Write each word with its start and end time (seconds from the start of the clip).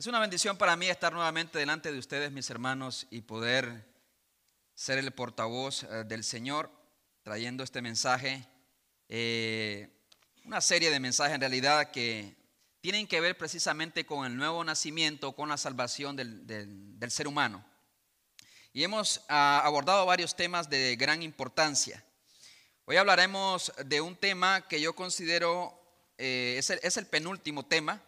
Es 0.00 0.06
una 0.06 0.18
bendición 0.18 0.56
para 0.56 0.76
mí 0.76 0.88
estar 0.88 1.12
nuevamente 1.12 1.58
delante 1.58 1.92
de 1.92 1.98
ustedes, 1.98 2.32
mis 2.32 2.48
hermanos, 2.48 3.06
y 3.10 3.20
poder 3.20 3.84
ser 4.74 4.96
el 4.96 5.10
portavoz 5.10 5.82
eh, 5.82 6.04
del 6.06 6.24
Señor, 6.24 6.70
trayendo 7.22 7.62
este 7.62 7.82
mensaje, 7.82 8.46
eh, 9.10 9.90
una 10.46 10.62
serie 10.62 10.90
de 10.90 11.00
mensajes 11.00 11.34
en 11.34 11.42
realidad 11.42 11.90
que 11.90 12.34
tienen 12.80 13.06
que 13.06 13.20
ver 13.20 13.36
precisamente 13.36 14.06
con 14.06 14.24
el 14.24 14.38
nuevo 14.38 14.64
nacimiento, 14.64 15.32
con 15.32 15.50
la 15.50 15.58
salvación 15.58 16.16
del, 16.16 17.10
ser 17.10 17.28
humano. 17.28 17.62
Y 18.72 18.84
hemos 18.84 19.20
ah, 19.28 19.60
abordado 19.62 20.06
varios 20.06 20.34
temas 20.34 20.70
de 20.70 20.96
gran 20.96 21.22
importancia. 21.22 22.02
Hoy 22.86 22.96
hablaremos 22.96 23.70
de 23.84 24.00
un 24.00 24.16
tema 24.16 24.66
que 24.66 24.80
yo 24.80 24.94
considero 24.94 25.78
eh, 26.16 26.58
es 26.58 26.96
el 26.96 27.04
penúltimo 27.04 27.66
tema 27.66 28.00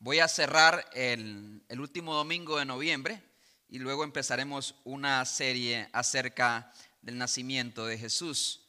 Voy 0.00 0.20
a 0.20 0.28
cerrar 0.28 0.88
el, 0.92 1.60
último 1.70 2.14
domingo 2.14 2.56
de 2.58 2.64
noviembre 2.64 3.20
y 3.68 3.80
luego 3.80 4.04
empezaremos 4.04 4.76
una 4.84 5.24
serie 5.24 5.88
acerca 5.92 6.72
del 7.02 7.18
nacimiento 7.18 7.84
de 7.84 7.98
Jesús. 7.98 8.62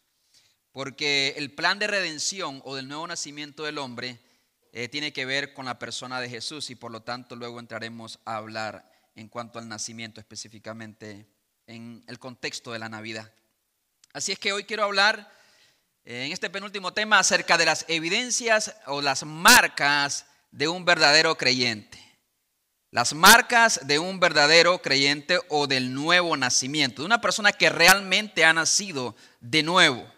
Porque 0.72 1.36
el 1.38 1.54
plan 1.54 1.78
de 1.78 1.86
redención 1.86 2.64
o 2.66 2.76
del 2.76 2.88
nuevo 2.88 3.06
nacimiento 3.06 3.64
del 3.64 3.78
hombre 3.78 4.20
eh, 4.74 4.88
tiene 4.88 5.14
que 5.14 5.26
ver 5.26 5.54
con 5.54 5.66
la 5.66 5.78
persona 5.78 6.20
de 6.20 6.30
Jesús 6.30 6.72
y 6.72 6.76
por 6.76 6.92
lo 6.92 7.04
tanto 7.04 7.36
luego 7.36 7.60
entraremos 7.60 8.18
a 8.26 8.38
hablar 8.38 8.92
en 9.16 9.28
cuanto 9.28 9.60
al 9.60 9.68
nacimiento 9.68 10.20
específicamente 10.20 11.28
en 11.68 12.04
el 12.08 12.18
contexto 12.18 12.72
de 12.72 12.80
la 12.80 12.90
Navidad. 12.90 13.32
Así 14.14 14.32
es 14.32 14.40
que 14.40 14.52
hoy 14.52 14.64
quiero 14.64 14.84
hablar 14.84 15.32
eh, 16.06 16.26
en 16.26 16.32
este 16.32 16.50
penúltimo 16.50 16.92
tema 16.92 17.20
acerca 17.20 17.56
de 17.56 17.66
las 17.66 17.86
evidencias 17.88 18.76
o 18.88 19.00
las 19.00 19.24
marcas 19.24 20.26
de 20.52 20.68
un 20.68 20.86
verdadero 20.86 21.38
creyente. 21.38 21.98
Las 22.92 23.14
marcas 23.14 23.82
de 23.84 24.00
un 24.00 24.20
verdadero 24.20 24.82
creyente 24.82 25.40
o 25.50 25.68
del 25.68 25.94
nuevo 25.94 26.36
nacimiento, 26.36 27.02
de 27.02 27.06
una 27.06 27.22
persona 27.22 27.52
que 27.52 27.70
realmente 27.70 28.44
ha 28.44 28.54
nacido 28.54 29.16
de 29.42 29.62
nuevo. 29.62 30.12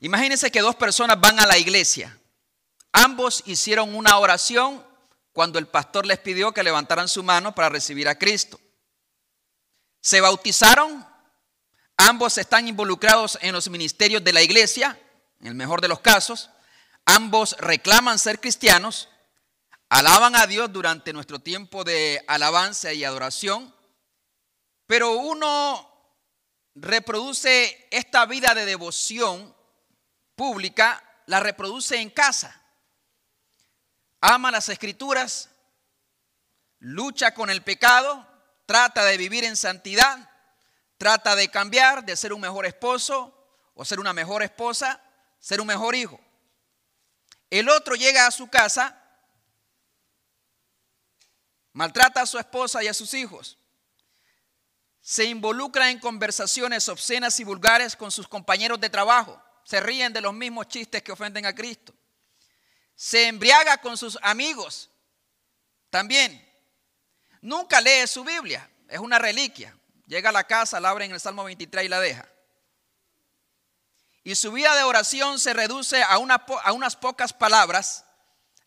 Imagínense 0.00 0.52
que 0.52 0.60
dos 0.60 0.76
personas 0.76 1.20
van 1.20 1.40
a 1.40 1.46
la 1.46 1.58
iglesia. 1.58 2.16
Ambos 2.92 3.42
hicieron 3.46 3.94
una 3.94 4.18
oración 4.18 4.84
cuando 5.32 5.58
el 5.58 5.66
pastor 5.66 6.06
les 6.06 6.18
pidió 6.20 6.52
que 6.52 6.62
levantaran 6.62 7.08
su 7.08 7.24
mano 7.24 7.54
para 7.56 7.68
recibir 7.68 8.08
a 8.08 8.16
Cristo. 8.16 8.60
Se 10.00 10.20
bautizaron, 10.20 11.04
ambos 11.96 12.38
están 12.38 12.68
involucrados 12.68 13.36
en 13.40 13.52
los 13.52 13.68
ministerios 13.68 14.22
de 14.22 14.32
la 14.32 14.42
iglesia, 14.42 14.96
en 15.40 15.48
el 15.48 15.54
mejor 15.54 15.80
de 15.80 15.88
los 15.88 15.98
casos. 15.98 16.50
Ambos 17.06 17.56
reclaman 17.58 18.18
ser 18.18 18.40
cristianos, 18.40 19.08
alaban 19.88 20.36
a 20.36 20.46
Dios 20.46 20.72
durante 20.72 21.12
nuestro 21.12 21.38
tiempo 21.38 21.84
de 21.84 22.24
alabanza 22.26 22.92
y 22.92 23.04
adoración, 23.04 23.74
pero 24.86 25.12
uno 25.12 25.90
reproduce 26.74 27.88
esta 27.90 28.24
vida 28.26 28.54
de 28.54 28.64
devoción 28.64 29.54
pública, 30.34 31.02
la 31.26 31.40
reproduce 31.40 32.00
en 32.00 32.10
casa. 32.10 32.60
Ama 34.20 34.50
las 34.50 34.70
escrituras, 34.70 35.50
lucha 36.78 37.34
con 37.34 37.50
el 37.50 37.62
pecado, 37.62 38.26
trata 38.64 39.04
de 39.04 39.18
vivir 39.18 39.44
en 39.44 39.56
santidad, 39.56 40.30
trata 40.96 41.36
de 41.36 41.50
cambiar, 41.50 42.04
de 42.04 42.16
ser 42.16 42.32
un 42.32 42.40
mejor 42.40 42.64
esposo 42.64 43.30
o 43.74 43.84
ser 43.84 44.00
una 44.00 44.14
mejor 44.14 44.42
esposa, 44.42 45.00
ser 45.38 45.60
un 45.60 45.66
mejor 45.66 45.94
hijo. 45.94 46.18
El 47.50 47.68
otro 47.68 47.94
llega 47.94 48.26
a 48.26 48.30
su 48.30 48.48
casa, 48.48 49.00
maltrata 51.72 52.22
a 52.22 52.26
su 52.26 52.38
esposa 52.38 52.82
y 52.82 52.88
a 52.88 52.94
sus 52.94 53.14
hijos, 53.14 53.58
se 55.00 55.24
involucra 55.24 55.90
en 55.90 55.98
conversaciones 55.98 56.88
obscenas 56.88 57.38
y 57.38 57.44
vulgares 57.44 57.94
con 57.94 58.10
sus 58.10 58.26
compañeros 58.26 58.80
de 58.80 58.88
trabajo, 58.88 59.40
se 59.64 59.80
ríen 59.80 60.12
de 60.12 60.20
los 60.20 60.32
mismos 60.32 60.68
chistes 60.68 61.02
que 61.02 61.12
ofenden 61.12 61.46
a 61.46 61.54
Cristo, 61.54 61.94
se 62.94 63.28
embriaga 63.28 63.76
con 63.78 63.96
sus 63.96 64.18
amigos 64.22 64.90
también, 65.90 66.42
nunca 67.42 67.80
lee 67.80 68.06
su 68.06 68.24
Biblia, 68.24 68.68
es 68.88 68.98
una 68.98 69.18
reliquia, 69.18 69.76
llega 70.06 70.30
a 70.30 70.32
la 70.32 70.44
casa, 70.44 70.80
la 70.80 70.90
abre 70.90 71.04
en 71.04 71.12
el 71.12 71.20
Salmo 71.20 71.44
23 71.44 71.84
y 71.84 71.88
la 71.88 72.00
deja. 72.00 72.33
Y 74.24 74.34
su 74.36 74.50
vida 74.52 74.74
de 74.74 74.82
oración 74.82 75.38
se 75.38 75.52
reduce 75.52 76.02
a, 76.02 76.14
a 76.14 76.72
unas 76.72 76.96
pocas 76.96 77.34
palabras 77.34 78.06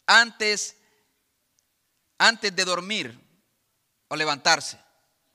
antes, 0.06 0.78
antes 2.20 2.56
de 2.56 2.64
dormir 2.64 3.20
o 4.08 4.16
levantarse. 4.16 4.80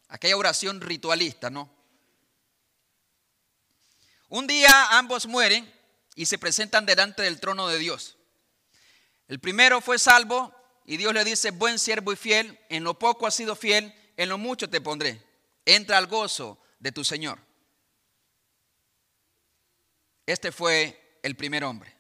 Aquella 0.09 0.37
oración 0.37 0.81
ritualista, 0.81 1.50
¿no? 1.50 1.69
Un 4.28 4.47
día 4.47 4.97
ambos 4.97 5.27
mueren 5.27 5.71
y 6.15 6.27
se 6.27 6.38
presentan 6.38 6.87
delante 6.87 7.22
del 7.22 7.41
trono 7.41 7.66
de 7.66 7.78
Dios. 7.78 8.16
El 9.27 9.41
primero 9.41 9.81
fue 9.81 9.99
salvo 9.99 10.55
y 10.84 10.99
Dios 10.99 11.12
le 11.12 11.25
dice, 11.25 11.50
buen 11.50 11.78
siervo 11.78 12.12
y 12.12 12.16
fiel, 12.16 12.59
en 12.69 12.84
lo 12.84 12.99
poco 12.99 13.27
has 13.27 13.34
sido 13.34 13.56
fiel, 13.56 13.93
en 14.16 14.28
lo 14.28 14.38
mucho 14.38 14.71
te 14.71 14.81
pondré. 14.81 15.21
Entra 15.65 15.99
al 15.99 16.06
gozo 16.06 16.62
de 16.78 16.93
tu 16.93 17.05
Señor. 17.05 17.41
Este 20.27 20.53
fue 20.53 21.19
el 21.22 21.37
primer 21.37 21.65
hombre. 21.65 21.94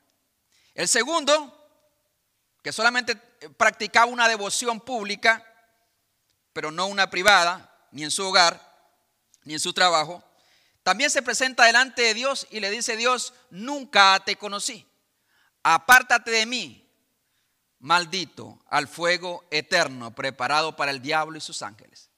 El 0.74 0.88
segundo, 0.88 1.58
que 2.62 2.72
solamente 2.72 3.16
practicaba 3.56 4.06
una 4.06 4.28
devoción 4.28 4.80
pública, 4.80 5.44
pero 6.52 6.70
no 6.70 6.86
una 6.86 7.10
privada, 7.10 7.68
ni 7.90 8.04
en 8.04 8.10
su 8.10 8.24
hogar, 8.24 8.60
ni 9.44 9.54
en 9.54 9.60
su 9.60 9.72
trabajo, 9.72 10.22
también 10.82 11.10
se 11.10 11.22
presenta 11.22 11.64
delante 11.64 12.02
de 12.02 12.14
Dios 12.14 12.46
y 12.50 12.60
le 12.60 12.70
dice, 12.70 12.96
Dios, 12.96 13.34
nunca 13.50 14.20
te 14.24 14.36
conocí. 14.36 14.86
Apártate 15.62 16.30
de 16.30 16.46
mí, 16.46 16.90
maldito, 17.78 18.58
al 18.68 18.88
fuego 18.88 19.44
eterno 19.50 20.14
preparado 20.14 20.74
para 20.74 20.90
el 20.90 21.00
diablo 21.00 21.38
y 21.38 21.40
sus 21.40 21.62
ángeles. 21.62 22.10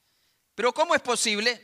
Pero 0.54 0.72
¿cómo 0.72 0.94
es 0.94 1.02
posible 1.02 1.60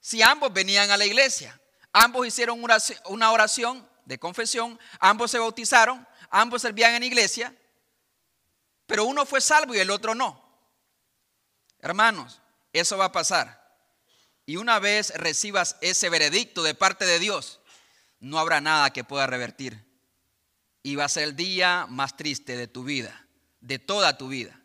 si 0.00 0.22
ambos 0.22 0.52
venían 0.52 0.90
a 0.90 0.96
la 0.96 1.04
iglesia? 1.04 1.60
Ambos 1.92 2.26
hicieron 2.26 2.62
una 3.06 3.32
oración 3.32 3.88
de 4.04 4.18
confesión, 4.18 4.78
ambos 5.00 5.30
se 5.30 5.38
bautizaron, 5.38 6.06
ambos 6.30 6.62
servían 6.62 6.94
en 6.94 7.02
iglesia, 7.02 7.54
pero 8.86 9.04
uno 9.04 9.26
fue 9.26 9.40
salvo 9.40 9.74
y 9.74 9.78
el 9.78 9.90
otro 9.90 10.14
no. 10.14 10.42
Hermanos, 11.80 12.40
eso 12.72 12.96
va 12.96 13.06
a 13.06 13.12
pasar. 13.12 13.58
Y 14.46 14.56
una 14.56 14.78
vez 14.78 15.12
recibas 15.14 15.76
ese 15.82 16.08
veredicto 16.08 16.62
de 16.62 16.74
parte 16.74 17.04
de 17.04 17.18
Dios, 17.18 17.60
no 18.18 18.38
habrá 18.38 18.60
nada 18.62 18.90
que 18.90 19.04
pueda 19.04 19.26
revertir. 19.26 19.86
Y 20.82 20.96
va 20.96 21.04
a 21.04 21.08
ser 21.10 21.24
el 21.24 21.36
día 21.36 21.86
más 21.88 22.16
triste 22.16 22.56
de 22.56 22.66
tu 22.66 22.82
vida, 22.82 23.26
de 23.60 23.78
toda 23.78 24.16
tu 24.16 24.28
vida. 24.28 24.58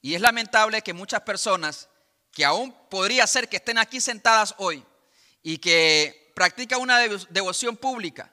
Y 0.00 0.14
es 0.14 0.20
lamentable 0.20 0.82
que 0.82 0.92
muchas 0.92 1.22
personas 1.22 1.88
que 2.30 2.44
aún 2.44 2.72
podría 2.88 3.26
ser 3.26 3.48
que 3.48 3.56
estén 3.56 3.78
aquí 3.78 4.00
sentadas 4.00 4.54
hoy, 4.58 4.84
y 5.48 5.58
que 5.58 6.32
practican 6.34 6.80
una 6.80 6.98
devoción 6.98 7.76
pública 7.76 8.32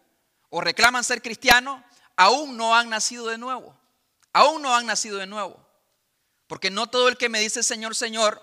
o 0.49 0.61
reclaman 0.61 1.03
ser 1.03 1.21
cristianos, 1.21 1.79
aún 2.15 2.57
no 2.57 2.75
han 2.75 2.89
nacido 2.89 3.27
de 3.27 3.37
nuevo. 3.37 3.77
Aún 4.33 4.63
no 4.63 4.75
han 4.75 4.87
nacido 4.87 5.19
de 5.19 5.27
nuevo. 5.27 5.63
Porque 6.47 6.71
no 6.71 6.87
todo 6.87 7.09
el 7.09 7.17
que 7.17 7.29
me 7.29 7.39
dice 7.39 7.61
Señor, 7.61 7.93
Señor, 7.93 8.41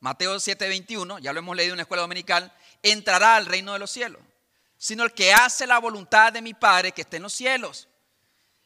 Mateo 0.00 0.40
7:21, 0.40 1.18
ya 1.18 1.34
lo 1.34 1.40
hemos 1.40 1.54
leído 1.54 1.74
en 1.74 1.76
la 1.76 1.82
escuela 1.82 2.00
dominical, 2.00 2.50
entrará 2.82 3.36
al 3.36 3.44
reino 3.44 3.74
de 3.74 3.80
los 3.80 3.90
cielos, 3.90 4.22
sino 4.78 5.04
el 5.04 5.12
que 5.12 5.34
hace 5.34 5.66
la 5.66 5.78
voluntad 5.78 6.32
de 6.32 6.40
mi 6.40 6.54
Padre 6.54 6.92
que 6.92 7.02
esté 7.02 7.18
en 7.18 7.24
los 7.24 7.34
cielos. 7.34 7.86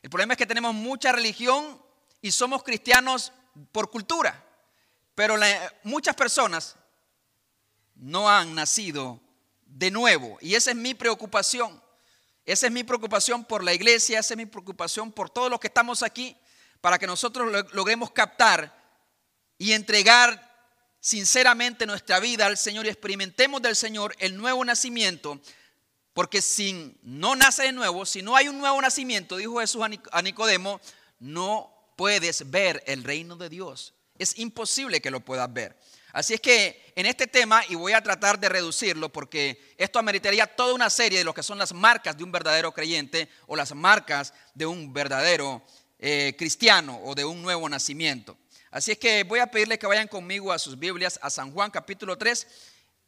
El 0.01 0.11
problema 0.11 0.35
es 0.35 0.39
que 0.39 0.47
tenemos 0.47 0.75
mucha 0.75 1.11
religión 1.11 1.83
y 2.23 2.31
somos 2.31 2.63
cristianos 2.63 3.33
por 3.73 3.91
cultura, 3.91 4.45
pero 5.17 5.35
muchas 5.83 6.15
personas 6.15 6.77
no 7.97 8.31
han 8.31 8.55
nacido 8.55 9.21
de 9.81 9.91
nuevo. 9.91 10.37
Y 10.43 10.55
esa 10.57 10.71
es 10.73 10.77
mi 10.77 10.93
preocupación. 10.93 11.83
Esa 12.45 12.67
es 12.67 12.73
mi 12.73 12.85
preocupación 12.85 13.45
por 13.45 13.65
la 13.65 13.73
iglesia, 13.73 14.19
esa 14.19 14.35
es 14.35 14.39
mi 14.39 14.45
preocupación 14.45 15.11
por 15.11 15.31
todos 15.31 15.51
los 15.51 15.59
que 15.59 15.69
estamos 15.69 16.03
aquí, 16.03 16.37
para 16.81 16.99
que 16.99 17.07
nosotros 17.07 17.65
logremos 17.73 18.11
captar 18.11 18.79
y 19.57 19.73
entregar 19.73 20.49
sinceramente 21.01 21.87
nuestra 21.87 22.21
vida 22.21 22.45
al 22.47 22.59
Señor 22.59 22.85
y 22.85 22.91
experimentemos 22.91 23.63
del 23.63 23.75
Señor 23.75 24.15
el 24.19 24.37
nuevo 24.37 24.63
nacimiento. 24.65 25.41
Porque 26.13 26.43
si 26.43 26.99
no 27.03 27.35
nace 27.35 27.63
de 27.63 27.73
nuevo, 27.73 28.05
si 28.05 28.21
no 28.21 28.37
hay 28.37 28.49
un 28.49 28.59
nuevo 28.59 28.81
nacimiento, 28.83 29.39
dijo 29.39 29.61
Jesús 29.61 29.83
a 30.13 30.23
Nicodemo, 30.23 30.81
no 31.21 31.73
puedes 31.97 32.51
ver 32.51 32.83
el 32.87 33.03
reino 33.03 33.37
de 33.37 33.49
Dios. 33.49 33.95
Es 34.19 34.39
imposible 34.39 35.01
que 35.01 35.11
lo 35.11 35.21
puedas 35.21 35.51
ver. 35.51 35.75
Así 36.13 36.35
es 36.35 36.41
que 36.41 36.90
en 37.01 37.07
este 37.07 37.27
tema, 37.27 37.63
y 37.69 37.75
voy 37.75 37.93
a 37.95 38.03
tratar 38.03 38.39
de 38.39 38.49
reducirlo 38.49 39.09
porque 39.09 39.75
esto 39.79 39.99
ameritaría 39.99 40.47
toda 40.47 40.75
una 40.75 40.91
serie 40.91 41.19
de 41.19 41.25
lo 41.25 41.33
que 41.33 41.43
son 41.43 41.57
las 41.57 41.73
marcas 41.73 42.17
de 42.17 42.25
un 42.25 42.31
verdadero 42.31 42.73
creyente 42.73 43.29
o 43.47 43.57
las 43.57 43.75
marcas 43.75 44.35
de 44.55 44.67
un 44.67 44.93
verdadero 44.93 45.63
eh, 45.99 46.35
cristiano 46.37 47.01
o 47.03 47.15
de 47.15 47.25
un 47.25 47.41
nuevo 47.41 47.69
nacimiento. 47.69 48.37
Así 48.71 48.93
es 48.93 48.99
que 48.99 49.25
voy 49.25 49.41
a 49.41 49.51
pedirle 49.51 49.79
que 49.79 49.87
vayan 49.87 50.09
conmigo 50.09 50.53
a 50.53 50.59
sus 50.59 50.79
Biblias, 50.79 51.19
a 51.23 51.31
San 51.31 51.53
Juan 51.53 51.71
capítulo 51.71 52.19
3, 52.19 52.47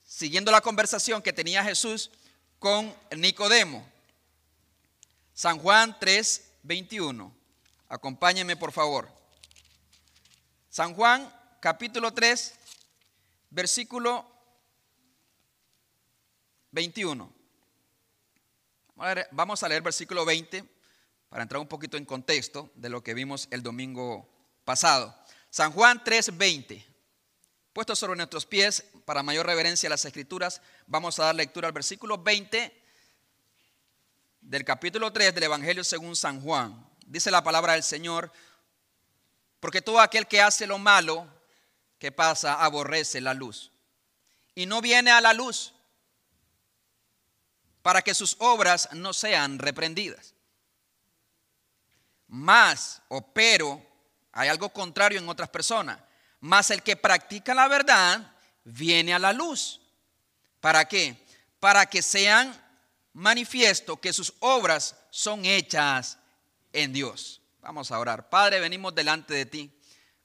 siguiendo 0.05 0.51
la 0.51 0.63
conversación 0.63 1.21
que 1.21 1.35
tenía 1.35 1.63
Jesús 1.63 2.11
con 2.59 2.95
Nicodemo. 3.15 3.87
San 5.35 5.59
Juan 5.59 5.97
3, 6.01 6.51
21. 6.63 7.33
Acompáñenme 7.91 8.57
por 8.57 8.73
favor. 8.73 9.09
San 10.71 10.95
Juan 10.95 11.31
capítulo 11.61 12.13
3, 12.13 12.55
versículo 13.53 14.27
21. 16.71 17.33
Vamos 19.33 19.63
a 19.63 19.69
leer 19.69 19.83
versículo 19.83 20.25
20 20.25 20.65
para 21.29 21.43
entrar 21.43 21.61
un 21.61 21.69
poquito 21.69 21.97
en 21.97 22.05
contexto 22.05 22.71
de 22.75 22.89
lo 22.89 23.03
que 23.03 23.15
vimos 23.15 23.49
el 23.51 23.63
domingo 23.63 24.29
pasado. 24.65 25.15
San 25.51 25.73
Juan 25.73 26.03
3:20. 26.03 26.85
Puesto 27.73 27.97
sobre 27.97 28.17
nuestros 28.17 28.45
pies 28.45 28.85
para 29.05 29.23
mayor 29.23 29.47
reverencia 29.47 29.87
a 29.87 29.91
las 29.91 30.05
escrituras, 30.05 30.61
vamos 30.87 31.19
a 31.19 31.25
dar 31.25 31.35
lectura 31.35 31.69
al 31.69 31.73
versículo 31.73 32.19
20 32.19 32.83
del 34.41 34.65
capítulo 34.65 35.13
3 35.13 35.35
del 35.35 35.45
Evangelio 35.45 35.83
según 35.83 36.15
San 36.17 36.43
Juan. 36.43 36.87
Dice 37.07 37.31
la 37.31 37.43
palabra 37.43 37.73
del 37.75 37.83
Señor, 37.83 38.31
porque 39.59 39.81
todo 39.81 40.01
aquel 40.01 40.27
que 40.27 40.43
hace 40.43 40.67
lo 40.67 40.79
malo, 40.79 41.27
que 42.03 42.11
pasa, 42.11 42.55
aborrece 42.55 43.21
la 43.21 43.33
luz. 43.33 43.71
Y 44.57 44.67
no 44.67 44.81
viene 44.81 45.13
a 45.13 45.21
la 45.21 45.33
luz 45.33 45.73
para 47.81 48.03
que 48.03 48.13
sus 48.13 48.35
obras 48.41 48.89
no 48.95 49.13
sean 49.13 49.61
reprendidas. 49.61 50.35
Más 52.27 53.03
o 53.07 53.33
pero, 53.33 53.81
hay 54.33 54.49
algo 54.49 54.71
contrario 54.71 55.21
en 55.21 55.29
otras 55.29 55.49
personas. 55.51 56.01
Más 56.41 56.73
el 56.73 56.83
que 56.83 56.97
practica 56.97 57.55
la 57.55 57.69
verdad 57.69 58.35
viene 58.65 59.15
a 59.15 59.21
la 59.21 59.33
luz. 59.33 59.81
¿Para 60.59 60.87
qué? 60.87 61.25
Para 61.61 61.87
que 61.87 62.03
sean 62.03 62.53
manifiesto 63.13 64.01
que 64.01 64.13
sus 64.13 64.35
obras 64.41 64.97
son 65.11 65.45
hechas 65.45 66.19
en 66.73 66.93
Dios. 66.93 67.41
Vamos 67.61 67.93
a 67.93 68.01
orar. 68.01 68.29
Padre, 68.29 68.59
venimos 68.59 68.93
delante 68.93 69.35
de 69.35 69.47
ti. 69.47 69.79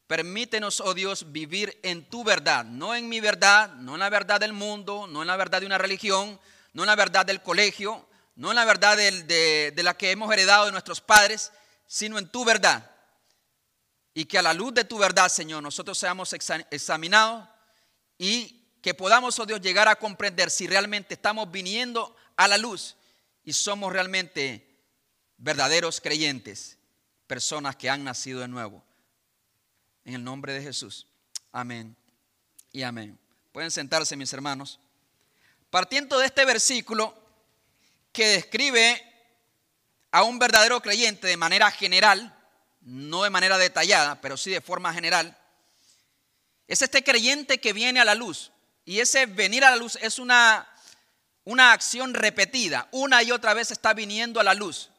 Permítenos, 0.08 0.80
oh 0.80 0.94
Dios, 0.94 1.34
vivir 1.34 1.78
en 1.84 2.10
tu 2.10 2.24
verdad, 2.24 2.64
no 2.64 2.96
en 2.96 3.10
mi 3.10 3.20
verdad, 3.20 3.74
no 3.76 3.96
en 3.96 4.00
la 4.00 4.10
verdad 4.10 4.40
del 4.40 4.54
mundo, 4.54 5.06
no 5.06 5.22
en 5.22 5.28
la 5.28 5.36
verdad 5.36 5.60
de 5.60 5.66
una 5.66 5.78
religión, 5.78 6.40
no 6.72 6.84
en 6.84 6.88
la 6.88 6.96
verdad 6.96 7.26
del 7.26 7.42
colegio, 7.42 8.08
no 8.36 8.52
en 8.52 8.56
la 8.56 8.64
verdad 8.64 8.96
de, 8.96 9.74
de 9.76 9.84
la 9.84 9.98
que 9.98 10.12
hemos 10.12 10.32
heredado 10.32 10.66
de 10.66 10.72
nuestros 10.72 11.02
padres, 11.02 11.52
sino 11.88 12.18
en 12.18 12.30
tu 12.30 12.46
verdad. 12.46 12.90
Y 14.14 14.26
que 14.26 14.38
a 14.38 14.42
la 14.42 14.54
luz 14.54 14.74
de 14.74 14.86
tu 14.86 14.98
verdad, 14.98 15.28
Señor, 15.28 15.62
nosotros 15.62 15.98
seamos 15.98 16.34
examinados 16.34 17.48
y 18.18 18.78
que 18.82 18.94
podamos, 18.94 19.38
oh 19.40 19.46
Dios, 19.46 19.60
llegar 19.60 19.90
a 19.90 19.98
comprender 19.98 20.50
si 20.50 20.68
realmente 20.68 21.16
estamos 21.16 21.52
viniendo 21.52 22.16
a 22.38 22.48
la 22.48 22.58
luz 22.58 22.96
y 23.44 23.52
somos 23.52 23.92
realmente 23.92 24.68
verdaderos 25.38 26.00
creyentes, 26.00 26.78
personas 27.28 27.76
que 27.76 27.90
han 27.90 28.06
nacido 28.06 28.40
de 28.40 28.48
nuevo. 28.48 28.87
En 30.08 30.16
el 30.16 30.24
nombre 30.24 30.54
de 30.54 30.62
Jesús. 30.62 31.06
Amén 31.52 31.94
y 32.72 32.84
amén. 32.84 33.20
Pueden 33.52 33.72
sentarse, 33.72 34.16
mis 34.16 34.32
hermanos. 34.32 34.80
Partiendo 35.70 36.18
de 36.18 36.26
este 36.26 36.46
versículo 36.46 37.14
que 38.14 38.26
describe 38.28 39.04
a 40.12 40.24
un 40.24 40.40
verdadero 40.40 40.82
creyente 40.82 41.28
de 41.28 41.36
manera 41.36 41.70
general, 41.72 42.34
no 42.80 43.24
de 43.24 43.30
manera 43.30 43.58
detallada, 43.58 44.22
pero 44.22 44.38
sí 44.38 44.50
de 44.50 44.62
forma 44.62 44.94
general, 44.94 45.38
es 46.70 46.82
este 46.82 47.04
creyente 47.04 47.60
que 47.60 47.74
viene 47.74 48.00
a 48.00 48.06
la 48.06 48.16
luz. 48.16 48.54
Y 48.86 49.02
ese 49.02 49.26
venir 49.26 49.66
a 49.66 49.72
la 49.72 49.76
luz 49.76 49.98
es 50.02 50.20
una 50.20 50.70
una 51.44 51.74
acción 51.74 52.14
repetida, 52.14 52.88
una 52.92 53.24
y 53.24 53.32
otra 53.32 53.54
vez 53.54 53.72
está 53.72 53.94
viniendo 53.94 54.40
a 54.40 54.44
la 54.46 54.54
luz. 54.54 54.90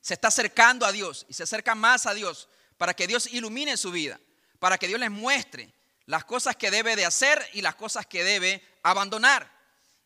Se 0.00 0.14
está 0.14 0.26
acercando 0.26 0.86
a 0.86 0.92
Dios 0.92 1.24
y 1.28 1.34
se 1.34 1.44
acerca 1.44 1.76
más 1.76 2.06
a 2.06 2.14
Dios 2.14 2.48
para 2.78 2.94
que 2.94 3.06
Dios 3.06 3.28
ilumine 3.32 3.76
su 3.76 3.92
vida, 3.92 4.18
para 4.60 4.78
que 4.78 4.86
Dios 4.86 5.00
les 5.00 5.10
muestre 5.10 5.72
las 6.06 6.24
cosas 6.24 6.54
que 6.54 6.70
debe 6.70 6.94
de 6.94 7.04
hacer 7.04 7.44
y 7.54 7.62
las 7.62 7.74
cosas 7.74 8.06
que 8.06 8.22
debe 8.22 8.62
abandonar. 8.84 9.50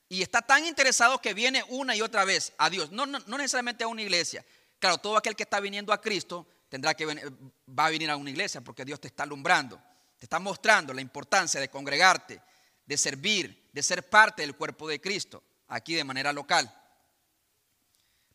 Y 0.08 0.22
está 0.22 0.40
tan 0.40 0.64
interesado 0.64 1.20
que 1.20 1.34
viene 1.34 1.62
una 1.68 1.94
y 1.96 2.00
otra 2.00 2.24
vez 2.24 2.52
a 2.56 2.70
Dios, 2.70 2.90
no, 2.90 3.04
no, 3.04 3.18
necesariamente 3.38 3.84
a 3.84 3.88
una 3.88 4.02
iglesia. 4.02 4.44
Claro, 4.78 4.98
todo 4.98 5.16
aquel 5.16 5.34
que 5.34 5.42
está 5.42 5.60
viniendo 5.60 5.92
a 5.92 6.00
Cristo 6.00 6.46
tendrá 6.68 6.94
que 6.94 7.06
va 7.06 7.86
a 7.86 7.90
venir 7.90 8.10
a 8.10 8.16
una 8.16 8.30
iglesia 8.30 8.60
porque 8.60 8.84
Dios 8.84 9.00
te 9.00 9.08
está 9.08 9.24
alumbrando, 9.24 9.80
te 10.18 10.26
está 10.26 10.38
mostrando 10.38 10.92
la 10.94 11.00
importancia 11.00 11.60
de 11.60 11.68
congregarte, 11.68 12.40
de 12.86 12.96
servir, 12.96 13.70
de 13.72 13.82
ser 13.82 14.08
parte 14.08 14.42
del 14.42 14.54
cuerpo 14.54 14.88
de 14.88 15.00
Cristo 15.00 15.42
aquí 15.68 15.94
de 15.94 16.04
manera 16.04 16.32
local. 16.32 16.72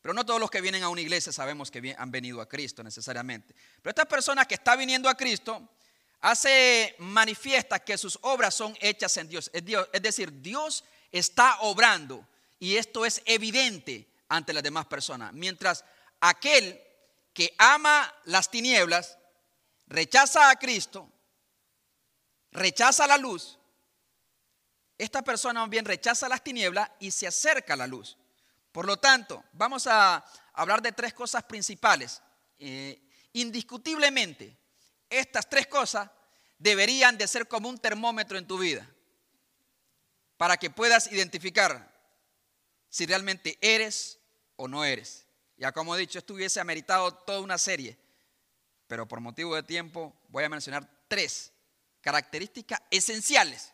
Pero 0.02 0.14
no 0.14 0.26
todos 0.26 0.40
los 0.40 0.50
que 0.50 0.62
vienen 0.62 0.84
a 0.84 0.90
una 0.90 1.02
iglesia 1.02 1.32
sabemos 1.32 1.70
que 1.70 1.96
han 1.98 2.12
venido 2.12 2.42
a 2.42 2.48
Cristo 2.48 2.84
necesariamente. 2.84 3.54
Pero 3.82 3.92
esta 3.92 4.06
persona 4.06 4.46
que 4.46 4.56
está 4.56 4.76
viniendo 4.76 5.10
a 5.10 5.16
Cristo 5.16 5.70
hace 6.22 6.96
manifiesta 7.00 7.80
que 7.80 7.98
sus 7.98 8.18
obras 8.22 8.54
son 8.54 8.78
hechas 8.82 9.16
en 9.18 9.30
Dios. 9.30 9.50
Es 9.54 10.02
decir, 10.02 10.42
Dios 10.42 10.84
está 11.12 11.60
obrando 11.62 12.28
y 12.60 12.76
esto 12.76 13.06
es 13.06 13.22
evidente 13.26 14.08
ante 14.28 14.54
las 14.54 14.64
demás 14.64 14.86
personas. 14.86 15.34
Mientras 15.34 15.86
aquel 16.20 16.82
que 17.34 17.54
ama 17.58 18.14
las 18.26 18.50
tinieblas, 18.50 19.18
rechaza 19.88 20.50
a 20.50 20.56
Cristo, 20.58 21.10
rechaza 22.52 23.08
la 23.08 23.18
luz, 23.18 23.58
esta 24.98 25.22
persona 25.22 25.66
bien 25.68 25.86
rechaza 25.86 26.28
las 26.28 26.44
tinieblas 26.44 26.92
y 27.00 27.12
se 27.12 27.26
acerca 27.26 27.74
a 27.74 27.78
la 27.78 27.88
luz. 27.88 28.18
Por 28.74 28.86
lo 28.86 28.98
tanto, 28.98 29.44
vamos 29.54 29.88
a 29.88 30.24
hablar 30.54 30.82
de 30.82 30.92
tres 30.92 31.14
cosas 31.14 31.44
principales. 31.44 32.22
Eh, 32.60 33.02
indiscutiblemente, 33.34 34.59
estas 35.10 35.50
tres 35.50 35.68
cosas 35.68 36.10
deberían 36.58 37.18
de 37.18 37.28
ser 37.28 37.48
como 37.48 37.70
un 37.70 37.78
termómetro 37.78 38.38
en 38.38 38.48
tu 38.48 38.58
vida 38.58 38.90
para 40.38 40.58
que 40.58 40.70
puedas 40.70 41.12
identificar 41.12 41.92
si 42.90 43.06
realmente 43.06 43.58
eres 43.62 44.20
o 44.56 44.68
no 44.68 44.86
eres. 44.86 45.26
Ya 45.58 45.72
como 45.72 45.96
he 45.96 46.00
dicho, 46.00 46.20
esto 46.20 46.34
hubiese 46.34 46.60
ameritado 46.60 47.14
toda 47.14 47.42
una 47.42 47.58
serie, 47.58 47.98
pero 48.88 49.08
por 49.08 49.20
motivo 49.20 49.56
de 49.56 49.64
tiempo 49.64 50.14
voy 50.30 50.44
a 50.44 50.50
mencionar 50.50 50.90
tres 51.08 51.52
características 52.02 52.82
esenciales 52.90 53.74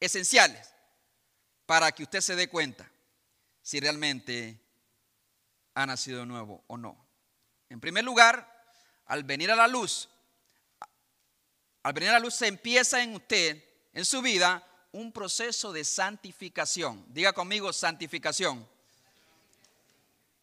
esenciales 0.00 0.74
para 1.66 1.92
que 1.92 2.02
usted 2.02 2.20
se 2.20 2.36
dé 2.36 2.48
cuenta 2.48 2.90
si 3.62 3.80
realmente 3.80 4.60
ha 5.74 5.86
nacido 5.86 6.26
nuevo 6.26 6.62
o 6.66 6.76
no. 6.76 7.06
En 7.70 7.80
primer 7.80 8.04
lugar, 8.04 8.50
al 9.06 9.24
venir 9.24 9.50
a 9.50 9.56
la 9.56 9.66
luz, 9.66 10.08
al 11.84 11.92
venir 11.92 12.08
a 12.08 12.12
la 12.14 12.18
luz 12.18 12.34
se 12.34 12.46
empieza 12.46 13.02
en 13.02 13.14
usted, 13.14 13.62
en 13.92 14.04
su 14.06 14.22
vida, 14.22 14.66
un 14.90 15.12
proceso 15.12 15.70
de 15.70 15.84
santificación. 15.84 17.04
Diga 17.08 17.34
conmigo 17.34 17.72
santificación. 17.74 18.66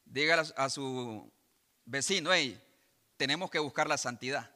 Diga 0.05 0.41
a 0.55 0.69
su 0.69 1.31
vecino, 1.83 2.31
hey, 2.31 2.62
tenemos 3.17 3.50
que 3.50 3.57
buscar 3.57 3.89
la 3.89 3.98
santidad. 3.98 4.51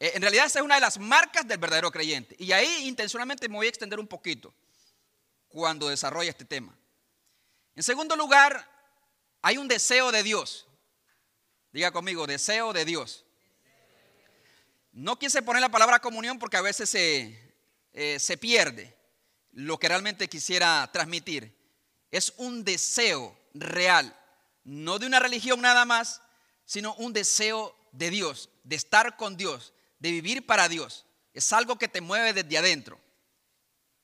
Eh, 0.00 0.12
en 0.14 0.22
realidad 0.22 0.46
esa 0.46 0.60
es 0.60 0.64
una 0.64 0.76
de 0.76 0.80
las 0.80 0.98
marcas 0.98 1.46
del 1.46 1.58
verdadero 1.58 1.92
creyente. 1.92 2.34
Y 2.38 2.52
ahí 2.52 2.88
intencionalmente 2.88 3.50
me 3.50 3.56
voy 3.56 3.66
a 3.66 3.68
extender 3.68 4.00
un 4.00 4.08
poquito 4.08 4.54
cuando 5.48 5.90
desarrolle 5.90 6.30
este 6.30 6.46
tema. 6.46 6.74
En 7.74 7.82
segundo 7.82 8.16
lugar, 8.16 8.66
hay 9.42 9.58
un 9.58 9.68
deseo 9.68 10.10
de 10.10 10.22
Dios. 10.22 10.66
Diga 11.70 11.90
conmigo, 11.90 12.26
deseo 12.26 12.72
de 12.72 12.86
Dios. 12.86 13.26
No 14.92 15.18
quise 15.18 15.42
poner 15.42 15.62
la 15.62 15.70
palabra 15.70 16.00
comunión 16.00 16.38
porque 16.38 16.58
a 16.58 16.62
veces 16.62 16.90
se, 16.90 17.56
eh, 17.92 18.18
se 18.18 18.36
pierde 18.36 18.96
lo 19.52 19.78
que 19.78 19.88
realmente 19.88 20.28
quisiera 20.28 20.88
transmitir. 20.92 21.56
Es 22.10 22.34
un 22.36 22.62
deseo 22.62 23.36
real, 23.54 24.14
no 24.64 24.98
de 24.98 25.06
una 25.06 25.18
religión 25.18 25.62
nada 25.62 25.86
más, 25.86 26.20
sino 26.66 26.94
un 26.96 27.14
deseo 27.14 27.74
de 27.92 28.10
Dios, 28.10 28.50
de 28.64 28.76
estar 28.76 29.16
con 29.16 29.36
Dios, 29.36 29.72
de 29.98 30.10
vivir 30.10 30.46
para 30.46 30.68
Dios. 30.68 31.06
Es 31.32 31.52
algo 31.54 31.76
que 31.76 31.88
te 31.88 32.02
mueve 32.02 32.34
desde 32.34 32.58
adentro. 32.58 33.00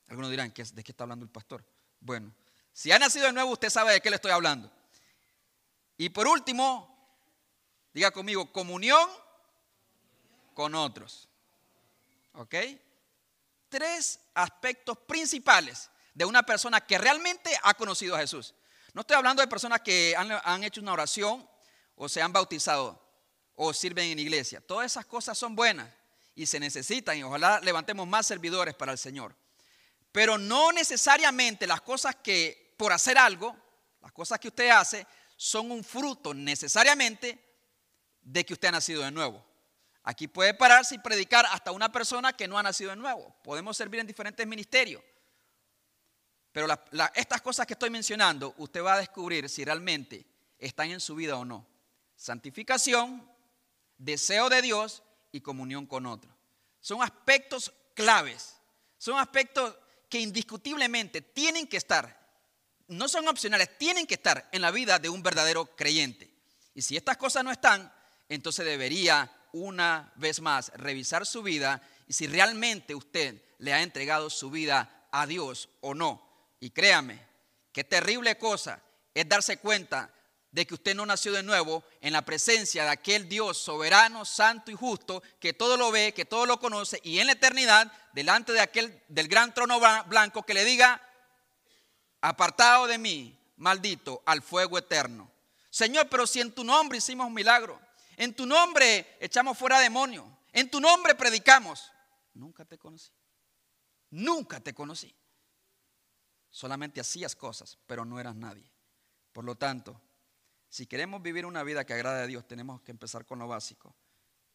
Algunos 0.09 0.31
dirán, 0.31 0.53
¿de 0.55 0.85
qué 0.85 0.93
está 0.93 1.05
hablando 1.05 1.25
el 1.25 1.31
pastor? 1.31 1.63
Bueno, 2.01 2.35
si 2.73 2.93
ha 2.93 2.99
nacido 2.99 3.27
de 3.27 3.33
nuevo, 3.35 3.51
usted 3.51 3.69
sabe 3.69 3.93
de 3.93 4.01
qué 4.01 4.09
le 4.09 4.17
estoy 4.17 4.31
hablando. 4.31 4.73
Y 5.99 6.09
por 6.09 6.27
último, 6.27 7.19
diga 7.93 8.11
conmigo, 8.11 8.51
comunión 8.53 9.07
con 10.59 10.75
otros. 10.75 11.29
¿Ok? 12.33 12.53
Tres 13.69 14.19
aspectos 14.35 14.99
principales 15.07 15.89
de 16.13 16.25
una 16.25 16.43
persona 16.43 16.81
que 16.81 16.99
realmente 16.99 17.57
ha 17.63 17.75
conocido 17.75 18.17
a 18.17 18.19
Jesús. 18.19 18.57
No 18.93 19.03
estoy 19.03 19.17
hablando 19.17 19.41
de 19.41 19.47
personas 19.47 19.83
que 19.83 20.17
han, 20.17 20.33
han 20.43 20.65
hecho 20.65 20.81
una 20.81 20.95
oración 20.95 21.49
o 21.95 22.09
se 22.09 22.21
han 22.21 22.33
bautizado 22.33 23.01
o 23.55 23.73
sirven 23.73 24.11
en 24.11 24.19
iglesia. 24.19 24.61
Todas 24.61 24.87
esas 24.87 25.07
cosas 25.07 25.39
son 25.39 25.55
buenas 25.55 25.89
y 26.35 26.45
se 26.45 26.59
necesitan 26.59 27.17
y 27.17 27.23
ojalá 27.23 27.61
levantemos 27.61 28.09
más 28.09 28.27
servidores 28.27 28.75
para 28.75 28.91
el 28.91 28.99
Señor. 28.99 29.37
Pero 30.11 30.39
no 30.39 30.73
necesariamente 30.73 31.69
las 31.69 31.83
cosas 31.83 32.17
que 32.17 32.75
por 32.77 32.93
hacer 32.93 33.17
algo, 33.17 33.57
las 34.03 34.11
cosas 34.11 34.41
que 34.41 34.49
usted 34.49 34.71
hace, 34.71 35.07
son 35.37 35.71
un 35.71 35.85
fruto 35.85 36.35
necesariamente 36.35 37.39
de 38.23 38.45
que 38.45 38.55
usted 38.55 38.67
ha 38.67 38.73
nacido 38.73 39.05
de 39.05 39.13
nuevo. 39.13 39.48
Aquí 40.09 40.27
puede 40.27 40.55
pararse 40.55 40.95
y 40.95 40.99
predicar 41.01 41.45
hasta 41.51 41.71
una 41.71 41.93
persona 41.93 42.33
que 42.33 42.49
no 42.49 42.59
ha 42.59 42.63
nacido 42.63 42.89
de 42.89 42.97
nuevo. 42.97 43.37
Podemos 43.45 43.77
servir 43.77 44.01
en 44.01 44.07
diferentes 44.07 44.47
ministerios. 44.47 45.03
Pero 46.51 46.67
estas 47.15 47.43
cosas 47.43 47.67
que 47.67 47.75
estoy 47.75 47.91
mencionando, 47.91 48.55
usted 48.57 48.83
va 48.83 48.95
a 48.95 49.01
descubrir 49.01 49.51
si 49.51 49.67
realmente 49.67 50.25
están 50.59 50.91
en 50.93 51.01
su 51.01 51.15
vida 51.15 51.37
o 51.37 51.45
no. 51.45 51.67
Santificación, 52.17 53.31
deseo 53.99 54.49
de 54.49 54.63
Dios 54.63 55.03
y 55.31 55.43
comunión 55.43 55.85
con 55.85 56.07
otros. 56.07 56.33
Son 56.81 57.03
aspectos 57.03 57.71
claves. 57.93 58.57
Son 58.97 59.19
aspectos 59.19 59.77
que 60.09 60.21
indiscutiblemente 60.21 61.21
tienen 61.21 61.67
que 61.67 61.77
estar, 61.77 62.19
no 62.87 63.09
son 63.09 63.29
opcionales, 63.29 63.77
tienen 63.77 64.07
que 64.07 64.15
estar 64.15 64.49
en 64.53 64.63
la 64.63 64.71
vida 64.71 64.99
de 64.99 65.11
un 65.11 65.23
verdadero 65.23 65.77
creyente. 65.77 66.33
Y 66.73 66.81
si 66.81 66.97
estas 66.97 67.19
cosas 67.19 67.45
no 67.45 67.53
están, 67.53 67.93
entonces 68.31 68.65
debería 68.65 69.31
una 69.53 70.13
vez 70.17 70.41
más 70.41 70.73
revisar 70.75 71.27
su 71.27 71.43
vida 71.43 71.83
y 72.07 72.13
si 72.13 72.27
realmente 72.27 72.95
usted 72.95 73.43
le 73.59 73.73
ha 73.73 73.83
entregado 73.83 74.31
su 74.31 74.51
vida 74.51 75.07
a 75.11 75.27
Dios 75.27 75.69
o 75.81 75.95
no. 75.95 76.23
Y 76.61 76.71
créame, 76.71 77.21
qué 77.73 77.85
terrible 77.85 78.39
cosa 78.39 78.83
es 79.15 79.29
darse 79.29 79.59
cuenta 79.59 80.11
de 80.51 80.67
que 80.67 80.75
usted 80.75 80.95
no 80.95 81.05
nació 81.05 81.33
de 81.33 81.43
nuevo 81.43 81.85
en 82.01 82.13
la 82.13 82.23
presencia 82.23 82.85
de 82.85 82.91
aquel 82.91 83.29
Dios 83.29 83.59
soberano, 83.59 84.25
santo 84.25 84.71
y 84.71 84.75
justo, 84.75 85.23
que 85.39 85.53
todo 85.53 85.77
lo 85.77 85.91
ve, 85.91 86.15
que 86.15 86.25
todo 86.25 86.47
lo 86.47 86.59
conoce, 86.59 87.01
y 87.05 87.19
en 87.19 87.27
la 87.27 87.35
eternidad, 87.35 87.93
delante 88.13 88.53
de 88.53 88.61
aquel 88.61 89.03
del 89.09 89.29
gran 89.29 89.53
trono 89.53 89.79
blanco, 90.07 90.43
que 90.43 90.55
le 90.55 90.65
diga, 90.65 91.03
apartado 92.21 92.87
de 92.87 92.99
mí, 92.99 93.39
maldito, 93.57 94.23
al 94.25 94.43
fuego 94.43 94.79
eterno. 94.79 95.31
Señor, 95.71 96.09
pero 96.09 96.27
si 96.27 96.41
en 96.41 96.53
tu 96.53 96.65
nombre 96.65 96.99
hicimos 96.99 97.27
un 97.27 97.35
milagro, 97.35 97.81
en 98.19 98.35
tu 98.35 98.47
nombre 98.47 99.17
echamos 99.21 99.57
fuera 99.57 99.79
demonios, 99.79 100.27
en 100.53 100.69
tu 100.69 100.81
nombre 100.81 101.15
predicamos, 101.15 101.93
nunca 102.35 102.65
te 102.65 102.77
conocí, 102.77 103.13
nunca 104.11 104.61
te 104.61 104.75
conocí. 104.75 105.15
Solamente 106.51 107.01
hacías 107.01 107.37
cosas, 107.37 107.79
pero 107.87 108.05
no 108.05 108.19
eras 108.19 108.35
nadie. 108.35 108.69
Por 109.33 109.45
lo 109.45 109.55
tanto, 109.55 110.01
si 110.69 110.87
queremos 110.87 111.23
vivir 111.23 111.47
una 111.47 111.63
vida 111.63 111.85
que 111.85 111.95
agrade 111.95 112.23
a 112.23 112.27
Dios, 112.27 112.47
tenemos 112.49 112.81
que 112.83 112.91
empezar 112.91 113.25
con 113.25 113.39
lo 113.39 113.47
básico, 113.47 113.95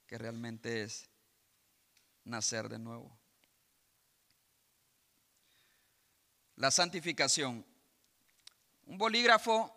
que 0.05 0.17
realmente 0.17 0.83
es 0.83 1.09
nacer 2.25 2.67
de 2.67 2.79
nuevo. 2.79 3.17
La 6.57 6.69
santificación. 6.69 7.65
Un 8.85 8.97
bolígrafo 8.97 9.73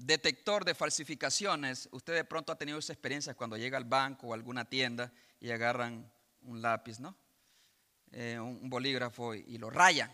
detector 0.00 0.64
de 0.64 0.74
falsificaciones, 0.74 1.88
usted 1.92 2.14
de 2.14 2.24
pronto 2.24 2.52
ha 2.52 2.58
tenido 2.58 2.78
esa 2.78 2.92
experiencia 2.92 3.34
cuando 3.34 3.56
llega 3.56 3.76
al 3.76 3.84
banco 3.84 4.28
o 4.28 4.34
alguna 4.34 4.64
tienda 4.64 5.12
y 5.40 5.50
agarran 5.50 6.10
un 6.42 6.62
lápiz, 6.62 7.00
¿no? 7.00 7.14
Eh, 8.12 8.38
un 8.40 8.68
bolígrafo 8.68 9.34
y 9.34 9.58
lo 9.58 9.70
rayan. 9.70 10.10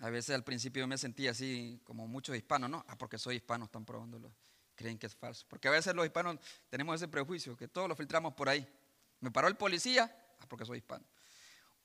A 0.00 0.10
veces 0.10 0.34
al 0.34 0.42
principio 0.42 0.86
me 0.88 0.98
sentía 0.98 1.30
así 1.30 1.80
como 1.84 2.08
muchos 2.08 2.36
hispanos, 2.36 2.68
¿no? 2.68 2.84
Ah, 2.88 2.98
porque 2.98 3.18
soy 3.18 3.36
hispano, 3.36 3.66
están 3.66 3.84
probándolo. 3.84 4.34
Creen 4.74 4.98
que 4.98 5.06
es 5.06 5.14
falso. 5.14 5.46
Porque 5.48 5.68
a 5.68 5.70
veces 5.70 5.94
los 5.94 6.04
hispanos 6.04 6.38
tenemos 6.68 6.96
ese 6.96 7.06
prejuicio, 7.06 7.56
que 7.56 7.68
todos 7.68 7.88
lo 7.88 7.94
filtramos 7.94 8.34
por 8.34 8.48
ahí. 8.48 8.66
Me 9.20 9.30
paró 9.30 9.46
el 9.46 9.56
policía, 9.56 10.12
ah, 10.40 10.46
porque 10.48 10.66
soy 10.66 10.78
hispano. 10.78 11.04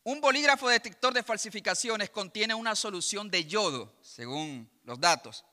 Un 0.08 0.22
bolígrafo 0.22 0.70
detector 0.70 1.14
de 1.14 1.22
falsificaciones 1.22 2.10
contiene 2.10 2.54
una 2.54 2.76
solución 2.76 3.30
de 3.30 3.44
yodo, 3.44 3.94
según 4.02 4.72
los 4.86 5.02
datos. 5.02 5.44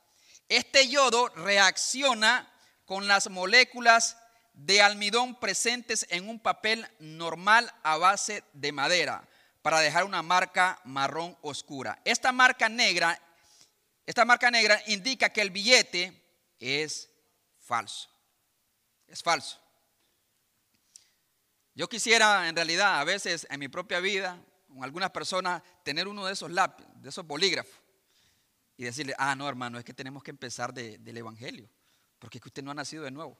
Este 0.47 0.87
yodo 0.87 1.27
reacciona 1.27 2.49
con 2.85 3.05
las 3.05 3.29
moléculas 3.29 4.15
de 4.53 4.81
almidón 4.81 5.37
presentes 5.41 6.07
en 6.09 6.29
un 6.29 6.39
papel 6.39 6.87
normal 6.99 7.69
a 7.83 7.97
base 7.97 8.45
de 8.53 8.71
madera 8.71 9.27
para 9.61 9.81
dejar 9.81 10.05
una 10.05 10.21
marca 10.21 10.79
marrón 10.85 11.37
oscura. 11.41 11.99
Esta 12.05 12.31
marca 12.31 12.69
negra, 12.69 13.21
esta 14.05 14.23
marca 14.23 14.49
negra 14.49 14.81
indica 14.87 15.33
que 15.33 15.41
el 15.41 15.49
billete 15.49 16.23
es 16.61 17.09
falso. 17.59 18.07
Es 19.05 19.21
falso. 19.21 19.64
Yo 21.75 21.89
quisiera 21.89 22.47
en 22.47 22.55
realidad 22.55 23.01
a 23.01 23.03
veces 23.03 23.45
en 23.49 23.59
mi 23.59 23.67
propia 23.67 23.99
vida, 23.99 24.41
con 24.67 24.83
algunas 24.83 25.11
personas, 25.11 25.61
tener 25.83 26.07
uno 26.07 26.25
de 26.25 26.33
esos 26.33 26.49
lápices, 26.49 26.89
de 27.01 27.09
esos 27.09 27.27
bolígrafos 27.27 27.75
y 28.77 28.85
decirle, 28.85 29.13
ah, 29.17 29.35
no 29.35 29.47
hermano, 29.47 29.77
es 29.77 29.85
que 29.85 29.93
tenemos 29.93 30.23
que 30.23 30.31
empezar 30.31 30.73
del 30.73 31.17
Evangelio, 31.17 31.69
porque 32.17 32.37
es 32.37 32.41
que 32.41 32.49
usted 32.49 32.63
no 32.63 32.71
ha 32.71 32.75
nacido 32.75 33.03
de 33.03 33.11
nuevo. 33.11 33.37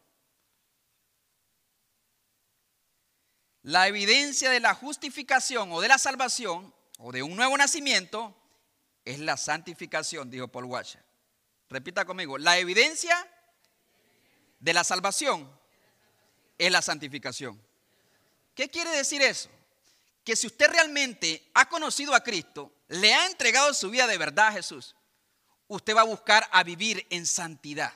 La 3.64 3.88
evidencia 3.88 4.52
de 4.52 4.60
la 4.60 4.76
justificación 4.76 5.72
o 5.72 5.82
de 5.82 5.88
la 5.88 5.98
salvación 5.98 6.74
o 7.00 7.12
de 7.12 7.24
un 7.24 7.36
nuevo 7.36 7.58
nacimiento 7.58 8.36
es 9.04 9.20
la 9.20 9.38
santificación, 9.38 10.30
dijo 10.30 10.48
Paul 10.48 10.66
Washer. 10.66 11.04
Repita 11.70 12.06
conmigo, 12.06 12.38
la 12.38 12.58
evidencia 12.58 13.16
de 14.60 14.74
la 14.74 14.84
salvación 14.84 15.50
es 16.58 16.72
la 16.72 16.82
santificación. 16.82 17.65
¿Qué 18.56 18.70
quiere 18.70 18.90
decir 18.92 19.22
eso? 19.22 19.50
Que 20.24 20.36
si 20.36 20.48
usted 20.48 20.70
realmente 20.72 21.52
ha 21.54 21.70
conocido 21.70 22.16
a 22.16 22.24
Cristo, 22.24 22.74
le 22.88 23.14
ha 23.14 23.28
entregado 23.28 23.74
su 23.74 23.90
vida 23.90 24.08
de 24.08 24.18
verdad 24.18 24.48
a 24.48 24.54
Jesús, 24.54 24.96
usted 25.68 25.96
va 25.96 26.02
a 26.02 26.06
buscar 26.06 26.48
a 26.52 26.64
vivir 26.64 27.06
en 27.10 27.26
santidad. 27.26 27.94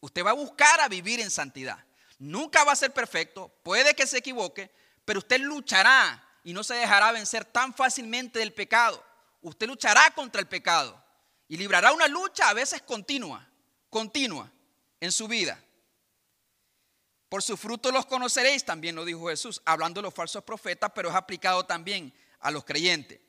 Usted 0.00 0.24
va 0.24 0.30
a 0.30 0.34
buscar 0.34 0.80
a 0.80 0.88
vivir 0.88 1.20
en 1.20 1.30
santidad. 1.30 1.84
Nunca 2.18 2.64
va 2.64 2.72
a 2.72 2.76
ser 2.76 2.92
perfecto, 2.92 3.48
puede 3.62 3.94
que 3.94 4.06
se 4.06 4.18
equivoque, 4.18 4.70
pero 5.04 5.18
usted 5.18 5.40
luchará 5.40 6.22
y 6.44 6.52
no 6.52 6.62
se 6.62 6.74
dejará 6.74 7.12
vencer 7.12 7.44
tan 7.44 7.74
fácilmente 7.74 8.38
del 8.38 8.52
pecado. 8.52 9.04
Usted 9.42 9.66
luchará 9.66 10.10
contra 10.14 10.40
el 10.40 10.46
pecado 10.46 11.02
y 11.48 11.56
librará 11.56 11.92
una 11.92 12.06
lucha 12.06 12.48
a 12.48 12.54
veces 12.54 12.82
continua, 12.82 13.46
continua 13.88 14.50
en 15.00 15.10
su 15.10 15.26
vida. 15.26 15.62
Por 17.30 17.44
su 17.44 17.56
fruto 17.56 17.92
los 17.92 18.06
conoceréis, 18.06 18.64
también 18.64 18.96
lo 18.96 19.04
dijo 19.04 19.28
Jesús, 19.28 19.62
hablando 19.64 20.00
de 20.00 20.02
los 20.02 20.12
falsos 20.12 20.42
profetas, 20.42 20.90
pero 20.92 21.10
es 21.10 21.14
aplicado 21.14 21.64
también 21.64 22.12
a 22.40 22.50
los 22.50 22.64
creyentes. 22.64 23.20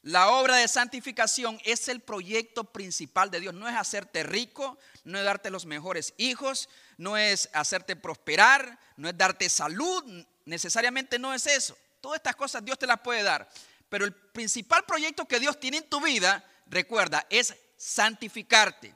La 0.00 0.30
obra 0.30 0.56
de 0.56 0.66
santificación 0.68 1.60
es 1.64 1.88
el 1.88 2.00
proyecto 2.00 2.64
principal 2.64 3.30
de 3.30 3.40
Dios. 3.40 3.52
No 3.52 3.68
es 3.68 3.76
hacerte 3.76 4.22
rico, 4.22 4.78
no 5.04 5.18
es 5.18 5.24
darte 5.26 5.50
los 5.50 5.66
mejores 5.66 6.14
hijos, 6.16 6.70
no 6.96 7.18
es 7.18 7.50
hacerte 7.52 7.94
prosperar, 7.94 8.80
no 8.96 9.10
es 9.10 9.18
darte 9.18 9.50
salud, 9.50 10.24
necesariamente 10.46 11.18
no 11.18 11.34
es 11.34 11.46
eso. 11.46 11.76
Todas 12.00 12.16
estas 12.16 12.36
cosas 12.36 12.64
Dios 12.64 12.78
te 12.78 12.86
las 12.86 13.00
puede 13.00 13.22
dar. 13.22 13.50
Pero 13.90 14.06
el 14.06 14.14
principal 14.14 14.86
proyecto 14.86 15.26
que 15.26 15.40
Dios 15.40 15.60
tiene 15.60 15.76
en 15.76 15.90
tu 15.90 16.00
vida, 16.00 16.42
recuerda, 16.68 17.26
es 17.28 17.54
santificarte, 17.76 18.94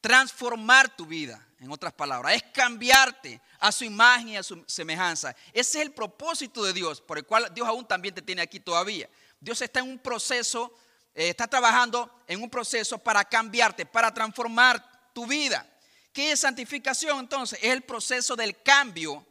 transformar 0.00 0.96
tu 0.96 1.06
vida, 1.06 1.46
en 1.62 1.70
otras 1.70 1.92
palabras, 1.92 2.34
es 2.34 2.42
cambiarte 2.52 3.40
a 3.58 3.70
su 3.70 3.84
imagen 3.84 4.30
y 4.30 4.36
a 4.36 4.42
su 4.42 4.64
semejanza. 4.66 5.34
Ese 5.52 5.78
es 5.78 5.84
el 5.86 5.92
propósito 5.92 6.64
de 6.64 6.72
Dios, 6.72 7.00
por 7.00 7.18
el 7.18 7.24
cual 7.24 7.52
Dios 7.54 7.66
aún 7.66 7.86
también 7.86 8.14
te 8.14 8.22
tiene 8.22 8.42
aquí 8.42 8.60
todavía. 8.60 9.08
Dios 9.40 9.62
está 9.62 9.80
en 9.80 9.88
un 9.88 9.98
proceso, 9.98 10.74
eh, 11.14 11.28
está 11.28 11.46
trabajando 11.46 12.22
en 12.26 12.42
un 12.42 12.50
proceso 12.50 12.98
para 12.98 13.24
cambiarte, 13.24 13.86
para 13.86 14.12
transformar 14.12 14.84
tu 15.12 15.26
vida. 15.26 15.66
¿Qué 16.12 16.32
es 16.32 16.40
santificación 16.40 17.20
entonces? 17.20 17.58
Es 17.62 17.70
el 17.70 17.82
proceso 17.82 18.36
del 18.36 18.60
cambio 18.62 19.26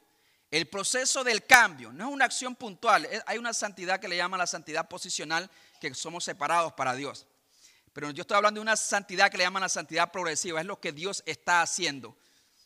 el 0.52 0.68
proceso 0.68 1.24
del 1.24 1.46
cambio 1.46 1.94
no 1.94 2.10
es 2.10 2.14
una 2.14 2.26
acción 2.26 2.56
puntual, 2.56 3.08
hay 3.26 3.38
una 3.38 3.54
santidad 3.54 4.02
que 4.02 4.10
le 4.10 4.18
llaman 4.18 4.38
la 4.38 4.48
santidad 4.48 4.90
posicional, 4.90 5.50
que 5.80 5.94
somos 5.94 6.26
separados 6.26 6.74
para 6.74 6.94
Dios. 6.94 7.26
Pero 7.94 8.12
yo 8.12 8.22
estoy 8.22 8.38
hablando 8.38 8.60
de 8.60 8.64
una 8.64 8.78
santidad 8.78 9.30
que 9.30 9.38
le 9.38 9.44
llaman 9.44 9.62
la 9.62 9.70
santidad 9.70 10.12
progresiva, 10.12 10.60
es 10.60 10.66
lo 10.66 10.80
que 10.80 10.92
Dios 10.92 11.24
está 11.26 11.62
haciendo 11.62 12.18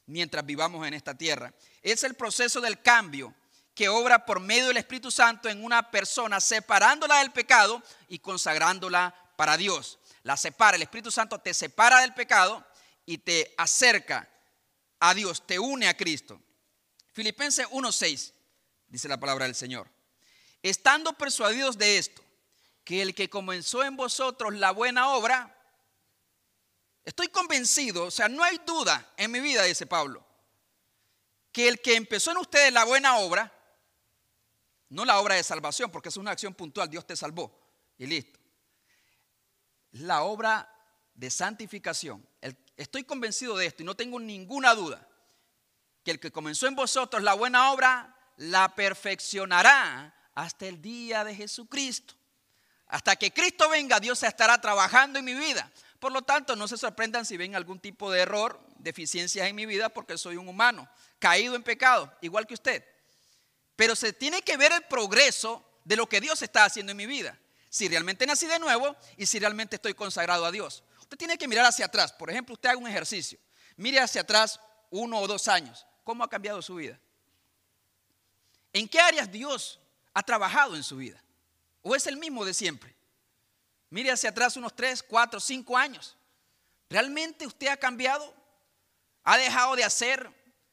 mientras 0.05 0.45
vivamos 0.45 0.85
en 0.87 0.93
esta 0.93 1.15
tierra. 1.15 1.53
Es 1.81 2.03
el 2.03 2.13
proceso 2.13 2.61
del 2.61 2.81
cambio 2.81 3.33
que 3.73 3.89
obra 3.89 4.25
por 4.25 4.39
medio 4.39 4.67
del 4.67 4.77
Espíritu 4.77 5.11
Santo 5.11 5.49
en 5.49 5.63
una 5.63 5.91
persona, 5.91 6.39
separándola 6.39 7.19
del 7.19 7.31
pecado 7.31 7.81
y 8.07 8.19
consagrándola 8.19 9.13
para 9.35 9.57
Dios. 9.57 9.99
La 10.23 10.37
separa, 10.37 10.77
el 10.77 10.83
Espíritu 10.83 11.11
Santo 11.11 11.39
te 11.39 11.53
separa 11.53 12.01
del 12.01 12.13
pecado 12.13 12.65
y 13.05 13.17
te 13.17 13.53
acerca 13.57 14.29
a 14.99 15.13
Dios, 15.13 15.45
te 15.45 15.59
une 15.59 15.87
a 15.87 15.97
Cristo. 15.97 16.41
Filipenses 17.11 17.67
1:6 17.67 18.33
dice 18.87 19.07
la 19.07 19.19
palabra 19.19 19.45
del 19.45 19.55
Señor. 19.55 19.89
Estando 20.63 21.13
persuadidos 21.13 21.77
de 21.77 21.97
esto, 21.97 22.24
que 22.85 23.01
el 23.01 23.15
que 23.15 23.29
comenzó 23.29 23.83
en 23.83 23.97
vosotros 23.97 24.53
la 24.53 24.71
buena 24.71 25.09
obra, 25.09 25.53
estoy 27.03 27.27
convencido, 27.29 28.05
o 28.05 28.11
sea, 28.11 28.29
no 28.29 28.43
hay 28.43 28.61
duda 28.65 29.11
en 29.17 29.31
mi 29.31 29.39
vida, 29.39 29.63
dice 29.63 29.87
Pablo, 29.87 30.23
que 31.51 31.67
el 31.67 31.81
que 31.81 31.95
empezó 31.95 32.31
en 32.31 32.37
ustedes 32.37 32.71
la 32.71 32.85
buena 32.85 33.17
obra, 33.17 33.51
no 34.89 35.03
la 35.03 35.19
obra 35.19 35.35
de 35.35 35.43
salvación, 35.43 35.89
porque 35.89 36.09
es 36.09 36.17
una 36.17 36.31
acción 36.31 36.53
puntual, 36.53 36.87
Dios 36.87 37.07
te 37.07 37.15
salvó 37.15 37.59
y 37.97 38.05
listo. 38.05 38.39
La 39.91 40.21
obra 40.21 40.71
de 41.15 41.31
santificación. 41.31 42.27
estoy 42.77 43.03
convencido 43.03 43.57
de 43.57 43.65
esto 43.65 43.81
y 43.81 43.85
no 43.85 43.95
tengo 43.95 44.19
ninguna 44.19 44.75
duda 44.75 45.07
que 46.03 46.11
el 46.11 46.19
que 46.19 46.31
comenzó 46.31 46.67
en 46.67 46.75
vosotros 46.75 47.23
la 47.23 47.33
buena 47.33 47.71
obra 47.71 48.15
la 48.37 48.75
perfeccionará 48.75 50.13
hasta 50.35 50.67
el 50.67 50.81
día 50.81 51.23
de 51.23 51.33
Jesucristo. 51.33 52.13
Hasta 52.87 53.15
que 53.15 53.31
Cristo 53.31 53.69
venga, 53.69 53.99
Dios 53.99 54.21
estará 54.23 54.59
trabajando 54.59 55.19
en 55.19 55.25
mi 55.25 55.33
vida. 55.33 55.71
Por 55.99 56.11
lo 56.11 56.21
tanto, 56.21 56.55
no 56.55 56.67
se 56.67 56.77
sorprendan 56.77 57.25
si 57.25 57.37
ven 57.37 57.55
algún 57.55 57.79
tipo 57.79 58.11
de 58.11 58.21
error, 58.21 58.59
deficiencias 58.77 59.47
en 59.47 59.55
mi 59.55 59.65
vida, 59.65 59.89
porque 59.89 60.17
soy 60.17 60.37
un 60.37 60.47
humano, 60.47 60.87
caído 61.19 61.55
en 61.55 61.63
pecado, 61.63 62.11
igual 62.21 62.45
que 62.45 62.53
usted. 62.53 62.85
Pero 63.75 63.95
se 63.95 64.13
tiene 64.13 64.41
que 64.41 64.57
ver 64.57 64.71
el 64.71 64.83
progreso 64.83 65.65
de 65.83 65.95
lo 65.95 66.07
que 66.07 66.21
Dios 66.21 66.41
está 66.41 66.65
haciendo 66.65 66.91
en 66.91 66.97
mi 66.97 67.05
vida. 67.05 67.37
Si 67.69 67.87
realmente 67.87 68.25
nací 68.25 68.45
de 68.45 68.59
nuevo 68.59 68.95
y 69.17 69.25
si 69.25 69.39
realmente 69.39 69.77
estoy 69.77 69.93
consagrado 69.93 70.45
a 70.45 70.51
Dios. 70.51 70.83
Usted 71.01 71.17
tiene 71.17 71.37
que 71.37 71.47
mirar 71.47 71.65
hacia 71.65 71.87
atrás. 71.87 72.13
Por 72.13 72.29
ejemplo, 72.29 72.53
usted 72.53 72.69
haga 72.69 72.79
un 72.79 72.87
ejercicio. 72.87 73.39
Mire 73.75 73.99
hacia 73.99 74.21
atrás 74.21 74.59
uno 74.91 75.19
o 75.19 75.27
dos 75.27 75.47
años. 75.47 75.85
¿Cómo 76.03 76.23
ha 76.23 76.29
cambiado 76.29 76.61
su 76.61 76.75
vida? 76.75 76.99
¿En 78.71 78.87
qué 78.87 78.99
áreas 78.99 79.31
Dios 79.31 79.79
ha 80.13 80.23
trabajado 80.23 80.75
en 80.75 80.83
su 80.83 80.97
vida? 80.97 81.21
¿O 81.87 81.95
es 81.95 82.07
el 82.07 82.17
mismo 82.17 82.43
de 82.43 82.55
siempre? 82.55 82.95
Mire 83.91 84.09
hacia 84.09 84.31
atrás 84.31 84.57
unos 84.57 84.75
tres, 84.75 85.03
cuatro, 85.03 85.39
cinco 85.39 85.77
años. 85.77 86.17
¿Realmente 86.89 87.45
usted 87.45 87.67
ha 87.67 87.77
cambiado? 87.77 88.33
¿Ha 89.23 89.37
dejado 89.37 89.75
de 89.75 89.83
hacer, 89.83 90.27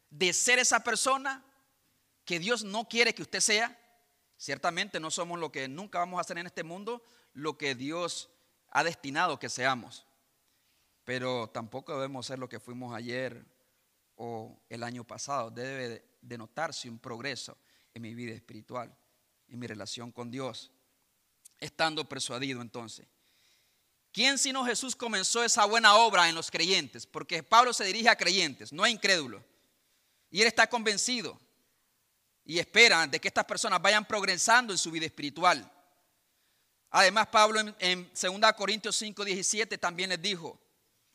de 0.09 0.33
ser 0.33 0.59
esa 0.59 0.83
persona 0.83 1.45
que 2.25 2.39
Dios 2.39 2.65
no 2.65 2.89
quiere 2.89 3.15
que 3.15 3.21
usted 3.21 3.41
sea? 3.41 3.79
Ciertamente 4.39 5.01
no 5.01 5.11
somos 5.11 5.39
lo 5.39 5.53
que 5.53 5.69
nunca 5.69 5.99
vamos 5.99 6.17
a 6.17 6.23
hacer 6.23 6.39
en 6.39 6.47
este 6.47 6.63
mundo, 6.63 7.05
lo 7.35 7.59
que 7.59 7.75
Dios 7.75 8.31
ha 8.71 8.83
destinado 8.83 9.39
que 9.39 9.51
seamos. 9.51 10.07
Pero 11.05 11.51
tampoco 11.51 11.93
debemos 11.93 12.25
ser 12.25 12.39
lo 12.39 12.49
que 12.49 12.59
fuimos 12.59 12.97
ayer 12.97 13.45
o 14.15 14.63
el 14.71 14.83
año 14.83 15.05
pasado. 15.05 15.51
Debe 15.51 16.17
de 16.23 16.39
notarse 16.39 16.89
un 16.89 16.99
progreso 16.99 17.59
en 17.93 18.01
mi 18.01 18.15
vida 18.15 18.33
espiritual, 18.33 18.97
en 19.49 19.59
mi 19.59 19.67
relación 19.67 20.11
con 20.11 20.31
Dios. 20.31 20.73
Estando 21.63 22.09
persuadido 22.09 22.61
entonces. 22.61 23.07
¿Quién 24.13 24.37
sino 24.37 24.65
Jesús 24.65 24.97
comenzó 24.97 25.45
esa 25.45 25.65
buena 25.65 25.95
obra 25.95 26.29
en 26.29 26.35
los 26.35 26.51
creyentes? 26.51 27.07
Porque 27.07 27.45
Pablo 27.45 27.73
se 27.73 27.85
dirige 27.85 28.09
a 28.09 28.17
creyentes, 28.17 28.73
no 28.73 28.83
a 28.83 28.91
incrédulos. 28.91 29.43
Y 30.29 30.41
él 30.41 30.49
está 30.49 30.67
convencido 30.67 31.39
y 32.45 32.59
espera 32.59 33.07
de 33.07 33.21
que 33.21 33.29
estas 33.29 33.45
personas 33.45 33.81
vayan 33.81 34.05
progresando 34.05 34.73
en 34.73 34.79
su 34.79 34.91
vida 34.91 35.07
espiritual. 35.07 35.71
Además, 36.91 37.29
Pablo 37.29 37.61
en, 37.61 37.77
en 37.79 38.11
2 38.13 38.53
Corintios 38.57 38.97
5, 38.97 39.25
17 39.25 39.79
también 39.79 40.11
les 40.11 40.21
dijo, 40.21 40.61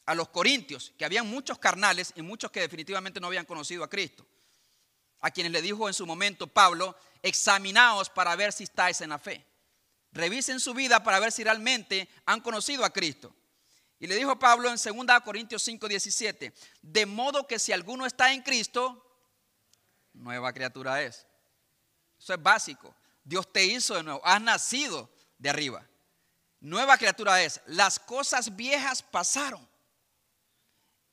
a 0.06 0.16
los 0.16 0.30
corintios, 0.30 0.94
que 0.98 1.04
habían 1.04 1.28
muchos 1.28 1.60
carnales 1.60 2.14
y 2.16 2.22
muchos 2.22 2.50
que 2.52 2.62
definitivamente 2.62 3.20
no 3.20 3.28
habían 3.28 3.46
conocido 3.46 3.84
a 3.84 3.90
Cristo, 3.90 4.26
a 5.20 5.30
quienes 5.30 5.52
le 5.52 5.62
dijo 5.62 5.90
en 5.90 5.94
su 5.94 6.06
momento 6.06 6.48
Pablo, 6.48 6.96
examinaos 7.22 8.10
para 8.10 8.34
ver 8.38 8.54
si 8.54 8.64
estáis 8.64 9.02
en 9.02 9.10
la 9.10 9.20
fe. 9.20 9.46
Revisen 10.18 10.60
su 10.60 10.74
vida 10.74 11.04
para 11.04 11.20
ver 11.20 11.32
si 11.32 11.44
realmente 11.44 12.10
han 12.26 12.42
conocido 12.42 12.84
a 12.84 12.92
Cristo. 12.92 13.34
Y 14.00 14.08
le 14.08 14.16
dijo 14.16 14.38
Pablo 14.38 14.70
en 14.70 14.76
2 14.76 15.22
Corintios 15.24 15.64
5, 15.64 15.88
17, 15.88 16.54
de 16.82 17.06
modo 17.06 17.48
que 17.48 17.60
si 17.60 17.72
alguno 17.72 18.06
está 18.06 18.34
en 18.34 18.42
Cristo, 18.42 19.04
nueva 20.14 20.54
criatura 20.54 21.02
es. 21.02 21.26
Eso 22.20 22.34
es 22.34 22.42
básico. 22.42 22.96
Dios 23.24 23.52
te 23.52 23.66
hizo 23.66 23.96
de 23.96 24.04
nuevo, 24.04 24.22
has 24.26 24.42
nacido 24.42 25.10
de 25.38 25.50
arriba. 25.50 25.86
Nueva 26.60 26.98
criatura 26.98 27.42
es. 27.42 27.62
Las 27.68 28.00
cosas 28.00 28.56
viejas 28.56 29.02
pasaron 29.02 29.68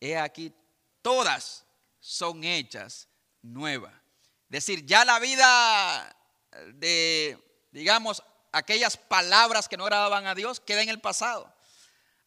he 0.05 0.18
aquí, 0.18 0.52
todas 1.02 1.64
son 2.00 2.44
hechas 2.44 3.09
nuevas. 3.42 3.92
Es 4.50 4.66
decir, 4.66 4.85
ya 4.85 5.05
la 5.05 5.18
vida 5.18 6.16
de, 6.74 7.38
digamos, 7.72 8.22
aquellas 8.54 8.96
palabras 8.96 9.68
que 9.68 9.76
no 9.76 9.84
agradaban 9.84 10.26
a 10.26 10.34
Dios 10.34 10.60
queda 10.60 10.82
en 10.82 10.88
el 10.88 11.00
pasado. 11.00 11.52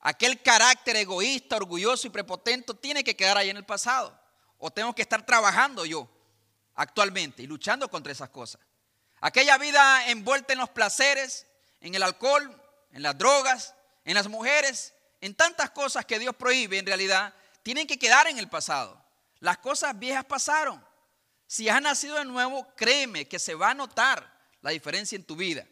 Aquel 0.02 0.42
carácter 0.42 0.96
egoísta, 0.98 1.56
orgulloso 1.56 2.08
y 2.08 2.12
prepotente 2.12 2.74
tiene 2.76 3.04
que 3.04 3.16
quedar 3.16 3.38
ahí 3.38 3.50
en 3.50 3.58
el 3.58 3.66
pasado. 3.66 4.18
O 4.60 4.70
tengo 4.72 4.94
que 4.94 5.02
estar 5.02 5.26
trabajando 5.26 5.86
yo 5.86 6.10
actualmente 6.76 7.44
y 7.44 7.48
luchando 7.48 7.90
contra 7.90 8.12
esas 8.12 8.30
cosas. 8.30 8.62
Aquella 9.22 9.58
vida 9.58 10.10
envuelta 10.10 10.54
en 10.54 10.60
los 10.60 10.70
placeres, 10.70 11.48
en 11.82 11.96
el 11.96 12.04
alcohol, 12.04 12.62
en 12.92 13.02
las 13.02 13.18
drogas, 13.18 13.74
en 14.04 14.16
las 14.16 14.28
mujeres, 14.28 14.94
en 15.22 15.34
tantas 15.34 15.72
cosas 15.72 16.06
que 16.06 16.20
Dios 16.20 16.36
prohíbe 16.36 16.78
en 16.78 16.86
realidad, 16.86 17.34
tienen 17.64 17.88
que 17.88 17.98
quedar 17.98 18.28
en 18.28 18.38
el 18.38 18.50
pasado. 18.50 19.02
Las 19.40 19.58
cosas 19.58 19.98
viejas 19.98 20.26
pasaron. 20.26 20.86
Si 21.48 21.70
has 21.70 21.82
nacido 21.82 22.16
de 22.16 22.26
nuevo, 22.26 22.68
créeme 22.76 23.28
que 23.28 23.40
se 23.40 23.56
va 23.56 23.72
a 23.72 23.74
notar 23.74 24.38
la 24.62 24.72
diferencia 24.72 25.16
en 25.16 25.24
tu 25.24 25.36
vida. 25.36 25.66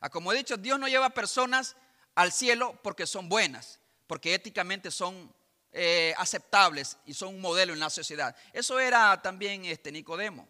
Ah, 0.00 0.10
como 0.10 0.32
he 0.32 0.36
dicho, 0.36 0.56
Dios 0.56 0.78
no 0.78 0.88
lleva 0.88 1.10
personas 1.10 1.76
al 2.14 2.32
cielo 2.32 2.78
porque 2.82 3.06
son 3.06 3.28
buenas, 3.28 3.80
porque 4.06 4.34
éticamente 4.34 4.90
son 4.90 5.34
eh, 5.72 6.14
aceptables 6.16 6.96
y 7.04 7.14
son 7.14 7.34
un 7.34 7.40
modelo 7.40 7.72
en 7.72 7.80
la 7.80 7.90
sociedad. 7.90 8.36
Eso 8.52 8.78
era 8.80 9.20
también 9.22 9.64
este 9.64 9.92
Nicodemo. 9.92 10.48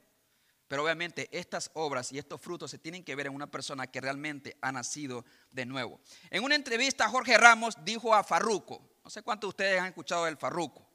Pero 0.69 0.85
obviamente 0.85 1.31
estas 1.33 1.71
obras 1.73 2.13
y 2.13 2.19
estos 2.19 2.41
frutos 2.41 2.71
se 2.71 2.79
tienen 2.79 3.03
que 3.03 3.15
ver 3.15 3.27
en 3.27 3.35
una 3.35 3.47
persona 3.47 3.87
que 3.87 4.03
realmente 4.03 4.59
ha 4.61 4.71
nacido 4.71 5.25
de 5.51 5.65
nuevo. 5.65 5.99
En 6.29 6.45
una 6.45 6.55
entrevista, 6.55 7.09
Jorge 7.09 7.39
Ramos 7.39 7.75
dijo 7.85 8.15
a 8.15 8.23
Farruco, 8.23 8.99
no 9.03 9.09
sé 9.09 9.23
cuántos 9.23 9.49
de 9.49 9.51
ustedes 9.51 9.81
han 9.81 9.87
escuchado 9.87 10.27
del 10.27 10.37
Farruco, 10.37 10.89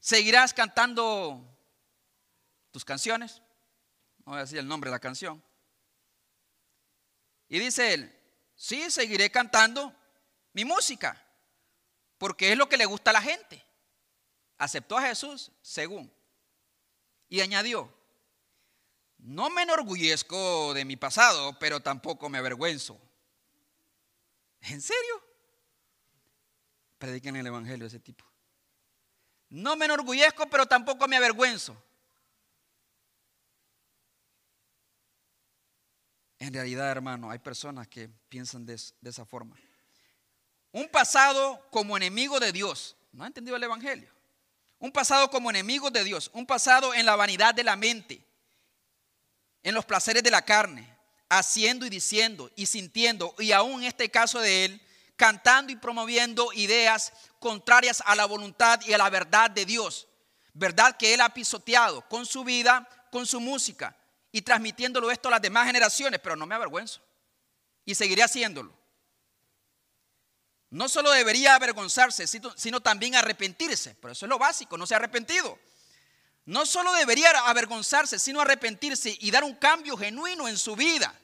¿Seguirás 0.00 0.54
cantando 0.54 1.46
tus 2.70 2.86
canciones? 2.86 3.42
No 4.24 4.32
voy 4.32 4.38
a 4.38 4.40
decir 4.42 4.58
el 4.58 4.68
nombre 4.68 4.90
de 4.90 4.92
la 4.94 5.00
canción. 5.00 5.42
Y 7.48 7.58
dice 7.58 7.94
él, 7.94 8.16
sí, 8.54 8.90
seguiré 8.90 9.30
cantando 9.30 9.94
mi 10.52 10.64
música, 10.64 11.20
porque 12.18 12.52
es 12.52 12.58
lo 12.58 12.68
que 12.68 12.76
le 12.76 12.86
gusta 12.86 13.10
a 13.10 13.14
la 13.14 13.22
gente. 13.22 13.64
Aceptó 14.58 14.98
a 14.98 15.02
Jesús 15.02 15.50
según. 15.62 16.12
Y 17.28 17.40
añadió, 17.40 17.92
no 19.18 19.50
me 19.50 19.62
enorgullezco 19.62 20.74
de 20.74 20.84
mi 20.84 20.96
pasado, 20.96 21.58
pero 21.58 21.80
tampoco 21.80 22.28
me 22.28 22.38
avergüenzo. 22.38 23.00
¿En 24.60 24.80
serio? 24.80 25.22
Prediquen 26.98 27.36
el 27.36 27.46
Evangelio 27.46 27.84
de 27.84 27.88
ese 27.88 28.00
tipo. 28.00 28.24
No 29.48 29.74
me 29.76 29.86
enorgullezco, 29.86 30.48
pero 30.48 30.66
tampoco 30.66 31.08
me 31.08 31.16
avergüenzo. 31.16 31.76
En 36.40 36.54
realidad, 36.54 36.90
hermano, 36.90 37.30
hay 37.30 37.38
personas 37.38 37.86
que 37.86 38.08
piensan 38.30 38.64
de, 38.64 38.74
esa 38.74 39.26
forma. 39.26 39.54
Un 40.72 40.88
pasado 40.88 41.62
como 41.70 41.98
enemigo 41.98 42.40
de 42.40 42.50
Dios. 42.50 42.96
¿No 43.12 43.24
ha 43.24 43.26
entendido 43.26 43.56
el 43.56 43.62
Evangelio? 43.62 44.08
Un 44.78 44.90
pasado 44.90 45.30
como 45.30 45.50
enemigo 45.50 45.90
de 45.90 46.02
Dios. 46.02 46.30
Un 46.32 46.46
pasado 46.46 46.94
en 46.94 47.04
la 47.04 47.14
vanidad 47.14 47.54
de 47.54 47.62
la 47.62 47.76
mente. 47.76 48.24
En 49.62 49.74
los 49.74 49.84
placeres 49.84 50.22
de 50.22 50.30
la 50.30 50.42
carne. 50.42 50.96
Haciendo 51.28 51.84
y 51.84 51.90
diciendo 51.90 52.50
y 52.56 52.64
sintiendo. 52.64 53.34
Y 53.38 53.52
aún 53.52 53.82
en 53.82 53.88
este 53.88 54.10
caso 54.10 54.40
de 54.40 54.64
él, 54.64 54.82
cantando 55.16 55.72
y 55.72 55.76
promoviendo 55.76 56.54
ideas 56.54 57.12
contrarias 57.38 58.02
a 58.06 58.16
la 58.16 58.24
voluntad 58.24 58.80
y 58.86 58.94
a 58.94 58.98
la 58.98 59.10
verdad 59.10 59.50
de 59.50 59.66
Dios. 59.66 60.08
Verdad 60.54 60.96
que 60.96 61.12
Él 61.12 61.20
ha 61.20 61.34
pisoteado 61.34 62.00
con 62.08 62.24
su 62.24 62.44
vida, 62.44 62.88
con 63.12 63.26
su 63.26 63.40
música 63.40 63.94
y 64.32 64.42
transmitiéndolo 64.42 65.10
esto 65.10 65.28
a 65.28 65.32
las 65.32 65.42
demás 65.42 65.66
generaciones, 65.66 66.20
pero 66.20 66.36
no 66.36 66.46
me 66.46 66.54
avergüenzo. 66.54 67.00
Y 67.84 67.94
seguiré 67.94 68.22
haciéndolo. 68.22 68.72
No 70.70 70.88
solo 70.88 71.10
debería 71.10 71.56
avergonzarse, 71.56 72.26
sino 72.26 72.80
también 72.80 73.16
arrepentirse. 73.16 73.96
Pero 74.00 74.12
eso 74.12 74.26
es 74.26 74.30
lo 74.30 74.38
básico, 74.38 74.78
no 74.78 74.86
se 74.86 74.94
ha 74.94 74.98
arrepentido. 74.98 75.58
No 76.44 76.64
solo 76.64 76.92
debería 76.92 77.30
avergonzarse, 77.46 78.18
sino 78.18 78.40
arrepentirse 78.40 79.16
y 79.20 79.30
dar 79.30 79.44
un 79.44 79.56
cambio 79.56 79.96
genuino 79.96 80.48
en 80.48 80.56
su 80.56 80.76
vida. 80.76 81.14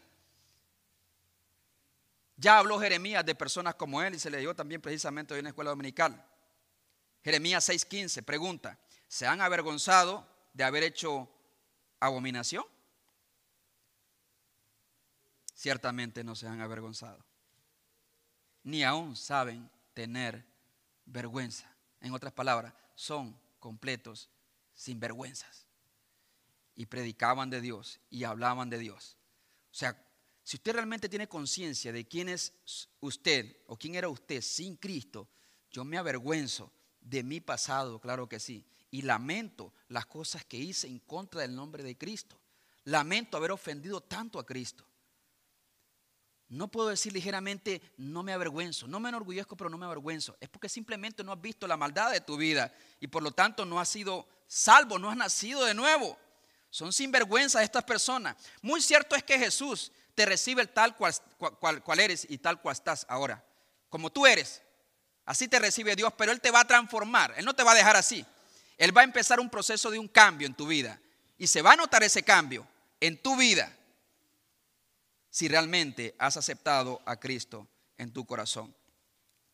Ya 2.36 2.58
habló 2.58 2.78
Jeremías 2.78 3.24
de 3.24 3.34
personas 3.34 3.76
como 3.76 4.02
él 4.02 4.14
y 4.14 4.18
se 4.18 4.30
le 4.30 4.38
dio 4.38 4.54
también 4.54 4.82
precisamente 4.82 5.32
hoy 5.32 5.38
en 5.38 5.44
la 5.44 5.50
escuela 5.50 5.70
dominical. 5.70 6.22
Jeremías 7.24 7.68
6:15 7.68 8.22
pregunta, 8.22 8.78
¿se 9.08 9.26
han 9.26 9.40
avergonzado 9.40 10.26
de 10.52 10.64
haber 10.64 10.82
hecho 10.82 11.28
abominación? 11.98 12.64
Ciertamente 15.66 16.22
no 16.22 16.36
se 16.36 16.46
han 16.46 16.60
avergonzado, 16.60 17.26
ni 18.62 18.84
aún 18.84 19.16
saben 19.16 19.68
tener 19.94 20.46
vergüenza. 21.06 21.68
En 22.00 22.12
otras 22.12 22.32
palabras, 22.32 22.72
son 22.94 23.36
completos 23.58 24.30
sinvergüenzas. 24.74 25.66
Y 26.76 26.86
predicaban 26.86 27.50
de 27.50 27.60
Dios 27.60 27.98
y 28.10 28.22
hablaban 28.22 28.70
de 28.70 28.78
Dios. 28.78 29.16
O 29.72 29.74
sea, 29.74 30.00
si 30.44 30.54
usted 30.54 30.72
realmente 30.72 31.08
tiene 31.08 31.26
conciencia 31.26 31.90
de 31.90 32.06
quién 32.06 32.28
es 32.28 32.52
usted 33.00 33.56
o 33.66 33.76
quién 33.76 33.96
era 33.96 34.08
usted 34.08 34.42
sin 34.42 34.76
Cristo, 34.76 35.28
yo 35.72 35.84
me 35.84 35.98
avergüenzo 35.98 36.72
de 37.00 37.24
mi 37.24 37.40
pasado, 37.40 38.00
claro 38.00 38.28
que 38.28 38.38
sí. 38.38 38.64
Y 38.92 39.02
lamento 39.02 39.74
las 39.88 40.06
cosas 40.06 40.44
que 40.44 40.58
hice 40.58 40.86
en 40.86 41.00
contra 41.00 41.40
del 41.40 41.56
nombre 41.56 41.82
de 41.82 41.98
Cristo. 41.98 42.40
Lamento 42.84 43.36
haber 43.36 43.50
ofendido 43.50 44.00
tanto 44.00 44.38
a 44.38 44.46
Cristo. 44.46 44.86
No 46.48 46.68
puedo 46.68 46.88
decir 46.88 47.12
ligeramente, 47.12 47.82
no 47.96 48.22
me 48.22 48.32
avergüenzo, 48.32 48.86
no 48.86 49.00
me 49.00 49.08
enorgullezco, 49.08 49.56
pero 49.56 49.68
no 49.68 49.78
me 49.78 49.86
avergüenzo. 49.86 50.36
Es 50.40 50.48
porque 50.48 50.68
simplemente 50.68 51.24
no 51.24 51.32
has 51.32 51.40
visto 51.40 51.66
la 51.66 51.76
maldad 51.76 52.12
de 52.12 52.20
tu 52.20 52.36
vida 52.36 52.72
y 53.00 53.08
por 53.08 53.22
lo 53.22 53.32
tanto 53.32 53.64
no 53.64 53.80
has 53.80 53.88
sido 53.88 54.28
salvo, 54.46 54.98
no 54.98 55.10
has 55.10 55.16
nacido 55.16 55.64
de 55.64 55.74
nuevo. 55.74 56.16
Son 56.70 56.92
sinvergüenza 56.92 57.62
estas 57.62 57.82
personas. 57.82 58.36
Muy 58.62 58.80
cierto 58.80 59.16
es 59.16 59.24
que 59.24 59.38
Jesús 59.38 59.90
te 60.14 60.24
recibe 60.24 60.66
tal 60.66 60.94
cual, 60.96 61.14
cual 61.82 62.00
eres 62.00 62.26
y 62.28 62.38
tal 62.38 62.60
cual 62.60 62.74
estás 62.74 63.06
ahora. 63.08 63.44
Como 63.88 64.10
tú 64.10 64.24
eres. 64.26 64.62
Así 65.24 65.48
te 65.48 65.58
recibe 65.58 65.96
Dios, 65.96 66.12
pero 66.16 66.30
Él 66.30 66.40
te 66.40 66.52
va 66.52 66.60
a 66.60 66.66
transformar. 66.66 67.34
Él 67.36 67.44
no 67.44 67.54
te 67.54 67.64
va 67.64 67.72
a 67.72 67.76
dejar 67.76 67.96
así. 67.96 68.24
Él 68.78 68.96
va 68.96 69.00
a 69.00 69.04
empezar 69.04 69.40
un 69.40 69.50
proceso 69.50 69.90
de 69.90 69.98
un 69.98 70.06
cambio 70.06 70.46
en 70.46 70.54
tu 70.54 70.66
vida. 70.66 71.00
Y 71.38 71.48
se 71.48 71.60
va 71.60 71.72
a 71.72 71.76
notar 71.76 72.04
ese 72.04 72.22
cambio 72.22 72.66
en 73.00 73.20
tu 73.20 73.36
vida 73.36 73.72
si 75.36 75.48
realmente 75.48 76.14
has 76.18 76.38
aceptado 76.38 77.02
a 77.04 77.20
Cristo 77.20 77.68
en 77.98 78.10
tu 78.10 78.24
corazón. 78.24 78.74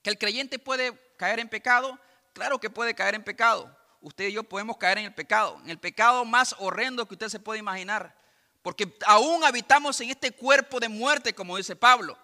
¿Que 0.01 0.11
el 0.11 0.17
creyente 0.17 0.61
puede 0.61 0.97
caer 1.17 1.41
en 1.41 1.49
pecado? 1.49 1.99
Claro 2.35 2.61
que 2.61 2.71
puede 2.71 2.95
caer 2.95 3.17
en 3.17 3.25
pecado. 3.25 3.77
Usted 4.01 4.29
y 4.29 4.33
yo 4.33 4.45
podemos 4.45 4.77
caer 4.77 4.99
en 4.99 5.07
el 5.07 5.13
pecado, 5.13 5.59
en 5.65 5.71
el 5.71 5.81
pecado 5.81 6.25
más 6.25 6.55
horrendo 6.61 7.09
que 7.09 7.15
usted 7.15 7.29
se 7.29 7.41
puede 7.41 7.59
imaginar. 7.59 8.17
Porque 8.63 8.97
aún 9.07 9.43
habitamos 9.43 10.01
en 10.01 10.11
este 10.11 10.31
cuerpo 10.31 10.79
de 10.79 10.89
muerte, 10.89 11.35
como 11.35 11.57
dice 11.57 11.75
Pablo. 11.75 12.17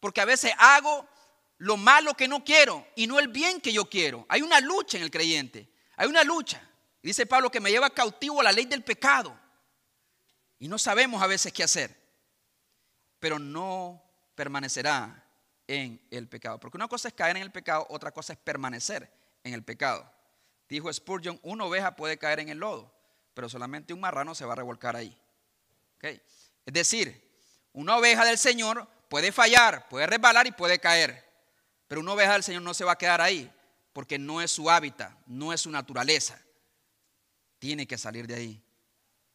Porque 0.00 0.20
a 0.20 0.26
veces 0.26 0.52
hago 0.58 1.08
lo 1.56 1.78
malo 1.78 2.12
que 2.12 2.28
no 2.28 2.44
quiero 2.44 2.86
y 2.94 3.06
no 3.06 3.18
el 3.18 3.28
bien 3.28 3.62
que 3.62 3.72
yo 3.72 3.88
quiero. 3.88 4.26
Hay 4.28 4.42
una 4.42 4.60
lucha 4.60 4.98
en 4.98 5.04
el 5.04 5.10
creyente. 5.10 5.66
Hay 5.96 6.08
una 6.08 6.24
lucha. 6.24 6.60
Dice 7.02 7.24
Pablo 7.24 7.50
que 7.50 7.60
me 7.60 7.70
lleva 7.70 7.88
cautivo 7.88 8.42
a 8.42 8.44
la 8.44 8.52
ley 8.52 8.66
del 8.66 8.84
pecado. 8.84 9.34
Y 10.58 10.68
no 10.68 10.76
sabemos 10.76 11.22
a 11.22 11.26
veces 11.26 11.54
qué 11.54 11.62
hacer 11.62 12.07
pero 13.20 13.38
no 13.38 14.02
permanecerá 14.34 15.24
en 15.66 16.00
el 16.10 16.28
pecado. 16.28 16.58
Porque 16.58 16.76
una 16.76 16.88
cosa 16.88 17.08
es 17.08 17.14
caer 17.14 17.36
en 17.36 17.42
el 17.42 17.52
pecado, 17.52 17.86
otra 17.90 18.12
cosa 18.12 18.32
es 18.32 18.38
permanecer 18.38 19.10
en 19.44 19.54
el 19.54 19.62
pecado. 19.62 20.10
Dijo 20.68 20.92
Spurgeon, 20.92 21.38
una 21.42 21.64
oveja 21.64 21.96
puede 21.96 22.18
caer 22.18 22.40
en 22.40 22.48
el 22.48 22.58
lodo, 22.58 22.92
pero 23.34 23.48
solamente 23.48 23.94
un 23.94 24.00
marrano 24.00 24.34
se 24.34 24.44
va 24.44 24.52
a 24.52 24.56
revolcar 24.56 24.96
ahí. 24.96 25.16
Es 26.00 26.20
decir, 26.72 27.28
una 27.72 27.96
oveja 27.96 28.24
del 28.24 28.38
Señor 28.38 28.86
puede 29.08 29.32
fallar, 29.32 29.88
puede 29.88 30.06
resbalar 30.06 30.46
y 30.46 30.52
puede 30.52 30.78
caer, 30.78 31.24
pero 31.86 32.00
una 32.00 32.12
oveja 32.12 32.34
del 32.34 32.42
Señor 32.42 32.62
no 32.62 32.74
se 32.74 32.84
va 32.84 32.92
a 32.92 32.98
quedar 32.98 33.20
ahí, 33.20 33.50
porque 33.92 34.18
no 34.18 34.40
es 34.42 34.50
su 34.50 34.70
hábitat, 34.70 35.12
no 35.26 35.52
es 35.52 35.62
su 35.62 35.70
naturaleza. 35.70 36.38
Tiene 37.58 37.86
que 37.86 37.98
salir 37.98 38.26
de 38.26 38.34
ahí, 38.34 38.62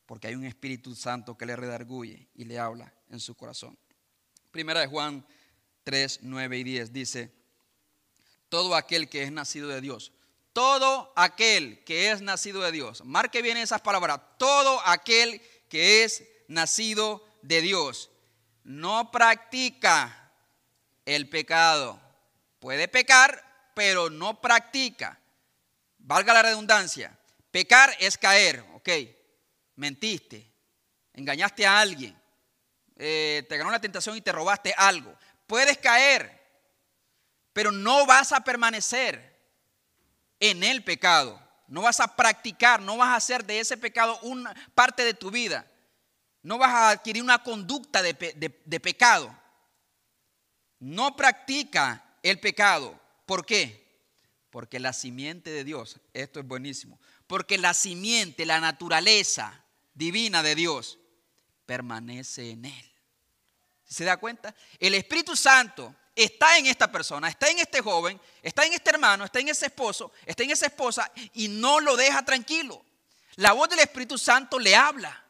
porque 0.05 0.27
hay 0.27 0.35
un 0.35 0.45
Espíritu 0.45 0.95
Santo 0.95 1.37
que 1.37 1.45
le 1.45 1.55
redarguye 1.55 2.29
y 2.35 2.45
le 2.45 2.59
habla 2.59 2.93
en 3.13 3.19
su 3.19 3.35
corazón. 3.35 3.77
Primera 4.51 4.81
de 4.81 4.87
Juan 4.87 5.25
3, 5.83 6.19
9 6.23 6.57
y 6.57 6.63
10 6.63 6.91
dice, 6.91 7.31
todo 8.49 8.75
aquel 8.75 9.07
que 9.07 9.23
es 9.23 9.31
nacido 9.31 9.69
de 9.69 9.81
Dios, 9.81 10.11
todo 10.51 11.13
aquel 11.15 11.83
que 11.83 12.11
es 12.11 12.21
nacido 12.21 12.61
de 12.61 12.71
Dios, 12.71 13.03
marque 13.05 13.41
bien 13.41 13.57
esas 13.57 13.81
palabras, 13.81 14.19
todo 14.37 14.81
aquel 14.85 15.41
que 15.69 16.03
es 16.03 16.23
nacido 16.47 17.23
de 17.41 17.61
Dios, 17.61 18.09
no 18.63 19.11
practica 19.11 20.31
el 21.05 21.29
pecado. 21.29 21.99
Puede 22.59 22.87
pecar, 22.87 23.71
pero 23.75 24.09
no 24.09 24.39
practica. 24.39 25.19
Valga 25.99 26.33
la 26.33 26.41
redundancia. 26.41 27.17
Pecar 27.51 27.95
es 27.99 28.17
caer, 28.17 28.65
ok. 28.73 28.89
Mentiste, 29.75 30.49
engañaste 31.13 31.65
a 31.65 31.79
alguien, 31.79 32.15
eh, 32.97 33.45
te 33.49 33.57
ganó 33.57 33.71
la 33.71 33.81
tentación 33.81 34.15
y 34.17 34.21
te 34.21 34.31
robaste 34.31 34.73
algo. 34.77 35.13
Puedes 35.47 35.77
caer, 35.77 36.41
pero 37.51 37.71
no 37.71 38.05
vas 38.05 38.31
a 38.31 38.43
permanecer 38.43 39.33
en 40.39 40.63
el 40.63 40.83
pecado. 40.83 41.39
No 41.67 41.81
vas 41.81 41.99
a 41.99 42.15
practicar, 42.15 42.81
no 42.81 42.97
vas 42.97 43.09
a 43.09 43.15
hacer 43.15 43.45
de 43.45 43.59
ese 43.59 43.77
pecado 43.77 44.19
una 44.21 44.53
parte 44.75 45.03
de 45.03 45.13
tu 45.13 45.31
vida. 45.31 45.65
No 46.41 46.57
vas 46.57 46.71
a 46.71 46.89
adquirir 46.89 47.23
una 47.23 47.41
conducta 47.41 48.01
de, 48.01 48.13
de 48.13 48.79
pecado. 48.79 49.35
No 50.79 51.15
practica 51.15 52.03
el 52.21 52.39
pecado. 52.39 52.99
¿Por 53.25 53.45
qué? 53.45 53.83
Porque 54.49 54.79
la 54.79 54.93
simiente 54.93 55.49
de 55.49 55.63
Dios, 55.63 55.99
esto 56.13 56.39
es 56.39 56.45
buenísimo, 56.45 56.99
porque 57.25 57.57
la 57.57 57.73
simiente, 57.73 58.45
la 58.45 58.59
naturaleza 58.59 59.63
divina 59.95 60.43
de 60.43 60.55
Dios 60.55 60.99
permanece 61.65 62.51
en 62.51 62.65
él. 62.65 62.91
¿Se 63.83 64.03
da 64.03 64.17
cuenta? 64.17 64.55
El 64.79 64.95
Espíritu 64.95 65.35
Santo 65.35 65.95
está 66.15 66.57
en 66.57 66.67
esta 66.67 66.91
persona, 66.91 67.27
está 67.27 67.49
en 67.49 67.59
este 67.59 67.81
joven, 67.81 68.19
está 68.41 68.65
en 68.65 68.73
este 68.73 68.89
hermano, 68.89 69.25
está 69.25 69.39
en 69.39 69.49
ese 69.49 69.67
esposo, 69.67 70.11
está 70.25 70.43
en 70.43 70.51
esa 70.51 70.67
esposa 70.67 71.11
y 71.33 71.47
no 71.47 71.79
lo 71.79 71.95
deja 71.95 72.23
tranquilo. 72.23 72.83
La 73.35 73.53
voz 73.53 73.69
del 73.69 73.79
Espíritu 73.79 74.17
Santo 74.17 74.59
le 74.59 74.75
habla, 74.75 75.25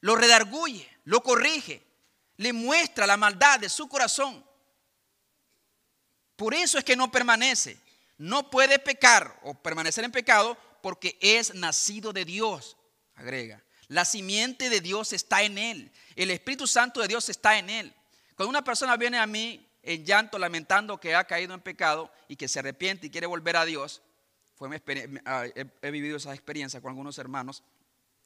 lo 0.00 0.16
redarguye, 0.16 0.88
lo 1.04 1.22
corrige, 1.22 1.82
le 2.36 2.52
muestra 2.52 3.06
la 3.06 3.16
maldad 3.16 3.60
de 3.60 3.68
su 3.68 3.88
corazón. 3.88 4.44
Por 6.36 6.54
eso 6.54 6.78
es 6.78 6.84
que 6.84 6.96
no 6.96 7.10
permanece. 7.10 7.78
No 8.16 8.50
puede 8.50 8.78
pecar 8.78 9.40
o 9.42 9.54
permanecer 9.54 10.04
en 10.04 10.12
pecado 10.12 10.56
porque 10.82 11.18
es 11.20 11.54
nacido 11.54 12.12
de 12.12 12.24
Dios, 12.24 12.76
agrega. 13.14 13.63
La 13.88 14.04
simiente 14.04 14.70
de 14.70 14.80
Dios 14.80 15.12
está 15.12 15.42
en 15.42 15.58
él. 15.58 15.92
El 16.16 16.30
Espíritu 16.30 16.66
Santo 16.66 17.00
de 17.00 17.08
Dios 17.08 17.28
está 17.28 17.58
en 17.58 17.68
él. 17.70 17.94
Cuando 18.36 18.50
una 18.50 18.64
persona 18.64 18.96
viene 18.96 19.18
a 19.18 19.26
mí 19.26 19.66
en 19.82 20.04
llanto, 20.04 20.38
lamentando 20.38 20.98
que 20.98 21.14
ha 21.14 21.24
caído 21.24 21.54
en 21.54 21.60
pecado 21.60 22.10
y 22.28 22.36
que 22.36 22.48
se 22.48 22.58
arrepiente 22.58 23.06
y 23.06 23.10
quiere 23.10 23.26
volver 23.26 23.56
a 23.56 23.64
Dios, 23.64 24.02
fue 24.54 24.82
ah, 25.26 25.46
he, 25.82 25.90
vivido 25.90 26.16
esa 26.16 26.32
experiencia 26.32 26.80
con 26.80 26.90
algunos 26.90 27.18
hermanos 27.18 27.62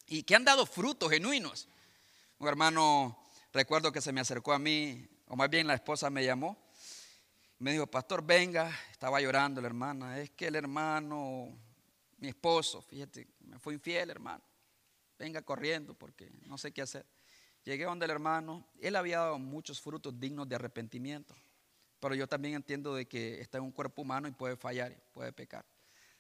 y 0.07 0.23
que 0.23 0.37
han 0.37 0.45
dado 0.45 0.67
frutos 0.67 1.11
genuinos. 1.11 1.69
Un 2.39 2.49
hermano, 2.49 3.19
recuerdo 3.53 3.91
que 3.91 4.01
se 4.01 4.13
me 4.13 4.21
acercó 4.21 4.53
a 4.53 4.59
mí, 4.59 5.09
o 5.27 5.37
más 5.37 5.51
bien 5.51 5.67
la 5.67 5.75
esposa 5.75 6.09
me 6.11 6.25
llamó, 6.25 6.57
me 7.59 7.73
dijo, 7.73 7.87
pastor, 7.89 8.25
venga, 8.25 8.71
estaba 8.93 9.21
llorando 9.21 9.61
la 9.61 9.67
hermana, 9.67 10.21
es 10.21 10.31
que 10.31 10.47
el 10.47 10.55
hermano, 10.55 11.49
mi 12.19 12.29
esposo, 12.29 12.81
fíjate, 12.83 13.27
me 13.41 13.59
fue 13.59 13.75
infiel, 13.75 14.11
hermano 14.11 14.48
venga 15.19 15.43
corriendo 15.43 15.95
porque 15.95 16.31
no 16.47 16.57
sé 16.57 16.73
qué 16.73 16.83
hacer. 16.83 17.05
Llegué 17.65 17.85
donde 17.85 18.05
el 18.05 18.11
hermano, 18.11 18.67
él 18.81 18.97
había 18.97 19.19
dado 19.19 19.39
muchos 19.39 19.81
frutos 19.81 20.19
dignos 20.19 20.49
de 20.49 20.55
arrepentimiento, 20.55 21.35
pero 22.01 22.15
yo 22.15 22.27
también 22.27 22.55
entiendo 22.55 22.95
de 22.95 23.07
que 23.07 23.41
está 23.41 23.59
en 23.59 23.65
un 23.65 23.73
cuerpo 23.73 24.03
humano 24.03 24.29
y 24.29 24.31
puede 24.31 24.57
fallar, 24.57 24.97
puede 25.13 25.33
pecar. 25.33 25.67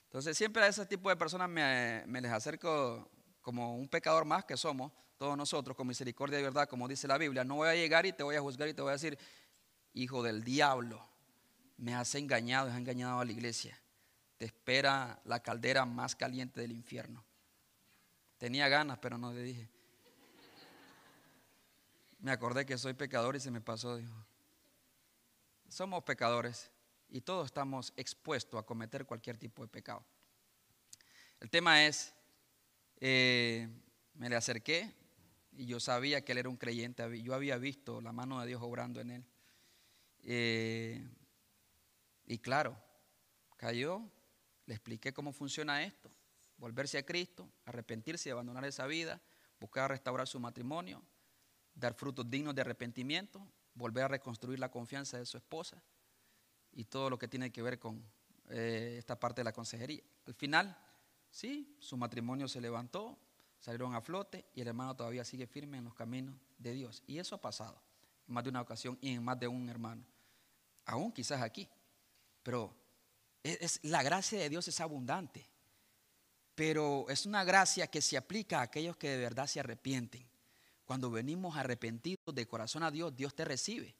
Entonces 0.04 0.36
siempre 0.36 0.62
a 0.62 0.66
ese 0.66 0.84
tipo 0.86 1.08
de 1.08 1.16
personas 1.16 1.48
me, 1.48 2.20
les 2.20 2.32
acerco 2.32 3.10
como 3.40 3.76
un 3.76 3.88
pecador 3.88 4.24
más 4.24 4.44
que 4.44 4.56
somos 4.56 4.92
todos 5.16 5.36
nosotros, 5.36 5.76
con 5.76 5.86
misericordia 5.86 6.38
y 6.38 6.42
verdad, 6.42 6.68
como 6.68 6.86
dice 6.86 7.08
la 7.08 7.18
Biblia. 7.18 7.44
No 7.44 7.56
voy 7.56 7.68
a 7.68 7.74
llegar 7.74 8.06
y 8.06 8.12
te 8.12 8.22
voy 8.22 8.36
a 8.36 8.40
juzgar 8.40 8.68
y 8.68 8.74
te 8.74 8.82
voy 8.82 8.90
a 8.90 8.92
decir, 8.92 9.18
hijo 9.92 10.22
del 10.22 10.44
diablo, 10.44 11.04
me 11.76 11.94
has 11.94 12.14
engañado, 12.14 12.70
has 12.70 12.76
engañado 12.76 13.20
a 13.20 13.24
la 13.24 13.32
iglesia. 13.32 13.80
Te 14.36 14.46
espera 14.46 15.20
la 15.24 15.40
caldera 15.40 15.84
más 15.84 16.14
caliente 16.14 16.60
del 16.60 16.72
infierno. 16.72 17.24
Tenía 18.38 18.68
ganas, 18.68 18.98
pero 18.98 19.18
no 19.18 19.32
le 19.32 19.42
dije. 19.42 19.68
Me 22.20 22.30
acordé 22.30 22.64
que 22.64 22.78
soy 22.78 22.94
pecador 22.94 23.34
y 23.34 23.40
se 23.40 23.50
me 23.50 23.60
pasó. 23.60 23.96
Dijo. 23.96 24.14
Somos 25.68 26.04
pecadores 26.04 26.70
y 27.08 27.20
todos 27.20 27.46
estamos 27.46 27.92
expuestos 27.96 28.58
a 28.58 28.64
cometer 28.64 29.06
cualquier 29.06 29.38
tipo 29.38 29.62
de 29.62 29.68
pecado. 29.68 30.04
El 31.40 31.50
tema 31.50 31.84
es, 31.86 32.14
eh, 33.00 33.68
me 34.14 34.28
le 34.28 34.36
acerqué 34.36 34.94
y 35.52 35.66
yo 35.66 35.80
sabía 35.80 36.24
que 36.24 36.32
él 36.32 36.38
era 36.38 36.48
un 36.48 36.56
creyente, 36.56 37.20
yo 37.22 37.34
había 37.34 37.56
visto 37.58 38.00
la 38.00 38.12
mano 38.12 38.40
de 38.40 38.46
Dios 38.46 38.62
obrando 38.62 39.00
en 39.00 39.10
él. 39.10 39.24
Eh, 40.22 41.08
y 42.26 42.38
claro, 42.38 42.76
cayó, 43.56 44.02
le 44.66 44.74
expliqué 44.74 45.12
cómo 45.12 45.32
funciona 45.32 45.82
esto 45.82 46.10
volverse 46.58 46.98
a 46.98 47.06
Cristo, 47.06 47.48
arrepentirse 47.64 48.28
y 48.28 48.32
abandonar 48.32 48.64
esa 48.64 48.86
vida, 48.86 49.20
buscar 49.60 49.90
restaurar 49.90 50.26
su 50.26 50.38
matrimonio, 50.38 51.02
dar 51.74 51.94
frutos 51.94 52.28
dignos 52.28 52.54
de 52.54 52.60
arrepentimiento, 52.60 53.46
volver 53.74 54.04
a 54.04 54.08
reconstruir 54.08 54.58
la 54.58 54.70
confianza 54.70 55.18
de 55.18 55.26
su 55.26 55.36
esposa 55.36 55.82
y 56.72 56.84
todo 56.84 57.10
lo 57.10 57.18
que 57.18 57.28
tiene 57.28 57.50
que 57.50 57.62
ver 57.62 57.78
con 57.78 58.04
eh, 58.50 58.96
esta 58.98 59.18
parte 59.18 59.40
de 59.40 59.44
la 59.44 59.52
consejería. 59.52 60.02
Al 60.26 60.34
final, 60.34 60.76
sí, 61.30 61.76
su 61.80 61.96
matrimonio 61.96 62.48
se 62.48 62.60
levantó, 62.60 63.18
salieron 63.58 63.94
a 63.94 64.00
flote 64.00 64.46
y 64.54 64.60
el 64.60 64.68
hermano 64.68 64.96
todavía 64.96 65.24
sigue 65.24 65.46
firme 65.46 65.78
en 65.78 65.84
los 65.84 65.94
caminos 65.94 66.36
de 66.58 66.72
Dios. 66.72 67.02
Y 67.06 67.18
eso 67.18 67.36
ha 67.36 67.40
pasado 67.40 67.80
en 68.26 68.34
más 68.34 68.44
de 68.44 68.50
una 68.50 68.60
ocasión 68.60 68.98
y 69.00 69.14
en 69.14 69.24
más 69.24 69.38
de 69.38 69.48
un 69.48 69.68
hermano. 69.68 70.04
Aún 70.84 71.12
quizás 71.12 71.40
aquí. 71.42 71.68
Pero 72.42 72.74
es, 73.42 73.80
la 73.82 74.02
gracia 74.02 74.38
de 74.38 74.48
Dios 74.48 74.66
es 74.68 74.80
abundante. 74.80 75.46
Pero 76.58 77.06
es 77.08 77.24
una 77.24 77.44
gracia 77.44 77.86
que 77.86 78.02
se 78.02 78.16
aplica 78.16 78.58
a 78.58 78.62
aquellos 78.62 78.96
que 78.96 79.10
de 79.10 79.18
verdad 79.18 79.46
se 79.46 79.60
arrepienten. 79.60 80.28
Cuando 80.84 81.08
venimos 81.08 81.56
arrepentidos 81.56 82.34
de 82.34 82.48
corazón 82.48 82.82
a 82.82 82.90
Dios, 82.90 83.14
Dios 83.14 83.32
te 83.32 83.44
recibe. 83.44 83.94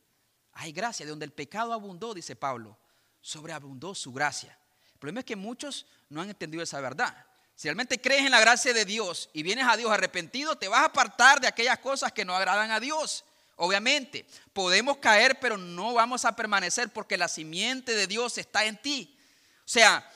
Hay 0.54 0.72
gracia, 0.72 1.06
de 1.06 1.10
donde 1.10 1.24
el 1.24 1.30
pecado 1.30 1.72
abundó, 1.72 2.14
dice 2.14 2.34
Pablo, 2.34 2.76
sobreabundó 3.20 3.94
su 3.94 4.12
gracia. 4.12 4.58
El 4.92 4.98
problema 4.98 5.20
es 5.20 5.26
que 5.26 5.36
muchos 5.36 5.86
no 6.08 6.20
han 6.20 6.30
entendido 6.30 6.60
esa 6.60 6.80
verdad. 6.80 7.26
Si 7.54 7.68
realmente 7.68 8.00
crees 8.00 8.24
en 8.24 8.32
la 8.32 8.40
gracia 8.40 8.74
de 8.74 8.84
Dios 8.84 9.30
y 9.32 9.44
vienes 9.44 9.68
a 9.68 9.76
Dios 9.76 9.92
arrepentido, 9.92 10.56
te 10.56 10.66
vas 10.66 10.80
a 10.80 10.86
apartar 10.86 11.40
de 11.40 11.46
aquellas 11.46 11.78
cosas 11.78 12.10
que 12.10 12.24
no 12.24 12.34
agradan 12.34 12.72
a 12.72 12.80
Dios. 12.80 13.24
Obviamente, 13.54 14.26
podemos 14.52 14.96
caer, 14.96 15.38
pero 15.38 15.56
no 15.56 15.94
vamos 15.94 16.24
a 16.24 16.34
permanecer 16.34 16.92
porque 16.92 17.16
la 17.18 17.28
simiente 17.28 17.94
de 17.94 18.08
Dios 18.08 18.36
está 18.36 18.64
en 18.64 18.82
ti. 18.82 19.16
O 19.58 19.68
sea, 19.68 20.10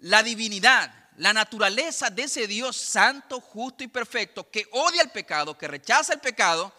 la 0.00 0.22
divinidad, 0.22 1.05
la 1.16 1.32
naturaleza 1.32 2.10
de 2.10 2.24
ese 2.24 2.46
Dios 2.46 2.76
santo, 2.76 3.40
justo 3.40 3.82
y 3.82 3.88
perfecto, 3.88 4.50
que 4.50 4.68
odia 4.72 5.02
el 5.02 5.10
pecado, 5.10 5.56
que 5.56 5.68
rechaza 5.68 6.12
el 6.12 6.20
pecado, 6.20 6.72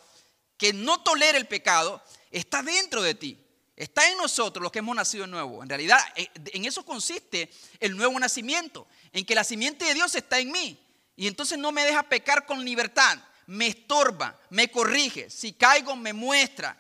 que 0.58 0.73
no 0.73 1.02
tolera 1.02 1.38
el 1.38 1.47
pecado, 1.47 2.02
está 2.32 2.62
dentro 2.62 3.02
de 3.02 3.15
ti. 3.15 3.43
Está 3.76 4.10
en 4.10 4.17
nosotros 4.17 4.62
los 4.62 4.71
que 4.71 4.80
hemos 4.80 4.95
nacido 4.95 5.26
de 5.26 5.32
nuevo. 5.32 5.62
En 5.62 5.69
realidad, 5.69 6.00
eh, 6.15 6.30
en 6.54 6.65
eso 6.65 6.84
consiste 6.84 7.52
el 7.80 7.95
nuevo 7.95 8.19
nacimiento, 8.19 8.88
en 9.12 9.23
que 9.23 9.36
la 9.36 9.43
simiente 9.43 9.86
de 9.86 9.93
Dios 9.93 10.15
está 10.15 10.39
en 10.39 10.52
mí. 10.52 10.84
Y 11.15 11.28
entonces 11.28 11.58
no 11.58 11.71
me 11.71 11.84
deja 11.84 12.04
pecar 12.04 12.45
con 12.45 12.63
libertad, 12.63 13.19
me 13.47 13.67
estorba, 13.67 14.39
me 14.50 14.69
corrige. 14.69 15.30
Si 15.30 15.54
caigo, 15.54 15.95
me 15.95 16.13
muestra, 16.13 16.80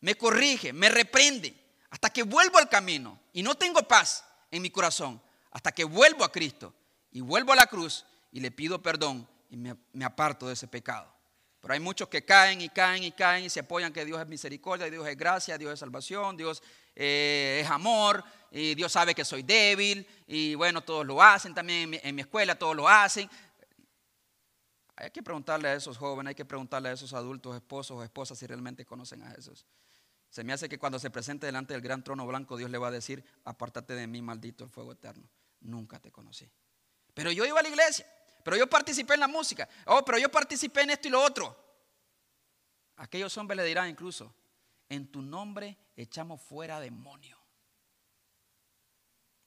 me 0.00 0.16
corrige, 0.16 0.72
me 0.72 0.88
reprende, 0.88 1.54
hasta 1.90 2.10
que 2.10 2.24
vuelvo 2.24 2.58
al 2.58 2.68
camino. 2.68 3.20
Y 3.32 3.42
no 3.42 3.56
tengo 3.56 3.82
paz 3.86 4.24
en 4.50 4.62
mi 4.62 4.70
corazón, 4.70 5.22
hasta 5.52 5.72
que 5.72 5.84
vuelvo 5.84 6.24
a 6.24 6.32
Cristo 6.32 6.74
y 7.12 7.20
vuelvo 7.20 7.52
a 7.52 7.56
la 7.56 7.66
cruz 7.66 8.04
y 8.32 8.40
le 8.40 8.50
pido 8.50 8.82
perdón 8.82 9.28
y 9.50 9.56
me, 9.56 10.04
aparto 10.04 10.48
de 10.48 10.54
ese 10.54 10.66
pecado. 10.66 11.12
Pero 11.60 11.74
hay 11.74 11.80
muchos 11.80 12.08
que 12.08 12.24
caen 12.24 12.60
y 12.60 12.68
caen 12.70 13.04
y 13.04 13.12
caen 13.12 13.44
y 13.44 13.50
se 13.50 13.60
apoyan 13.60 13.92
que 13.92 14.04
Dios 14.04 14.20
es 14.20 14.26
misericordia, 14.26 14.90
Dios 14.90 15.06
es 15.06 15.16
gracia, 15.16 15.56
Dios 15.58 15.72
es 15.72 15.78
salvación, 15.78 16.36
Dios 16.36 16.62
eh, 16.96 17.60
es 17.62 17.70
amor, 17.70 18.24
y 18.50 18.74
Dios 18.74 18.90
sabe 18.90 19.14
que 19.14 19.24
soy 19.24 19.42
débil, 19.42 20.06
y 20.26 20.54
bueno, 20.56 20.82
todos 20.82 21.06
lo 21.06 21.22
hacen 21.22 21.54
también 21.54 22.00
en 22.02 22.14
mi, 22.14 22.22
escuela, 22.22 22.58
todos 22.58 22.74
lo 22.74 22.88
hacen. 22.88 23.30
Hay 24.96 25.10
que 25.10 25.22
preguntarle 25.22 25.68
a 25.68 25.74
esos 25.74 25.96
jóvenes, 25.96 26.30
hay 26.30 26.34
que 26.34 26.44
preguntarle 26.44 26.88
a 26.88 26.92
esos 26.92 27.12
adultos, 27.12 27.54
esposos 27.54 27.98
o 27.98 28.02
esposas 28.02 28.38
si 28.38 28.46
realmente 28.46 28.84
conocen 28.84 29.22
a 29.22 29.30
Jesús. 29.30 29.64
Se 30.30 30.42
me 30.44 30.52
hace 30.52 30.68
que 30.68 30.78
cuando 30.78 30.98
se 30.98 31.10
presente 31.10 31.46
delante 31.46 31.74
del 31.74 31.82
gran 31.82 32.02
trono 32.02 32.26
blanco, 32.26 32.56
Dios 32.56 32.70
le 32.70 32.78
va 32.78 32.88
a 32.88 32.90
decir, 32.90 33.24
apártate 33.44 33.94
de 33.94 34.06
mí, 34.06 34.20
maldito 34.22 34.64
el 34.64 34.70
fuego 34.70 34.92
eterno. 34.92 35.28
Nunca 35.60 36.00
te 36.00 36.10
conocí. 36.10 36.50
Pero 37.14 37.30
yo 37.30 37.44
iba 37.44 37.60
a 37.60 37.62
la 37.62 37.68
iglesia, 37.68 38.06
pero 38.42 38.56
yo 38.56 38.68
participé 38.68 39.14
en 39.14 39.20
la 39.20 39.28
música, 39.28 39.68
oh, 39.86 40.04
pero 40.04 40.18
yo 40.18 40.30
participé 40.30 40.82
en 40.82 40.90
esto 40.90 41.08
y 41.08 41.10
lo 41.10 41.22
otro. 41.22 41.56
Aquellos 42.96 43.36
hombres 43.38 43.56
le 43.56 43.64
dirán 43.64 43.88
incluso, 43.88 44.34
en 44.88 45.10
tu 45.10 45.22
nombre 45.22 45.76
echamos 45.96 46.40
fuera 46.40 46.80
demonio. 46.80 47.38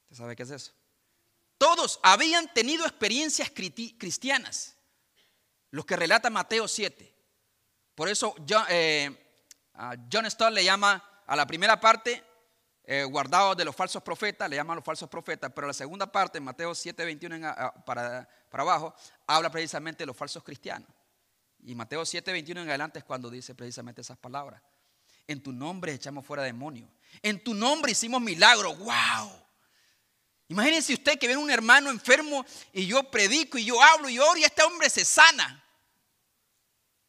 ¿Usted 0.04 0.17
sabe 0.17 0.36
qué 0.36 0.43
es 0.43 0.51
eso? 0.51 0.73
Todos 1.58 1.99
habían 2.04 2.54
tenido 2.54 2.86
experiencias 2.86 3.49
cristianas, 3.49 4.75
los 5.71 5.86
que 5.86 5.95
relata 5.95 6.30
Mateo 6.30 6.67
7. 6.67 7.13
Por 7.95 8.10
eso 8.10 8.36
John, 8.47 8.65
eh, 8.69 9.32
John 10.12 10.30
Stott 10.30 10.54
le 10.54 10.63
llama 10.63 11.23
a 11.25 11.36
la 11.36 11.47
primera 11.47 11.80
parte 11.80 12.23
eh, 12.88 13.04
guardados 13.04 13.58
de 13.58 13.65
los 13.65 13.76
falsos 13.76 14.04
profetas, 14.04 14.50
le 14.50 14.56
llaman 14.56 14.76
los 14.76 14.86
falsos 14.86 15.10
profetas, 15.10 15.52
pero 15.54 15.65
la 15.65 15.74
segunda 15.74 16.12
parte, 16.12 16.39
Mateo 16.39 16.76
7, 16.76 17.04
21 17.04 17.39
para, 17.86 18.30
para 18.50 18.63
abajo, 18.63 18.93
habla 19.26 19.50
precisamente 19.50 20.04
de 20.04 20.08
los 20.08 20.15
falsos 20.15 20.43
cristianos. 20.43 20.88
Y 21.63 21.74
Mateo 21.74 22.06
7, 22.06 22.32
21 22.32 22.62
en 22.62 22.69
adelante 22.69 23.00
es 23.00 23.06
cuando 23.06 23.30
dice 23.30 23.56
precisamente 23.56 24.02
esas 24.02 24.17
palabras. 24.17 24.62
En 25.28 25.41
tu 25.41 25.52
nombre 25.52 25.93
echamos 25.93 26.24
fuera 26.24 26.43
demonios. 26.43 26.89
En 27.24 27.43
tu 27.43 27.56
nombre 27.56 27.91
hicimos 27.91 28.21
milagros. 28.21 28.78
¡Wow! 28.78 29.45
Imagínense 30.48 30.93
usted 30.93 31.17
que 31.17 31.28
ve 31.28 31.36
un 31.36 31.50
hermano 31.50 31.89
enfermo 31.89 32.45
y 32.71 32.86
yo 32.86 33.10
predico 33.10 33.58
y 33.58 33.65
yo 33.65 33.82
hablo 33.82 34.10
y 34.10 34.19
oro 34.19 34.38
y 34.38 34.43
este 34.43 34.62
hombre 34.62 34.91
se 34.91 35.04
sana. 35.04 35.63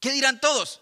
¿Qué 0.01 0.11
dirán 0.13 0.41
todos? 0.41 0.81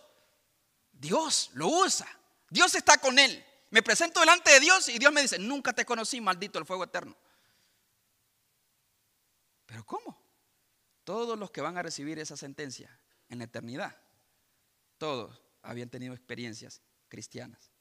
Dios 0.92 1.50
lo 1.54 1.66
usa. 1.66 2.06
Dios 2.48 2.76
está 2.76 2.98
con 2.98 3.18
él. 3.18 3.44
Me 3.74 3.82
presento 3.82 4.20
delante 4.20 4.52
de 4.52 4.60
Dios 4.60 4.88
y 4.88 5.00
Dios 5.00 5.12
me 5.12 5.20
dice, 5.20 5.36
nunca 5.36 5.72
te 5.72 5.84
conocí, 5.84 6.20
maldito 6.20 6.60
el 6.60 6.64
fuego 6.64 6.84
eterno. 6.84 7.16
Pero 9.66 9.84
¿cómo? 9.84 10.16
Todos 11.02 11.36
los 11.36 11.50
que 11.50 11.60
van 11.60 11.76
a 11.76 11.82
recibir 11.82 12.20
esa 12.20 12.36
sentencia 12.36 12.96
en 13.28 13.38
la 13.38 13.46
eternidad, 13.46 14.00
todos 14.96 15.42
habían 15.60 15.90
tenido 15.90 16.14
experiencias 16.14 16.82
cristianas. 17.08 17.72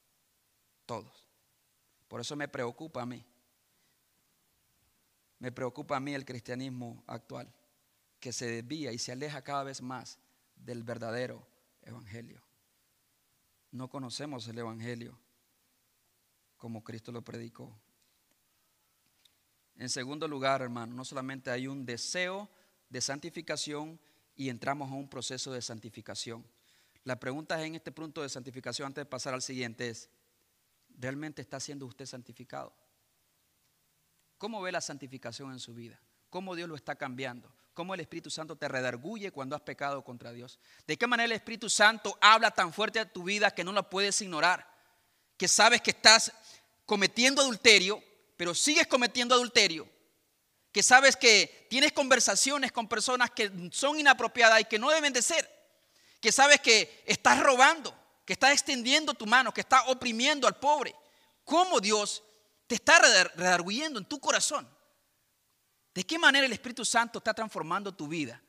Todos. 0.88 1.30
Por 2.08 2.22
eso 2.22 2.36
me 2.36 2.48
preocupa 2.48 3.04
a 3.04 3.06
mí. 3.06 3.24
Me 5.38 5.52
preocupa 5.52 5.98
a 5.98 6.00
mí 6.00 6.16
el 6.16 6.26
cristianismo 6.26 7.04
actual, 7.06 7.54
que 8.20 8.34
se 8.34 8.48
desvía 8.48 8.92
y 8.94 8.98
se 8.98 9.12
aleja 9.12 9.44
cada 9.44 9.64
vez 9.64 9.84
más 9.84 10.18
del 10.56 10.82
verdadero 10.82 11.48
evangelio. 11.84 12.42
No 13.70 13.92
conocemos 13.92 14.48
el 14.48 14.58
evangelio 14.58 15.20
como 16.64 16.82
Cristo 16.82 17.12
lo 17.12 17.22
predicó. 17.22 17.78
En 19.76 19.90
segundo 19.90 20.30
lugar, 20.30 20.62
hermano, 20.62 20.96
no 20.96 21.04
solamente 21.04 21.52
hay 21.52 21.68
un 21.68 21.86
deseo 21.86 22.50
de 22.88 23.02
santificación 23.02 24.00
y 24.34 24.48
entramos 24.48 24.90
a 24.90 24.94
un 24.94 25.10
proceso 25.10 25.52
de 25.52 25.62
santificación. 25.62 26.48
La 27.04 27.20
pregunta 27.20 27.62
en 27.66 27.76
este 27.76 27.92
punto 27.92 28.22
de 28.22 28.30
santificación, 28.30 28.86
antes 28.86 29.02
de 29.02 29.06
pasar 29.06 29.34
al 29.34 29.42
siguiente, 29.42 29.90
es, 29.90 30.10
¿realmente 30.98 31.42
está 31.42 31.60
siendo 31.60 31.86
usted 31.86 32.06
santificado? 32.06 32.74
¿Cómo 34.38 34.62
ve 34.62 34.72
la 34.72 34.80
santificación 34.80 35.52
en 35.52 35.60
su 35.60 35.74
vida? 35.74 36.00
¿Cómo 36.30 36.56
Dios 36.56 36.70
lo 36.70 36.76
está 36.76 36.96
cambiando? 36.96 37.54
¿Cómo 37.74 37.94
el 37.94 38.00
Espíritu 38.00 38.30
Santo 38.30 38.56
te 38.56 38.70
redarguye 38.70 39.32
cuando 39.32 39.58
has 39.58 39.64
pecado 39.64 40.02
contra 40.06 40.32
Dios? 40.32 40.60
¿De 40.88 40.96
qué 40.96 41.08
manera 41.08 41.26
el 41.26 41.34
Espíritu 41.34 41.70
Santo 41.70 42.18
habla 42.22 42.52
tan 42.52 42.72
fuerte 42.72 43.02
a 43.02 43.12
tu 43.12 43.24
vida 43.24 43.52
que 43.52 43.66
no 43.66 43.74
la 43.74 43.90
puedes 43.90 44.22
ignorar? 44.22 44.73
Que 45.38 45.48
sabes 45.48 45.82
que 45.82 45.92
estás 45.92 46.32
cometiendo 46.86 47.42
adulterio, 47.42 48.04
pero 48.38 48.54
sigues 48.54 48.88
cometiendo 48.88 49.36
adulterio, 49.36 49.88
que 50.72 50.84
sabes 50.84 51.16
que 51.16 51.68
tienes 51.70 51.92
conversaciones 51.92 52.72
con 52.72 52.88
personas 52.88 53.30
que 53.32 53.52
son 53.72 54.00
inapropiadas 54.00 54.62
y 54.62 54.66
que 54.66 54.80
no 54.80 54.90
deben 54.90 55.14
de 55.14 55.22
ser, 55.22 55.50
que 56.20 56.32
sabes 56.32 56.60
que 56.60 57.04
estás 57.06 57.40
robando, 57.40 57.98
que 58.26 58.34
estás 58.34 58.52
extendiendo 58.52 59.14
tu 59.14 59.26
mano, 59.26 59.54
que 59.54 59.62
estás 59.62 59.84
oprimiendo 59.88 60.48
al 60.48 60.60
pobre. 60.60 60.96
¿Cómo 61.44 61.80
Dios 61.80 62.24
te 62.68 62.76
está 62.76 63.00
redarguyendo 63.00 64.00
en 64.00 64.06
tu 64.06 64.20
corazón? 64.20 64.68
¿De 65.94 66.04
qué 66.04 66.18
manera 66.18 66.46
el 66.46 66.54
Espíritu 66.54 66.84
Santo 66.84 67.20
está 67.20 67.34
transformando 67.34 67.94
tu 67.94 68.08
vida? 68.08 68.42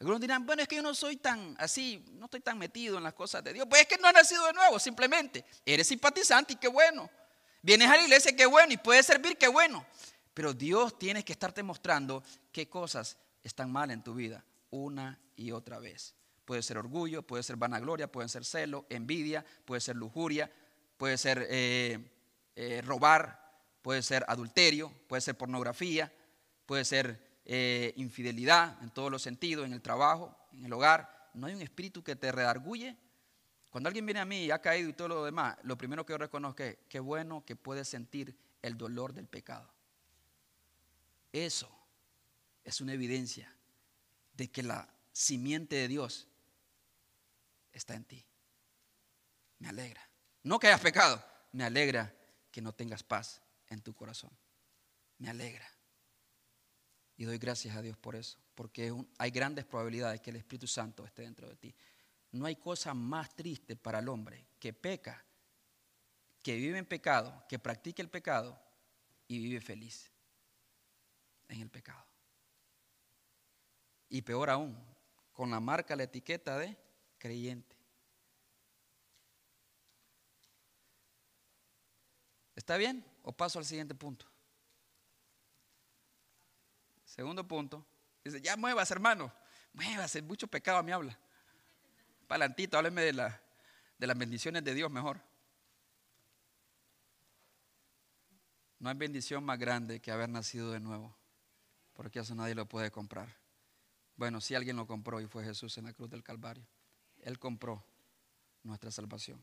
Algunos 0.00 0.18
dirán, 0.18 0.46
bueno, 0.46 0.62
es 0.62 0.68
que 0.68 0.76
yo 0.76 0.82
no 0.82 0.94
soy 0.94 1.18
tan 1.18 1.54
así, 1.58 2.02
no 2.12 2.24
estoy 2.24 2.40
tan 2.40 2.56
metido 2.56 2.96
en 2.96 3.04
las 3.04 3.12
cosas 3.12 3.44
de 3.44 3.52
Dios. 3.52 3.66
Pues 3.68 3.82
es 3.82 3.86
que 3.86 3.98
no 3.98 4.08
has 4.08 4.14
nacido 4.14 4.46
de 4.46 4.54
nuevo, 4.54 4.78
simplemente. 4.78 5.44
Eres 5.64 5.86
simpatizante 5.86 6.54
y 6.54 6.56
qué 6.56 6.68
bueno. 6.68 7.10
Vienes 7.60 7.90
a 7.90 7.96
la 7.96 8.02
iglesia, 8.04 8.34
qué 8.34 8.46
bueno, 8.46 8.72
y 8.72 8.78
puedes 8.78 9.04
servir, 9.04 9.36
qué 9.36 9.46
bueno. 9.46 9.84
Pero 10.32 10.54
Dios 10.54 10.98
tiene 10.98 11.22
que 11.22 11.32
estarte 11.32 11.62
mostrando 11.62 12.24
qué 12.50 12.66
cosas 12.66 13.18
están 13.44 13.70
mal 13.70 13.90
en 13.90 14.02
tu 14.02 14.14
vida 14.14 14.42
una 14.70 15.20
y 15.36 15.50
otra 15.50 15.78
vez. 15.78 16.14
Puede 16.46 16.62
ser 16.62 16.78
orgullo, 16.78 17.22
puede 17.22 17.42
ser 17.42 17.56
vanagloria, 17.56 18.10
puede 18.10 18.30
ser 18.30 18.46
celo, 18.46 18.86
envidia, 18.88 19.44
puede 19.66 19.82
ser 19.82 19.96
lujuria, 19.96 20.50
puede 20.96 21.18
ser 21.18 21.46
eh, 21.50 22.10
eh, 22.56 22.80
robar, 22.86 23.52
puede 23.82 24.02
ser 24.02 24.24
adulterio, 24.28 24.90
puede 25.06 25.20
ser 25.20 25.36
pornografía, 25.36 26.10
puede 26.64 26.86
ser 26.86 27.29
eh, 27.44 27.92
infidelidad 27.96 28.82
en 28.82 28.90
todos 28.90 29.10
los 29.10 29.22
sentidos, 29.22 29.66
en 29.66 29.72
el 29.72 29.82
trabajo, 29.82 30.36
en 30.52 30.64
el 30.64 30.72
hogar. 30.72 31.30
No 31.34 31.46
hay 31.46 31.54
un 31.54 31.62
espíritu 31.62 32.02
que 32.02 32.16
te 32.16 32.32
redarguye 32.32 32.96
cuando 33.70 33.86
alguien 33.86 34.04
viene 34.04 34.20
a 34.20 34.24
mí 34.24 34.44
y 34.44 34.50
ha 34.50 34.60
caído 34.60 34.88
y 34.88 34.92
todo 34.92 35.08
lo 35.08 35.24
demás, 35.24 35.56
lo 35.62 35.78
primero 35.78 36.04
que 36.04 36.12
yo 36.12 36.18
reconozco 36.18 36.64
es 36.64 36.76
que 36.88 36.98
bueno 36.98 37.44
que 37.46 37.54
puedes 37.54 37.88
sentir 37.88 38.36
el 38.62 38.76
dolor 38.76 39.14
del 39.14 39.28
pecado. 39.28 39.72
Eso 41.32 41.70
es 42.64 42.80
una 42.80 42.92
evidencia 42.92 43.54
de 44.34 44.50
que 44.50 44.64
la 44.64 44.92
simiente 45.12 45.76
de 45.76 45.86
Dios 45.86 46.26
está 47.72 47.94
en 47.94 48.04
ti. 48.04 48.24
Me 49.60 49.68
alegra. 49.68 50.02
No 50.42 50.58
que 50.58 50.66
hayas 50.66 50.80
pecado, 50.80 51.24
me 51.52 51.62
alegra 51.62 52.12
que 52.50 52.60
no 52.60 52.72
tengas 52.72 53.04
paz 53.04 53.40
en 53.68 53.80
tu 53.80 53.94
corazón. 53.94 54.30
me 55.18 55.30
alegra. 55.30 55.68
Y 57.20 57.26
doy 57.26 57.36
gracias 57.36 57.76
a 57.76 57.82
Dios 57.82 57.98
por 57.98 58.16
eso, 58.16 58.38
porque 58.54 58.94
hay 59.18 59.30
grandes 59.30 59.66
probabilidades 59.66 60.22
que 60.22 60.30
el 60.30 60.36
Espíritu 60.36 60.66
Santo 60.66 61.04
esté 61.04 61.20
dentro 61.20 61.46
de 61.46 61.54
ti. 61.54 61.74
No 62.32 62.46
hay 62.46 62.56
cosa 62.56 62.94
más 62.94 63.36
triste 63.36 63.76
para 63.76 63.98
el 63.98 64.08
hombre 64.08 64.46
que 64.58 64.72
peca, 64.72 65.22
que 66.42 66.56
vive 66.56 66.78
en 66.78 66.86
pecado, 66.86 67.44
que 67.46 67.58
practique 67.58 68.00
el 68.00 68.08
pecado 68.08 68.58
y 69.28 69.38
vive 69.38 69.60
feliz 69.60 70.10
en 71.48 71.60
el 71.60 71.68
pecado. 71.68 72.06
Y 74.08 74.22
peor 74.22 74.48
aún, 74.48 74.74
con 75.34 75.50
la 75.50 75.60
marca, 75.60 75.94
la 75.96 76.04
etiqueta 76.04 76.56
de 76.56 76.74
creyente. 77.18 77.76
¿Está 82.56 82.78
bien? 82.78 83.04
¿O 83.24 83.32
paso 83.32 83.58
al 83.58 83.66
siguiente 83.66 83.94
punto? 83.94 84.29
Segundo 87.10 87.46
punto. 87.46 87.84
Dice, 88.22 88.40
ya 88.40 88.56
muevas, 88.56 88.88
hermano. 88.92 89.32
Muevas, 89.72 90.22
mucho 90.22 90.46
pecado 90.46 90.80
me 90.84 90.92
habla. 90.92 91.18
Palantito, 92.28 92.76
hábleme 92.76 93.02
de, 93.02 93.12
la, 93.12 93.40
de 93.98 94.06
las 94.06 94.16
bendiciones 94.16 94.62
de 94.62 94.74
Dios 94.74 94.90
mejor. 94.92 95.20
No 98.78 98.88
hay 98.88 98.96
bendición 98.96 99.44
más 99.44 99.58
grande 99.58 100.00
que 100.00 100.12
haber 100.12 100.28
nacido 100.28 100.70
de 100.70 100.78
nuevo, 100.78 101.14
porque 101.94 102.20
eso 102.20 102.34
nadie 102.36 102.54
lo 102.54 102.66
puede 102.66 102.92
comprar. 102.92 103.36
Bueno, 104.14 104.40
si 104.40 104.54
alguien 104.54 104.76
lo 104.76 104.86
compró 104.86 105.20
y 105.20 105.26
fue 105.26 105.44
Jesús 105.44 105.76
en 105.78 105.86
la 105.86 105.92
cruz 105.92 106.10
del 106.10 106.22
Calvario. 106.22 106.64
Él 107.22 107.40
compró 107.40 107.84
nuestra 108.62 108.92
salvación. 108.92 109.42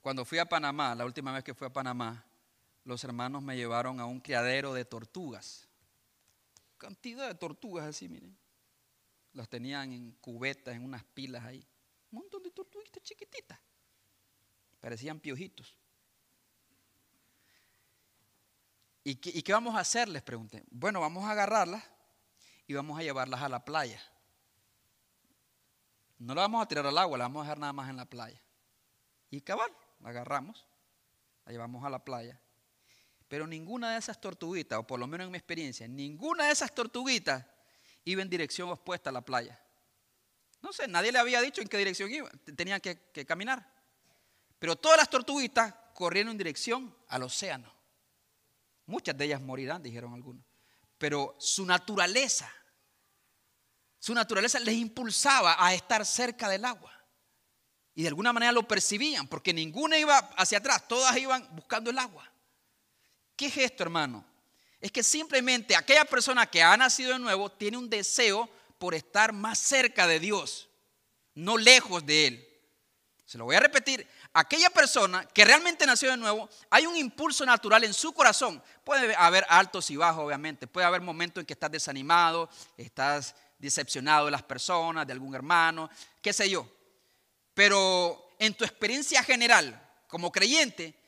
Cuando 0.00 0.24
fui 0.24 0.38
a 0.38 0.48
Panamá, 0.48 0.94
la 0.94 1.04
última 1.04 1.32
vez 1.32 1.42
que 1.42 1.54
fui 1.54 1.66
a 1.66 1.72
Panamá, 1.72 2.24
los 2.88 3.04
hermanos 3.04 3.42
me 3.42 3.54
llevaron 3.54 4.00
a 4.00 4.06
un 4.06 4.18
criadero 4.18 4.72
de 4.72 4.86
tortugas. 4.86 5.68
Cantidad 6.78 7.28
de 7.28 7.34
tortugas 7.34 7.84
así, 7.84 8.08
miren. 8.08 8.34
Las 9.34 9.46
tenían 9.50 9.92
en 9.92 10.12
cubetas, 10.12 10.74
en 10.74 10.86
unas 10.86 11.04
pilas 11.04 11.44
ahí. 11.44 11.62
Un 12.10 12.20
montón 12.20 12.42
de 12.42 12.50
tortuguitas 12.50 13.02
chiquititas. 13.02 13.60
Parecían 14.80 15.20
piojitos. 15.20 15.76
¿Y 19.04 19.16
qué, 19.16 19.52
vamos 19.52 19.74
a 19.74 19.80
hacer? 19.80 20.08
Les 20.08 20.22
pregunté. 20.22 20.64
Bueno, 20.70 21.02
vamos 21.02 21.24
a 21.24 21.32
agarrarlas 21.32 21.84
y 22.66 22.72
vamos 22.72 22.98
a 22.98 23.02
llevarlas 23.02 23.42
a 23.42 23.50
la 23.50 23.66
playa. 23.66 24.02
No 26.18 26.34
la 26.34 26.40
vamos 26.40 26.62
a 26.62 26.68
tirar 26.68 26.86
al 26.86 26.96
agua, 26.96 27.18
la 27.18 27.24
vamos 27.24 27.40
a 27.40 27.44
dejar 27.44 27.58
nada 27.58 27.74
más 27.74 27.90
en 27.90 27.98
la 27.98 28.06
playa. 28.06 28.42
Y 29.28 29.42
cabal, 29.42 29.70
la 30.00 30.08
agarramos, 30.08 30.66
la 31.44 31.52
llevamos 31.52 31.84
a 31.84 31.90
la 31.90 32.02
playa. 32.02 32.40
Pero 33.28 33.46
ninguna 33.46 33.92
de 33.92 33.98
esas 33.98 34.20
tortuguitas, 34.20 34.78
o 34.78 34.86
por 34.86 34.98
lo 34.98 35.06
menos 35.06 35.26
en 35.26 35.30
mi 35.30 35.38
experiencia, 35.38 35.86
ninguna 35.86 36.46
de 36.46 36.52
esas 36.52 36.74
tortuguitas 36.74 37.44
iba 38.04 38.22
en 38.22 38.30
dirección 38.30 38.70
opuesta 38.70 39.10
a 39.10 39.12
la 39.12 39.20
playa. 39.20 39.60
No 40.62 40.72
sé, 40.72 40.88
nadie 40.88 41.12
le 41.12 41.18
había 41.18 41.40
dicho 41.40 41.60
en 41.60 41.68
qué 41.68 41.76
dirección 41.76 42.10
iba, 42.10 42.30
tenían 42.56 42.80
que, 42.80 42.96
caminar. 43.26 43.70
Pero 44.58 44.76
todas 44.76 44.98
las 44.98 45.10
tortuguitas 45.10 45.74
corrieron 45.94 46.32
en 46.32 46.38
dirección 46.38 46.96
al 47.08 47.22
océano. 47.22 47.72
Muchas 48.86 49.16
de 49.16 49.26
ellas 49.26 49.40
morirán, 49.40 49.82
dijeron 49.82 50.14
algunos. 50.14 50.44
Pero 50.96 51.36
su 51.38 51.64
naturaleza, 51.66 52.50
su 53.98 54.14
naturaleza 54.14 54.58
les 54.58 54.74
impulsaba 54.74 55.64
a 55.64 55.74
estar 55.74 56.04
cerca 56.04 56.48
del 56.48 56.64
agua. 56.64 56.92
Y 57.94 58.02
de 58.02 58.08
alguna 58.08 58.32
manera 58.32 58.52
lo 58.52 58.66
percibían, 58.66 59.28
porque 59.28 59.52
ninguna 59.52 59.98
iba 59.98 60.16
hacia 60.36 60.58
atrás, 60.58 60.88
todas 60.88 61.16
iban 61.16 61.46
buscando 61.54 61.90
el 61.90 61.98
agua. 61.98 62.27
¿Qué 63.38 63.46
es 63.46 63.56
esto, 63.56 63.84
hermano? 63.84 64.24
Es 64.80 64.90
que 64.90 65.04
simplemente 65.04 65.76
aquella 65.76 66.04
persona 66.04 66.44
que 66.46 66.60
ha 66.60 66.76
nacido 66.76 67.12
de 67.12 67.20
nuevo 67.20 67.48
tiene 67.52 67.76
un 67.76 67.88
deseo 67.88 68.50
por 68.78 68.96
estar 68.96 69.32
más 69.32 69.60
cerca 69.60 70.08
de 70.08 70.18
Dios, 70.18 70.68
no 71.36 71.56
lejos 71.56 72.04
de 72.04 72.26
Él. 72.26 72.48
Se 73.24 73.38
lo 73.38 73.44
voy 73.44 73.54
a 73.54 73.60
repetir. 73.60 74.08
Aquella 74.32 74.70
persona 74.70 75.24
que 75.24 75.44
realmente 75.44 75.86
nació 75.86 76.10
de 76.10 76.16
nuevo, 76.16 76.48
hay 76.68 76.86
un 76.86 76.96
impulso 76.96 77.46
natural 77.46 77.84
en 77.84 77.94
su 77.94 78.12
corazón. 78.12 78.60
Puede 78.82 79.14
haber 79.14 79.46
altos 79.48 79.88
y 79.92 79.96
bajos, 79.96 80.24
obviamente. 80.24 80.66
Puede 80.66 80.86
haber 80.88 81.00
momentos 81.00 81.42
en 81.42 81.46
que 81.46 81.52
estás 81.52 81.70
desanimado, 81.70 82.50
estás 82.76 83.36
decepcionado 83.56 84.24
de 84.24 84.32
las 84.32 84.42
personas, 84.42 85.06
de 85.06 85.12
algún 85.12 85.36
hermano, 85.36 85.88
qué 86.20 86.32
sé 86.32 86.50
yo. 86.50 86.68
Pero 87.54 88.30
en 88.40 88.54
tu 88.54 88.64
experiencia 88.64 89.22
general, 89.22 89.80
como 90.08 90.32
creyente, 90.32 90.98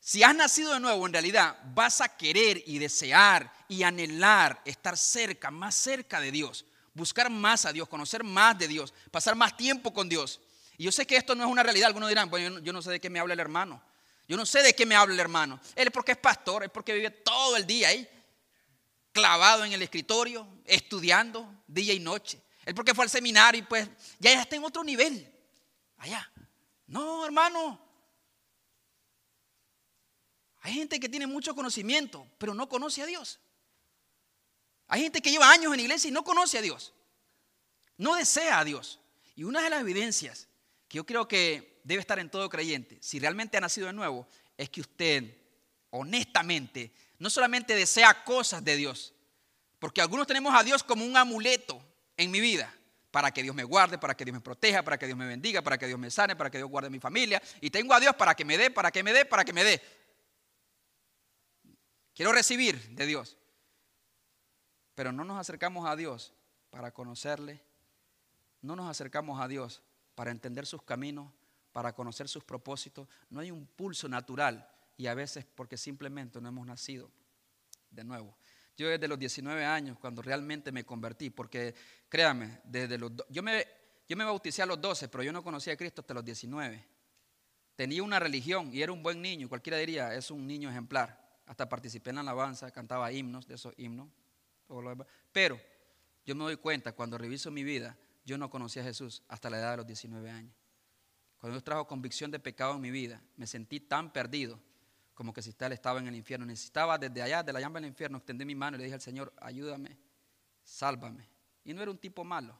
si 0.00 0.22
has 0.22 0.34
nacido 0.34 0.72
de 0.72 0.80
nuevo, 0.80 1.06
en 1.06 1.12
realidad 1.12 1.58
vas 1.74 2.00
a 2.00 2.16
querer 2.16 2.62
y 2.66 2.78
desear 2.78 3.52
y 3.68 3.82
anhelar 3.82 4.60
estar 4.64 4.96
cerca, 4.96 5.50
más 5.50 5.74
cerca 5.74 6.20
de 6.20 6.32
Dios, 6.32 6.64
buscar 6.94 7.28
más 7.30 7.66
a 7.66 7.72
Dios, 7.72 7.86
conocer 7.86 8.24
más 8.24 8.58
de 8.58 8.66
Dios, 8.66 8.94
pasar 9.10 9.34
más 9.36 9.56
tiempo 9.56 9.92
con 9.92 10.08
Dios. 10.08 10.40
Y 10.78 10.84
yo 10.84 10.92
sé 10.92 11.06
que 11.06 11.16
esto 11.16 11.34
no 11.34 11.44
es 11.44 11.50
una 11.50 11.62
realidad. 11.62 11.88
Algunos 11.88 12.08
dirán, 12.08 12.30
bueno, 12.30 12.58
yo 12.60 12.72
no 12.72 12.80
sé 12.80 12.90
de 12.92 13.00
qué 13.00 13.10
me 13.10 13.20
habla 13.20 13.34
el 13.34 13.40
hermano. 13.40 13.82
Yo 14.26 14.38
no 14.38 14.46
sé 14.46 14.62
de 14.62 14.74
qué 14.74 14.86
me 14.86 14.96
habla 14.96 15.12
el 15.12 15.20
hermano. 15.20 15.60
Él 15.76 15.88
es 15.88 15.92
porque 15.92 16.12
es 16.12 16.18
pastor, 16.18 16.64
es 16.64 16.70
porque 16.70 16.94
vive 16.94 17.10
todo 17.10 17.56
el 17.58 17.66
día 17.66 17.88
ahí, 17.88 18.08
clavado 19.12 19.66
en 19.66 19.72
el 19.72 19.82
escritorio, 19.82 20.48
estudiando 20.64 21.62
día 21.66 21.92
y 21.92 21.98
noche. 21.98 22.40
Él 22.64 22.74
porque 22.74 22.94
fue 22.94 23.04
al 23.04 23.10
seminario 23.10 23.60
y 23.60 23.64
pues 23.64 23.86
ya 24.18 24.40
está 24.40 24.56
en 24.56 24.64
otro 24.64 24.82
nivel. 24.82 25.30
Allá. 25.98 26.30
No, 26.86 27.26
hermano. 27.26 27.89
Hay 30.60 30.74
gente 30.74 31.00
que 31.00 31.08
tiene 31.08 31.26
mucho 31.26 31.54
conocimiento, 31.54 32.26
pero 32.38 32.54
no 32.54 32.68
conoce 32.68 33.02
a 33.02 33.06
Dios. 33.06 33.40
Hay 34.88 35.02
gente 35.02 35.22
que 35.22 35.30
lleva 35.30 35.50
años 35.50 35.72
en 35.72 35.80
iglesia 35.80 36.08
y 36.08 36.12
no 36.12 36.24
conoce 36.24 36.58
a 36.58 36.62
Dios. 36.62 36.92
No 37.96 38.14
desea 38.14 38.58
a 38.58 38.64
Dios. 38.64 39.00
Y 39.36 39.44
una 39.44 39.62
de 39.62 39.70
las 39.70 39.80
evidencias 39.80 40.48
que 40.88 40.96
yo 40.96 41.06
creo 41.06 41.28
que 41.28 41.80
debe 41.84 42.00
estar 42.00 42.18
en 42.18 42.28
todo 42.28 42.48
creyente, 42.50 42.98
si 43.00 43.18
realmente 43.18 43.56
ha 43.56 43.60
nacido 43.60 43.86
de 43.86 43.92
nuevo, 43.92 44.26
es 44.56 44.68
que 44.68 44.80
usted 44.80 45.34
honestamente 45.90 46.92
no 47.18 47.30
solamente 47.30 47.74
desea 47.74 48.24
cosas 48.24 48.64
de 48.64 48.76
Dios, 48.76 49.14
porque 49.78 50.00
algunos 50.00 50.26
tenemos 50.26 50.54
a 50.54 50.62
Dios 50.62 50.82
como 50.82 51.04
un 51.04 51.16
amuleto 51.16 51.80
en 52.16 52.30
mi 52.30 52.40
vida, 52.40 52.74
para 53.10 53.30
que 53.32 53.42
Dios 53.42 53.54
me 53.54 53.64
guarde, 53.64 53.98
para 53.98 54.16
que 54.16 54.24
Dios 54.24 54.34
me 54.34 54.40
proteja, 54.40 54.82
para 54.82 54.98
que 54.98 55.06
Dios 55.06 55.18
me 55.18 55.26
bendiga, 55.26 55.62
para 55.62 55.78
que 55.78 55.86
Dios 55.86 55.98
me 55.98 56.10
sane, 56.10 56.36
para 56.36 56.50
que 56.50 56.58
Dios 56.58 56.70
guarde 56.70 56.90
mi 56.90 57.00
familia, 57.00 57.42
y 57.60 57.70
tengo 57.70 57.94
a 57.94 58.00
Dios 58.00 58.14
para 58.14 58.34
que 58.34 58.44
me 58.44 58.56
dé, 58.56 58.70
para 58.70 58.90
que 58.90 59.02
me 59.02 59.12
dé, 59.12 59.24
para 59.24 59.44
que 59.44 59.52
me 59.52 59.64
dé. 59.64 59.82
Quiero 62.20 62.32
recibir 62.32 62.78
de 62.90 63.06
Dios, 63.06 63.38
pero 64.94 65.10
no 65.10 65.24
nos 65.24 65.38
acercamos 65.38 65.88
a 65.88 65.96
Dios 65.96 66.34
para 66.68 66.92
conocerle, 66.92 67.62
no 68.60 68.76
nos 68.76 68.90
acercamos 68.90 69.40
a 69.40 69.48
Dios 69.48 69.80
para 70.14 70.30
entender 70.30 70.66
sus 70.66 70.82
caminos, 70.82 71.32
para 71.72 71.94
conocer 71.94 72.28
sus 72.28 72.44
propósitos. 72.44 73.08
No 73.30 73.40
hay 73.40 73.50
un 73.50 73.64
pulso 73.64 74.06
natural 74.06 74.70
y 74.98 75.06
a 75.06 75.14
veces 75.14 75.46
porque 75.46 75.78
simplemente 75.78 76.42
no 76.42 76.48
hemos 76.50 76.66
nacido 76.66 77.10
de 77.90 78.04
nuevo. 78.04 78.36
Yo 78.76 78.90
desde 78.90 79.08
los 79.08 79.18
19 79.18 79.64
años, 79.64 79.96
cuando 79.98 80.20
realmente 80.20 80.72
me 80.72 80.84
convertí, 80.84 81.30
porque 81.30 81.74
créame, 82.06 82.60
desde 82.64 82.98
los, 82.98 83.12
yo, 83.30 83.42
me, 83.42 83.66
yo 84.06 84.14
me 84.18 84.24
bauticé 84.24 84.60
a 84.60 84.66
los 84.66 84.78
12, 84.78 85.08
pero 85.08 85.22
yo 85.22 85.32
no 85.32 85.42
conocía 85.42 85.72
a 85.72 85.76
Cristo 85.78 86.02
hasta 86.02 86.12
los 86.12 86.24
19. 86.26 86.86
Tenía 87.76 88.02
una 88.02 88.20
religión 88.20 88.68
y 88.74 88.82
era 88.82 88.92
un 88.92 89.02
buen 89.02 89.22
niño, 89.22 89.48
cualquiera 89.48 89.78
diría, 89.78 90.14
es 90.14 90.30
un 90.30 90.46
niño 90.46 90.68
ejemplar. 90.68 91.19
Hasta 91.50 91.68
participé 91.68 92.10
en 92.10 92.14
la 92.14 92.20
alabanza, 92.20 92.70
cantaba 92.70 93.10
himnos, 93.10 93.48
de 93.48 93.56
esos 93.56 93.74
himnos. 93.76 94.08
Pero 95.32 95.60
yo 96.24 96.36
me 96.36 96.44
doy 96.44 96.56
cuenta 96.56 96.92
cuando 96.92 97.18
reviso 97.18 97.50
mi 97.50 97.64
vida 97.64 97.98
yo 98.24 98.38
no 98.38 98.48
conocí 98.48 98.78
a 98.78 98.84
Jesús 98.84 99.24
hasta 99.26 99.50
la 99.50 99.58
edad 99.58 99.72
de 99.72 99.76
los 99.78 99.86
19 99.88 100.30
años. 100.30 100.54
Cuando 101.38 101.56
Dios 101.56 101.64
trajo 101.64 101.88
convicción 101.88 102.30
de 102.30 102.38
pecado 102.38 102.76
en 102.76 102.80
mi 102.80 102.92
vida, 102.92 103.20
me 103.36 103.48
sentí 103.48 103.80
tan 103.80 104.12
perdido 104.12 104.60
como 105.12 105.32
que 105.32 105.42
si 105.42 105.52
tal 105.52 105.72
estaba 105.72 105.98
en 105.98 106.06
el 106.06 106.14
infierno. 106.14 106.46
Necesitaba 106.46 106.96
desde 106.96 107.20
allá, 107.20 107.42
de 107.42 107.52
la 107.52 107.58
llama 107.58 107.80
del 107.80 107.88
infierno, 107.88 108.18
extender 108.18 108.46
mi 108.46 108.54
mano 108.54 108.76
y 108.76 108.78
le 108.78 108.84
dije 108.84 108.94
al 108.94 109.00
Señor, 109.00 109.32
ayúdame, 109.40 109.98
sálvame. 110.62 111.28
Y 111.64 111.74
no 111.74 111.82
era 111.82 111.90
un 111.90 111.98
tipo 111.98 112.22
malo. 112.22 112.56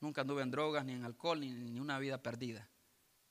Nunca 0.00 0.22
anduve 0.22 0.40
en 0.40 0.50
drogas, 0.50 0.86
ni 0.86 0.94
en 0.94 1.04
alcohol, 1.04 1.38
ni, 1.38 1.52
ni 1.52 1.80
una 1.80 1.98
vida 1.98 2.22
perdida. 2.22 2.66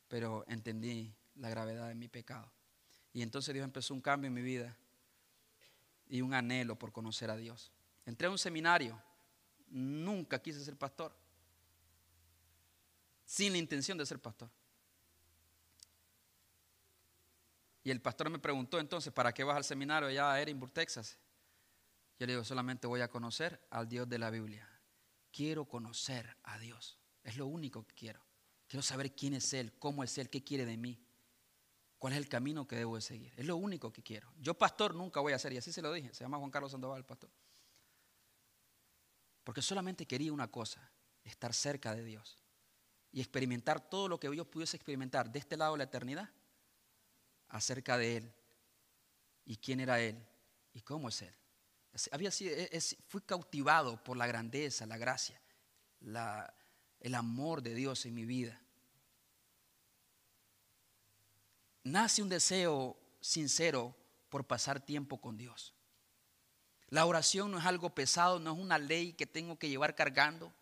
Pero 0.07 0.45
entendí 0.47 1.11
la 1.37 1.49
gravedad 1.49 1.87
de 1.87 1.95
mi 1.95 2.07
pecado. 2.07 2.53
Y 3.13 3.21
entonces 3.21 3.53
Dios 3.53 3.63
empezó 3.63 3.93
un 3.93 4.01
cambio 4.01 4.27
en 4.27 4.33
mi 4.33 4.41
vida 4.41 4.75
y 6.09 6.21
un 6.21 6.33
anhelo 6.33 6.77
por 6.77 6.91
conocer 6.91 7.29
a 7.29 7.37
Dios. 7.37 7.71
Entré 8.05 8.27
a 8.27 8.31
un 8.31 8.37
seminario 8.37 9.01
nunca 9.73 10.41
quise 10.41 10.63
ser 10.63 10.77
pastor. 10.77 11.13
Sin 13.25 13.53
la 13.53 13.57
intención 13.57 13.97
de 13.97 14.05
ser 14.05 14.19
pastor. 14.19 14.49
Y 17.83 17.91
el 17.91 18.01
pastor 18.01 18.29
me 18.29 18.39
preguntó 18.39 18.79
entonces, 18.79 19.11
¿para 19.11 19.33
qué 19.33 19.43
vas 19.43 19.57
al 19.57 19.63
seminario 19.63 20.07
allá 20.07 20.31
a 20.31 20.41
Edinburgh, 20.41 20.71
Texas? 20.71 21.17
Yo 22.19 22.25
le 22.25 22.33
digo, 22.33 22.45
solamente 22.45 22.87
voy 22.87 23.01
a 23.01 23.09
conocer 23.09 23.59
al 23.71 23.89
Dios 23.89 24.07
de 24.07 24.19
la 24.19 24.29
Biblia. 24.29 24.69
Quiero 25.31 25.65
conocer 25.65 26.37
a 26.43 26.57
Dios. 26.59 26.97
Es 27.23 27.37
lo 27.37 27.47
único 27.47 27.85
que 27.85 27.93
quiero. 27.93 28.23
Quiero 28.67 28.83
saber 28.83 29.13
quién 29.13 29.33
es 29.33 29.53
Él, 29.53 29.73
cómo 29.79 30.03
es 30.03 30.17
Él, 30.17 30.29
qué 30.29 30.43
quiere 30.43 30.65
de 30.65 30.77
mí, 30.77 31.02
cuál 32.03 32.11
es 32.11 32.19
el 32.19 32.27
camino 32.27 32.67
que 32.67 32.75
debo 32.75 32.97
de 32.97 33.01
seguir. 33.01 33.31
Es 33.37 33.45
lo 33.45 33.55
único 33.55 33.93
que 33.93 34.03
quiero. 34.03 34.29
Yo 34.37 34.55
pastor 34.55 34.93
nunca 34.93 35.21
voy 35.21 35.31
a 35.31 35.39
ser, 35.39 35.53
y 35.53 35.57
así 35.57 35.71
se 35.71 35.81
lo 35.81 35.93
dije, 35.93 36.13
se 36.13 36.25
llama 36.25 36.37
Juan 36.37 36.51
Carlos 36.51 36.69
Sandoval, 36.69 36.97
el 36.97 37.05
pastor. 37.05 37.29
Porque 39.45 39.61
solamente 39.61 40.05
quería 40.05 40.33
una 40.33 40.51
cosa, 40.51 40.91
estar 41.23 41.53
cerca 41.53 41.95
de 41.95 42.03
Dios 42.03 42.41
y 43.09 43.21
experimentar 43.21 43.89
todo 43.89 44.09
lo 44.09 44.19
que 44.19 44.29
Dios 44.29 44.45
pudiese 44.47 44.75
experimentar 44.75 45.31
de 45.31 45.39
este 45.39 45.55
lado 45.55 45.71
de 45.71 45.77
la 45.77 45.83
eternidad 45.85 46.29
acerca 47.47 47.97
de 47.97 48.17
Él 48.17 48.33
y 49.45 49.55
quién 49.55 49.79
era 49.79 50.01
Él 50.01 50.21
y 50.73 50.81
cómo 50.81 51.07
es 51.07 51.21
Él. 51.21 51.33
Había 52.11 52.31
sido, 52.31 52.53
fui 53.07 53.21
cautivado 53.21 54.03
por 54.03 54.17
la 54.17 54.27
grandeza, 54.27 54.85
la 54.85 54.97
gracia, 54.97 55.41
el 56.99 57.15
amor 57.15 57.61
de 57.61 57.73
Dios 57.73 58.05
en 58.05 58.13
mi 58.13 58.25
vida. 58.25 58.61
Nace 61.83 62.21
un 62.21 62.29
deseo 62.29 62.97
sincero 63.19 63.95
por 64.29 64.45
pasar 64.45 64.79
tiempo 64.79 65.19
con 65.19 65.37
Dios. 65.37 65.73
La 66.87 67.05
oración 67.05 67.51
no 67.51 67.57
es 67.57 67.65
algo 67.65 67.93
pesado, 67.93 68.39
no 68.39 68.53
es 68.53 68.59
una 68.59 68.77
ley 68.77 69.13
que 69.13 69.25
tengo 69.25 69.57
que 69.57 69.67
llevar 69.67 69.95
cargando. 69.95 70.53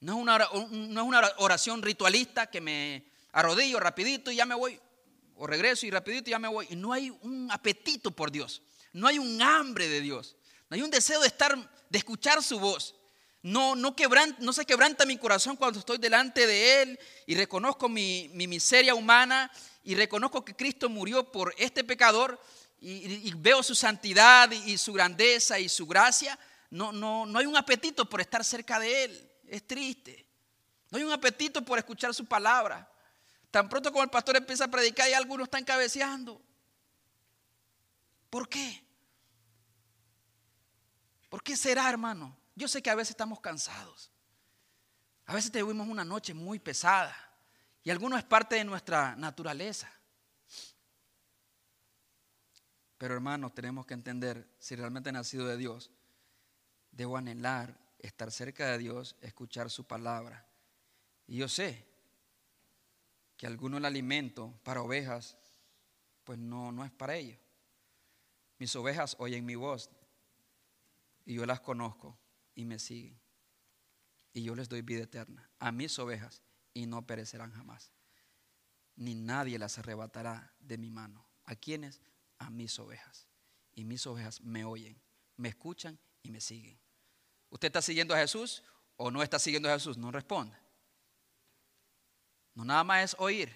No 0.00 0.12
es 0.12 0.18
una, 0.18 0.38
no 0.38 1.00
es 1.00 1.06
una 1.06 1.32
oración 1.38 1.82
ritualista 1.82 2.46
que 2.46 2.60
me 2.60 3.10
arrodillo 3.32 3.78
rapidito 3.80 4.30
y 4.30 4.36
ya 4.36 4.46
me 4.46 4.54
voy. 4.54 4.80
O 5.34 5.46
regreso 5.46 5.86
y 5.86 5.90
rapidito 5.90 6.30
y 6.30 6.32
ya 6.32 6.38
me 6.38 6.48
voy. 6.48 6.66
Y 6.70 6.76
no 6.76 6.92
hay 6.92 7.10
un 7.10 7.50
apetito 7.50 8.10
por 8.10 8.30
Dios. 8.30 8.62
No 8.92 9.06
hay 9.06 9.18
un 9.18 9.40
hambre 9.42 9.88
de 9.88 10.00
Dios. 10.00 10.36
No 10.68 10.76
hay 10.76 10.82
un 10.82 10.90
deseo 10.90 11.20
de 11.20 11.26
estar, 11.26 11.56
de 11.88 11.98
escuchar 11.98 12.42
su 12.42 12.58
voz. 12.58 12.94
No, 13.42 13.74
no, 13.74 13.94
se 14.52 14.66
quebranta 14.66 15.06
mi 15.06 15.16
corazón 15.16 15.56
cuando 15.56 15.78
estoy 15.78 15.96
delante 15.96 16.46
de 16.46 16.82
Él 16.82 17.00
y 17.26 17.34
reconozco 17.34 17.88
mi, 17.88 18.28
miseria 18.34 18.94
humana 18.94 19.50
y 19.82 19.94
reconozco 19.94 20.44
que 20.44 20.54
Cristo 20.54 20.90
murió 20.90 21.30
por 21.32 21.54
este 21.56 21.82
pecador 21.82 22.38
y, 22.82 23.32
veo 23.34 23.62
su 23.62 23.74
santidad 23.74 24.50
y, 24.50 24.76
su 24.76 24.92
grandeza 24.92 25.58
y 25.58 25.70
su 25.70 25.86
gracia. 25.86 26.38
No, 26.68 26.92
no, 26.92 27.24
no 27.24 27.38
hay 27.38 27.46
un 27.46 27.56
apetito 27.56 28.08
por 28.08 28.20
estar 28.20 28.44
cerca 28.44 28.78
de 28.78 29.04
Él. 29.04 29.30
Es 29.46 29.66
triste. 29.66 30.26
No 30.90 30.98
hay 30.98 31.04
un 31.04 31.12
apetito 31.12 31.62
por 31.62 31.78
escuchar 31.78 32.14
su 32.14 32.26
palabra. 32.26 32.90
Tan 33.50 33.68
pronto 33.68 33.90
como 33.90 34.04
el 34.04 34.10
pastor 34.10 34.36
empieza 34.36 34.64
a 34.64 34.68
predicar 34.68 35.08
y 35.08 35.14
algunos 35.14 35.46
están 35.46 35.64
cabeceando. 35.64 36.40
¿Por 38.28 38.48
qué? 38.48 38.84
¿Por 41.30 41.42
qué 41.42 41.56
será, 41.56 41.88
hermano? 41.88 42.39
Yo 42.54 42.68
sé 42.68 42.82
que 42.82 42.90
a 42.90 42.94
veces 42.94 43.10
estamos 43.10 43.40
cansados. 43.40 44.10
A 45.26 45.34
veces 45.34 45.52
tuvimos 45.52 45.88
una 45.88 46.04
noche 46.04 46.34
muy 46.34 46.58
pesada. 46.58 47.14
Y 47.82 47.90
alguno 47.90 48.18
es 48.18 48.24
parte 48.24 48.56
de 48.56 48.64
nuestra 48.64 49.16
naturaleza. 49.16 49.90
Pero 52.98 53.14
hermanos, 53.14 53.54
tenemos 53.54 53.86
que 53.86 53.94
entender, 53.94 54.46
si 54.58 54.76
realmente 54.76 55.08
he 55.08 55.12
nacido 55.12 55.46
de 55.46 55.56
Dios, 55.56 55.90
debo 56.90 57.16
anhelar 57.16 57.78
estar 57.98 58.30
cerca 58.30 58.66
de 58.66 58.78
Dios, 58.78 59.16
escuchar 59.22 59.70
su 59.70 59.84
palabra. 59.84 60.46
Y 61.26 61.36
yo 61.36 61.48
sé 61.48 61.86
que 63.36 63.46
alguno 63.46 63.78
el 63.78 63.86
alimento 63.86 64.52
para 64.64 64.82
ovejas, 64.82 65.38
pues 66.24 66.38
no, 66.38 66.72
no 66.72 66.84
es 66.84 66.90
para 66.90 67.16
ellos. 67.16 67.38
Mis 68.58 68.76
ovejas 68.76 69.16
oyen 69.18 69.46
mi 69.46 69.54
voz 69.54 69.88
y 71.24 71.34
yo 71.34 71.46
las 71.46 71.60
conozco 71.60 72.18
y 72.60 72.64
me 72.66 72.78
siguen. 72.78 73.18
Y 74.34 74.42
yo 74.42 74.54
les 74.54 74.68
doy 74.68 74.82
vida 74.82 75.04
eterna 75.04 75.50
a 75.58 75.72
mis 75.72 75.98
ovejas 75.98 76.42
y 76.74 76.86
no 76.86 77.06
perecerán 77.06 77.52
jamás. 77.52 77.90
Ni 78.96 79.14
nadie 79.14 79.58
las 79.58 79.78
arrebatará 79.78 80.54
de 80.60 80.76
mi 80.76 80.90
mano. 80.90 81.26
¿A 81.44 81.56
quiénes? 81.56 82.02
A 82.38 82.50
mis 82.50 82.78
ovejas. 82.78 83.26
Y 83.74 83.84
mis 83.84 84.06
ovejas 84.06 84.42
me 84.42 84.64
oyen, 84.64 85.00
me 85.36 85.48
escuchan 85.48 85.98
y 86.22 86.30
me 86.30 86.40
siguen. 86.40 86.78
¿Usted 87.48 87.68
está 87.68 87.80
siguiendo 87.80 88.14
a 88.14 88.18
Jesús 88.18 88.62
o 88.96 89.10
no 89.10 89.22
está 89.22 89.38
siguiendo 89.38 89.70
a 89.70 89.72
Jesús? 89.72 89.96
No 89.96 90.10
responde. 90.10 90.56
No 92.54 92.64
nada 92.64 92.84
más 92.84 93.04
es 93.04 93.16
oír, 93.18 93.50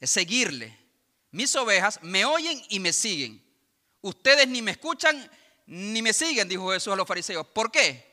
es 0.00 0.10
seguirle. 0.10 0.76
Mis 1.30 1.54
ovejas 1.54 2.02
me 2.02 2.24
oyen 2.24 2.60
y 2.68 2.80
me 2.80 2.92
siguen. 2.92 3.42
Ustedes 4.00 4.48
ni 4.48 4.60
me 4.60 4.72
escuchan 4.72 5.30
ni 5.66 6.02
me 6.02 6.12
siguen, 6.12 6.48
dijo 6.48 6.70
Jesús 6.72 6.92
a 6.92 6.96
los 6.96 7.06
fariseos. 7.06 7.46
¿Por 7.46 7.70
qué? 7.70 8.12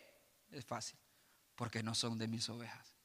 Es 0.51 0.65
fácil. 0.65 0.99
Porque 1.55 1.83
no 1.83 1.93
son 1.95 2.17
de 2.17 2.27
mis 2.27 2.47
ovejas. 2.49 2.95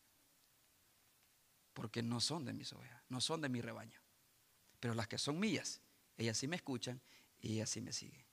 Porque 1.72 2.03
no 2.03 2.20
son 2.20 2.45
de 2.45 2.53
mis 2.53 2.72
ovejas, 2.72 3.03
no 3.09 3.20
son 3.20 3.40
de 3.40 3.49
mi 3.49 3.61
rebaño. 3.61 4.01
Pero 4.78 4.95
las 4.95 5.09
que 5.09 5.18
son 5.18 5.40
mías, 5.40 5.80
ellas 6.16 6.38
sí 6.38 6.47
me 6.47 6.57
escuchan 6.57 7.01
y 7.40 7.55
ellas 7.55 7.70
sí 7.70 7.80
me 7.80 7.92
siguen. 7.92 8.24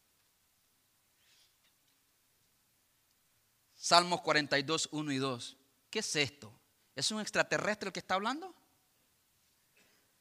Salmos 3.76 4.22
42, 4.22 4.89
1 4.91 5.12
y 5.12 5.18
2. 5.18 5.57
¿Qué 5.89 5.99
es 5.99 6.16
esto? 6.16 6.53
¿Es 6.95 7.09
un 7.09 7.20
extraterrestre 7.20 7.88
el 7.88 7.93
que 7.93 7.99
está 7.99 8.14
hablando? 8.14 8.53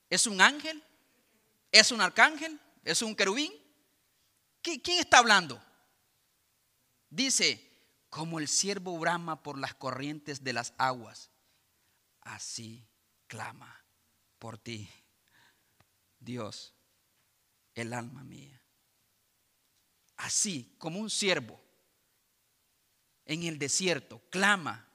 ¿Es 0.09 0.27
un 0.27 0.41
ángel? 0.41 0.83
¿Es 1.71 1.93
un 1.93 2.01
arcángel? 2.01 2.59
¿Es 2.85 3.03
un 3.03 3.15
querubín? 3.15 3.53
¿Quién 4.63 4.99
está 4.99 5.19
hablando? 5.19 5.63
Dice, 7.11 7.71
como 8.09 8.39
el 8.39 8.49
siervo 8.49 8.97
brama 8.99 9.43
por 9.43 9.59
las 9.59 9.75
corrientes 9.75 10.43
de 10.45 10.53
las 10.53 10.73
aguas, 10.79 11.31
así 12.21 12.89
clama 13.27 13.85
por 14.39 14.59
ti, 14.59 14.89
Dios, 16.21 16.75
el 17.75 17.93
alma 17.93 18.23
mía. 18.23 18.63
Así 20.17 20.75
como 20.79 21.01
un 21.01 21.11
siervo 21.11 21.61
en 23.25 23.43
el 23.45 23.59
desierto 23.59 24.23
clama, 24.31 24.89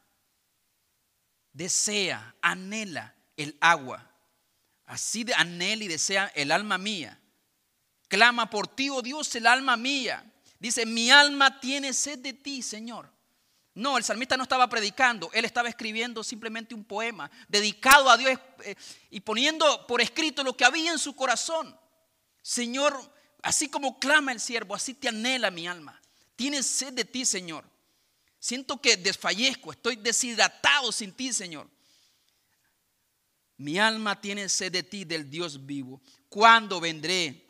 desea, 1.52 2.36
anhela 2.42 3.16
el 3.36 3.58
agua. 3.60 4.12
Así 4.86 5.26
anhela 5.36 5.84
y 5.84 5.88
desea 5.88 6.28
el 6.36 6.52
alma 6.52 6.78
mía. 6.78 7.20
Clama 8.08 8.50
por 8.50 8.68
ti, 8.68 8.90
oh 8.90 9.02
Dios, 9.02 9.34
el 9.36 9.48
alma 9.48 9.78
mía. 9.78 10.32
Dice, 10.66 10.84
mi 10.88 11.12
alma 11.12 11.60
tiene 11.60 11.94
sed 11.94 12.18
de 12.18 12.34
ti, 12.34 12.64
Señor. 12.64 13.08
No, 13.76 14.00
el 14.00 14.04
salmista 14.04 14.36
no 14.36 14.42
estaba 14.42 14.68
predicando, 14.68 15.30
él 15.32 15.46
estaba 15.46 15.70
escribiendo 15.70 16.24
simplemente 16.24 16.74
un 16.74 16.84
poema 16.84 17.30
dedicado 17.48 18.10
a 18.10 18.18
Dios 18.18 18.40
eh, 18.64 18.74
y 19.12 19.20
poniendo 19.20 19.86
por 19.86 20.02
escrito 20.02 20.44
lo 20.44 20.58
que 20.58 20.66
había 20.66 20.92
en 20.92 20.98
su 20.98 21.16
corazón. 21.16 21.80
Señor, 22.42 23.00
así 23.44 23.70
como 23.70 24.00
clama 24.00 24.32
el 24.32 24.40
siervo, 24.40 24.74
así 24.74 24.96
te 24.96 25.08
anhela 25.08 25.52
mi 25.52 25.68
alma. 25.68 26.02
Tiene 26.36 26.64
sed 26.64 26.94
de 26.94 27.06
ti, 27.06 27.26
Señor. 27.26 27.64
Siento 28.40 28.82
que 28.82 28.98
desfallezco, 28.98 29.72
estoy 29.72 29.98
deshidratado 29.98 30.92
sin 30.92 31.14
ti, 31.14 31.32
Señor. 31.32 31.70
Mi 33.58 33.78
alma 33.78 34.20
tiene 34.20 34.50
sed 34.50 34.72
de 34.72 34.82
ti, 34.82 35.06
del 35.06 35.30
Dios 35.30 35.64
vivo. 35.64 36.02
¿Cuándo 36.28 36.80
vendré 36.80 37.46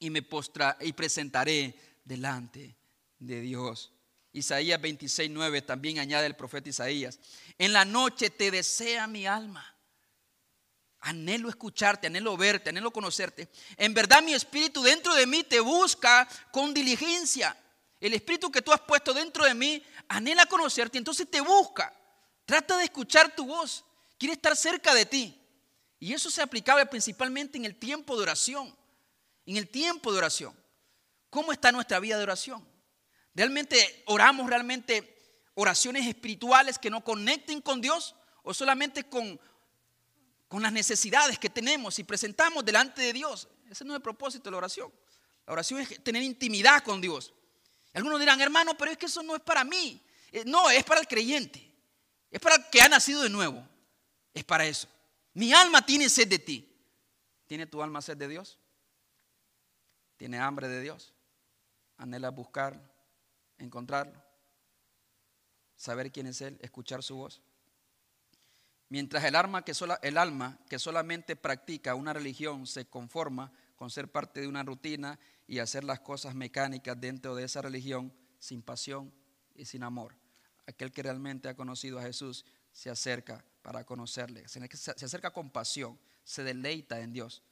y 0.00 0.10
me 0.10 0.20
postra 0.20 0.76
y 0.82 0.92
presentaré 0.92 1.91
delante 2.04 2.76
de 3.18 3.40
Dios. 3.40 3.92
Isaías 4.32 4.80
26, 4.80 5.30
9 5.30 5.62
también 5.62 5.98
añade 5.98 6.26
el 6.26 6.36
profeta 6.36 6.68
Isaías. 6.68 7.18
En 7.58 7.72
la 7.72 7.84
noche 7.84 8.30
te 8.30 8.50
desea 8.50 9.06
mi 9.06 9.26
alma. 9.26 9.68
Anhelo 11.00 11.48
escucharte, 11.48 12.06
anhelo 12.06 12.36
verte, 12.36 12.70
anhelo 12.70 12.92
conocerte. 12.92 13.50
En 13.76 13.92
verdad 13.92 14.22
mi 14.22 14.32
espíritu 14.32 14.82
dentro 14.82 15.14
de 15.14 15.26
mí 15.26 15.42
te 15.42 15.60
busca 15.60 16.28
con 16.50 16.72
diligencia. 16.72 17.56
El 18.00 18.14
espíritu 18.14 18.50
que 18.50 18.62
tú 18.62 18.72
has 18.72 18.80
puesto 18.80 19.12
dentro 19.12 19.44
de 19.44 19.54
mí 19.54 19.82
anhela 20.08 20.46
conocerte, 20.46 20.98
entonces 20.98 21.28
te 21.30 21.40
busca. 21.40 21.92
Trata 22.46 22.76
de 22.78 22.84
escuchar 22.84 23.34
tu 23.34 23.46
voz. 23.46 23.84
Quiere 24.18 24.34
estar 24.34 24.56
cerca 24.56 24.94
de 24.94 25.06
ti. 25.06 25.38
Y 25.98 26.12
eso 26.12 26.30
se 26.30 26.42
aplicaba 26.42 26.84
principalmente 26.86 27.58
en 27.58 27.64
el 27.64 27.76
tiempo 27.76 28.16
de 28.16 28.22
oración. 28.22 28.74
En 29.46 29.56
el 29.56 29.68
tiempo 29.68 30.10
de 30.10 30.18
oración. 30.18 30.61
¿Cómo 31.32 31.50
está 31.50 31.72
nuestra 31.72 31.98
vida 31.98 32.18
de 32.18 32.24
oración? 32.24 32.62
¿Realmente 33.34 34.02
oramos 34.04 34.50
realmente 34.50 35.40
oraciones 35.54 36.06
espirituales 36.06 36.78
que 36.78 36.90
no 36.90 37.02
conecten 37.02 37.62
con 37.62 37.80
Dios 37.80 38.14
o 38.42 38.52
solamente 38.52 39.04
con, 39.04 39.40
con 40.46 40.62
las 40.62 40.74
necesidades 40.74 41.38
que 41.38 41.48
tenemos 41.48 41.98
y 41.98 42.04
presentamos 42.04 42.62
delante 42.66 43.00
de 43.00 43.14
Dios? 43.14 43.48
Ese 43.70 43.82
no 43.82 43.94
es 43.94 43.96
el 43.96 44.02
propósito 44.02 44.44
de 44.44 44.50
la 44.50 44.58
oración. 44.58 44.92
La 45.46 45.54
oración 45.54 45.80
es 45.80 46.04
tener 46.04 46.22
intimidad 46.22 46.84
con 46.84 47.00
Dios. 47.00 47.32
Algunos 47.94 48.20
dirán, 48.20 48.38
hermano, 48.42 48.76
pero 48.76 48.90
es 48.90 48.98
que 48.98 49.06
eso 49.06 49.22
no 49.22 49.34
es 49.34 49.40
para 49.40 49.64
mí. 49.64 50.04
Eh, 50.32 50.44
no, 50.44 50.68
es 50.68 50.84
para 50.84 51.00
el 51.00 51.08
creyente. 51.08 51.66
Es 52.30 52.40
para 52.40 52.56
el 52.56 52.68
que 52.68 52.82
ha 52.82 52.90
nacido 52.90 53.22
de 53.22 53.30
nuevo. 53.30 53.66
Es 54.34 54.44
para 54.44 54.66
eso. 54.66 54.86
Mi 55.32 55.54
alma 55.54 55.80
tiene 55.86 56.10
sed 56.10 56.28
de 56.28 56.40
ti. 56.40 56.76
¿Tiene 57.46 57.66
tu 57.66 57.82
alma 57.82 58.02
sed 58.02 58.18
de 58.18 58.28
Dios? 58.28 58.58
¿Tiene 60.18 60.38
hambre 60.38 60.68
de 60.68 60.82
Dios? 60.82 61.14
Anhela 62.02 62.30
buscarlo, 62.30 62.82
encontrarlo, 63.58 64.20
saber 65.76 66.10
quién 66.10 66.26
es 66.26 66.40
Él, 66.40 66.58
escuchar 66.60 67.02
su 67.02 67.16
voz. 67.16 67.40
Mientras 68.88 69.24
el 69.24 69.36
alma, 69.36 69.64
que 69.64 69.72
el 70.02 70.18
alma 70.18 70.58
que 70.68 70.78
solamente 70.78 71.36
practica 71.36 71.94
una 71.94 72.12
religión 72.12 72.66
se 72.66 72.84
conforma 72.86 73.52
con 73.76 73.90
ser 73.90 74.10
parte 74.10 74.40
de 74.40 74.48
una 74.48 74.62
rutina 74.62 75.18
y 75.46 75.60
hacer 75.60 75.84
las 75.84 76.00
cosas 76.00 76.34
mecánicas 76.34 77.00
dentro 77.00 77.34
de 77.34 77.44
esa 77.44 77.62
religión 77.62 78.12
sin 78.38 78.62
pasión 78.62 79.12
y 79.54 79.64
sin 79.64 79.82
amor. 79.82 80.14
Aquel 80.66 80.92
que 80.92 81.02
realmente 81.02 81.48
ha 81.48 81.56
conocido 81.56 81.98
a 81.98 82.02
Jesús 82.02 82.44
se 82.72 82.90
acerca 82.90 83.44
para 83.62 83.84
conocerle, 83.84 84.46
se 84.48 84.60
acerca 85.04 85.32
con 85.32 85.50
pasión, 85.50 85.98
se 86.24 86.44
deleita 86.44 87.00
en 87.00 87.12
Dios. 87.12 87.42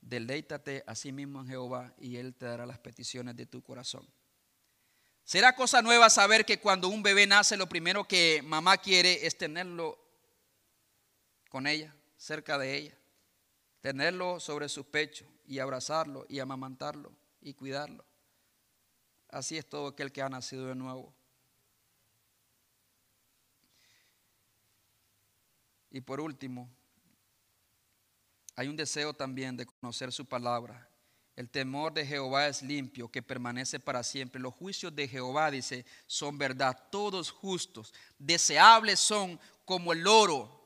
Deleítate 0.00 0.82
a 0.86 0.94
sí 0.94 1.12
mismo 1.12 1.40
en 1.40 1.48
Jehová 1.48 1.94
y 1.98 2.16
Él 2.16 2.34
te 2.34 2.46
dará 2.46 2.66
las 2.66 2.78
peticiones 2.78 3.36
de 3.36 3.46
tu 3.46 3.62
corazón. 3.62 4.08
Será 5.24 5.54
cosa 5.54 5.82
nueva 5.82 6.10
saber 6.10 6.44
que 6.44 6.58
cuando 6.58 6.88
un 6.88 7.02
bebé 7.02 7.26
nace 7.26 7.56
lo 7.56 7.68
primero 7.68 8.04
que 8.04 8.42
mamá 8.42 8.78
quiere 8.78 9.26
es 9.26 9.38
tenerlo 9.38 9.98
con 11.48 11.66
ella, 11.66 11.94
cerca 12.16 12.58
de 12.58 12.76
ella, 12.76 12.98
tenerlo 13.80 14.40
sobre 14.40 14.68
su 14.68 14.90
pecho 14.90 15.26
y 15.46 15.58
abrazarlo 15.58 16.26
y 16.28 16.40
amamantarlo 16.40 17.12
y 17.40 17.54
cuidarlo. 17.54 18.04
Así 19.28 19.56
es 19.56 19.68
todo 19.68 19.88
aquel 19.88 20.10
que 20.10 20.22
ha 20.22 20.28
nacido 20.28 20.66
de 20.66 20.74
nuevo. 20.74 21.14
Y 25.90 26.00
por 26.00 26.20
último, 26.20 26.70
hay 28.56 28.68
un 28.68 28.76
deseo 28.76 29.14
también 29.14 29.56
de 29.56 29.66
conocer 29.66 30.12
su 30.12 30.26
palabra. 30.26 30.88
El 31.36 31.48
temor 31.48 31.94
de 31.94 32.04
Jehová 32.04 32.48
es 32.48 32.62
limpio, 32.62 33.10
que 33.10 33.22
permanece 33.22 33.80
para 33.80 34.02
siempre. 34.02 34.40
Los 34.40 34.54
juicios 34.54 34.94
de 34.94 35.08
Jehová, 35.08 35.50
dice, 35.50 35.86
son 36.06 36.36
verdad, 36.36 36.76
todos 36.90 37.30
justos. 37.30 37.94
Deseables 38.18 39.00
son 39.00 39.40
como 39.64 39.92
el 39.92 40.06
oro. 40.06 40.60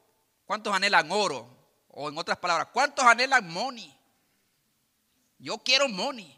¿Cuántos 0.44 0.74
anhelan 0.74 1.12
oro? 1.12 1.48
O 1.88 2.08
en 2.08 2.18
otras 2.18 2.38
palabras, 2.38 2.68
¿cuántos 2.72 3.04
anhelan 3.04 3.48
money? 3.48 3.96
Yo 5.38 5.58
quiero 5.58 5.88
money. 5.88 6.36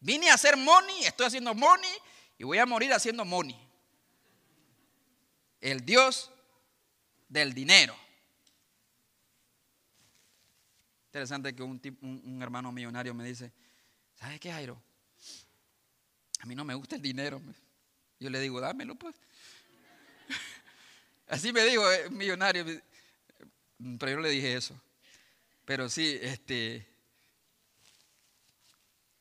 Vine 0.00 0.30
a 0.30 0.34
hacer 0.34 0.56
money, 0.56 1.04
estoy 1.04 1.26
haciendo 1.26 1.54
money 1.54 1.92
y 2.38 2.44
voy 2.44 2.58
a 2.58 2.66
morir 2.66 2.92
haciendo 2.92 3.24
money. 3.24 3.58
El 5.60 5.84
Dios 5.84 6.30
del 7.28 7.52
dinero. 7.52 7.96
Interesante 11.14 11.54
que 11.54 11.62
un, 11.62 12.42
hermano 12.42 12.72
millonario 12.72 13.14
me 13.14 13.22
dice, 13.22 13.52
¿sabes 14.16 14.40
qué, 14.40 14.50
Jairo? 14.50 14.82
A 16.40 16.46
mí 16.46 16.56
no 16.56 16.64
me 16.64 16.74
gusta 16.74 16.96
el 16.96 17.02
dinero. 17.02 17.40
Yo 18.18 18.28
le 18.30 18.40
digo, 18.40 18.60
dámelo 18.60 18.96
pues. 18.96 19.14
Así 21.28 21.52
me 21.52 21.62
dijo, 21.66 21.88
eh, 21.88 22.10
millonario. 22.10 22.64
Pero 23.96 24.10
yo 24.10 24.18
le 24.18 24.30
dije 24.30 24.56
eso. 24.56 24.74
Pero 25.64 25.88
sí, 25.88 26.18
este, 26.20 26.84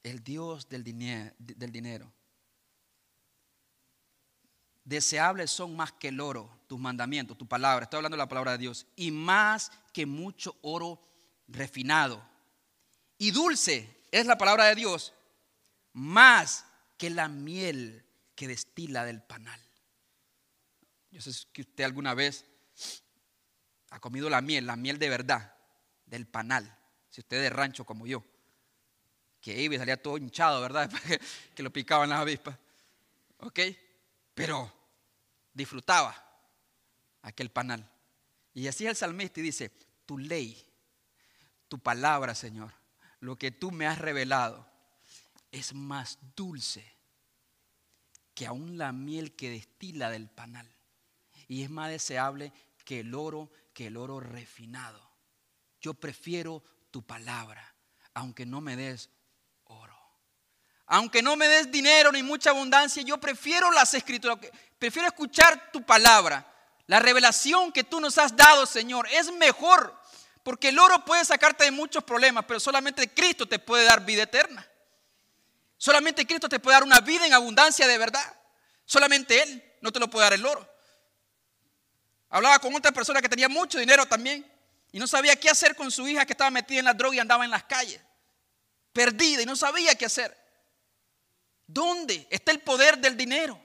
el 0.02 0.24
Dios 0.24 0.68
del 0.68 0.84
dinero, 0.84 1.32
del 1.38 1.72
dinero. 1.72 2.12
Deseables 4.84 5.52
son 5.52 5.76
más 5.76 5.91
que 5.91 6.08
el 6.08 6.20
oro, 6.20 6.50
tus 6.66 6.80
mandamientos, 6.80 7.38
tu 7.38 7.48
palabra. 7.48 7.84
Estoy 7.84 7.98
hablando 7.98 8.18
de 8.18 8.24
la 8.24 8.28
palabra 8.28 8.54
de 8.54 8.58
Dios. 8.58 8.88
Y 8.96 9.12
más 9.12 9.72
que 9.94 10.08
mucho 10.08 10.58
oro 10.64 11.12
refinado. 11.54 12.24
Y 13.18 13.32
dulce 13.32 14.06
es 14.12 14.26
la 14.26 14.38
palabra 14.38 14.66
de 14.66 14.76
Dios, 14.76 15.14
más 15.93 16.66
que 16.97 17.10
la 17.10 17.28
miel 17.28 18.06
que 18.36 18.47
destila 18.47 19.06
del 19.06 19.22
panal. 19.22 19.62
Yo 21.12 21.22
sé 21.22 21.32
que 21.54 21.62
usted 21.62 21.84
alguna 21.84 22.14
vez 22.14 22.45
ha 23.91 23.99
comido 23.99 24.30
la 24.30 24.41
miel, 24.41 24.66
la 24.66 24.76
miel 24.76 24.97
de 24.97 25.10
verdad, 25.10 25.56
del 26.06 26.26
panal. 26.26 26.78
Si 27.10 27.22
usted 27.22 27.38
es 27.38 27.43
de 27.43 27.49
rancho 27.51 27.86
como 27.86 28.08
yo, 28.08 28.24
que 29.39 29.62
iba 29.62 29.76
y 29.76 29.78
salía 29.78 30.01
todo 30.01 30.18
hinchado, 30.18 30.62
¿verdad? 30.62 30.91
que 31.56 31.64
lo 31.64 31.72
picaban 31.72 32.10
las 32.10 32.20
avispas. 32.20 32.58
¿Ok? 33.38 33.60
Pero 34.34 34.74
disfrutaba 35.54 36.16
aquel 37.22 37.51
panal. 37.51 37.88
Y 38.54 38.68
así 38.68 38.88
el 38.88 38.95
salmista 38.95 39.41
dice, 39.41 39.70
tu 40.06 40.18
ley 40.18 40.72
tu 41.74 41.80
palabra, 41.80 42.36
Señor, 42.36 42.71
lo 43.19 43.36
que 43.36 43.49
tú 43.49 43.71
me 43.71 43.88
has 43.88 43.97
revelado, 43.97 44.63
es 45.51 45.74
más 45.74 46.19
dulce 46.36 46.86
que 48.36 48.45
aún 48.45 48.78
la 48.78 48.91
miel 48.91 49.36
que 49.36 49.49
destila 49.49 50.11
del 50.11 50.30
panal. 50.30 50.71
Y 51.47 51.63
es 51.63 51.71
más 51.71 51.89
deseable 51.89 52.53
que 52.86 52.99
el 52.99 53.15
oro, 53.15 53.49
que 53.74 53.88
el 53.88 53.97
oro 53.97 54.19
refinado. 54.19 55.01
Yo 55.82 55.95
prefiero 55.95 56.63
tu 56.91 57.01
palabra, 57.01 57.74
aunque 58.13 58.45
no 58.45 58.61
me 58.61 58.76
des 58.76 59.09
oro. 59.63 59.97
Aunque 60.86 61.24
no 61.24 61.36
me 61.36 61.47
des 61.47 61.71
dinero 61.71 62.11
ni 62.11 62.21
mucha 62.21 62.51
abundancia, 62.51 63.01
yo 63.01 63.19
prefiero 63.19 63.71
las 63.71 63.95
escrituras, 63.95 64.38
prefiero 64.78 65.07
escuchar 65.07 65.71
tu 65.71 65.82
palabra. 65.82 66.45
La 66.86 66.99
revelación 66.99 67.71
que 67.71 67.84
tú 67.84 67.99
nos 67.99 68.19
has 68.19 68.36
dado, 68.36 68.67
Señor, 68.67 69.07
es 69.09 69.34
mejor 69.34 70.03
porque 70.44 70.70
el 70.70 70.80
oro 70.80 71.04
puede 71.06 71.24
sacarte 71.24 71.64
de 71.64 71.72
muchos 71.72 72.04
problemas, 72.04 72.44
pero 72.46 72.60
solamente 72.60 73.10
Cristo 73.14 73.48
te 73.48 73.60
puede 73.60 73.86
dar 73.86 74.06
vida 74.06 74.24
eterna. 74.24 74.68
Solamente 75.78 76.28
Cristo 76.28 76.50
te 76.50 76.60
puede 76.60 76.76
dar 76.76 76.84
una 76.84 77.00
vida 77.00 77.26
en 77.26 77.34
abundancia 77.34 77.88
de 77.88 77.98
verdad. 77.98 78.36
Solamente 78.86 79.41
Él 79.41 79.64
no 79.82 79.91
te 79.91 80.00
lo 80.00 80.10
puede 80.10 80.26
dar 80.26 80.34
el 80.34 80.46
oro. 80.46 80.70
Hablaba 82.30 82.60
con 82.60 82.76
otra 82.76 82.91
persona 82.91 83.22
que 83.22 83.30
tenía 83.30 83.48
mucho 83.48 83.80
dinero 83.80 84.06
también 84.06 84.50
y 84.91 85.00
no 85.00 85.08
sabía 85.08 85.36
qué 85.36 85.50
hacer 85.50 85.76
con 85.76 85.91
su 85.91 86.08
hija 86.08 86.26
que 86.26 86.34
estaba 86.34 86.52
metida 86.52 86.80
en 86.80 86.86
la 86.86 86.94
droga 86.94 87.16
y 87.16 87.20
andaba 87.20 87.46
en 87.46 87.52
las 87.52 87.64
calles, 87.64 88.02
perdida 88.91 89.41
y 89.41 89.46
no 89.46 89.56
sabía 89.56 89.96
qué 89.96 90.06
hacer. 90.06 90.38
¿Dónde 91.66 92.28
está 92.30 92.52
el 92.52 92.60
poder 92.60 92.98
del 92.98 93.16
dinero? 93.16 93.60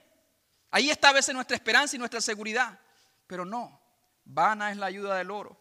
Ahí 0.71 0.89
está 0.89 1.09
a 1.09 1.13
veces 1.13 1.35
nuestra 1.35 1.55
esperanza 1.55 1.95
y 1.95 1.99
nuestra 1.99 2.21
seguridad. 2.21 2.79
Pero 3.27 3.43
no, 3.43 3.81
vana 4.23 4.71
es 4.71 4.77
la 4.77 4.85
ayuda 4.85 5.17
del 5.17 5.31
oro. 5.31 5.59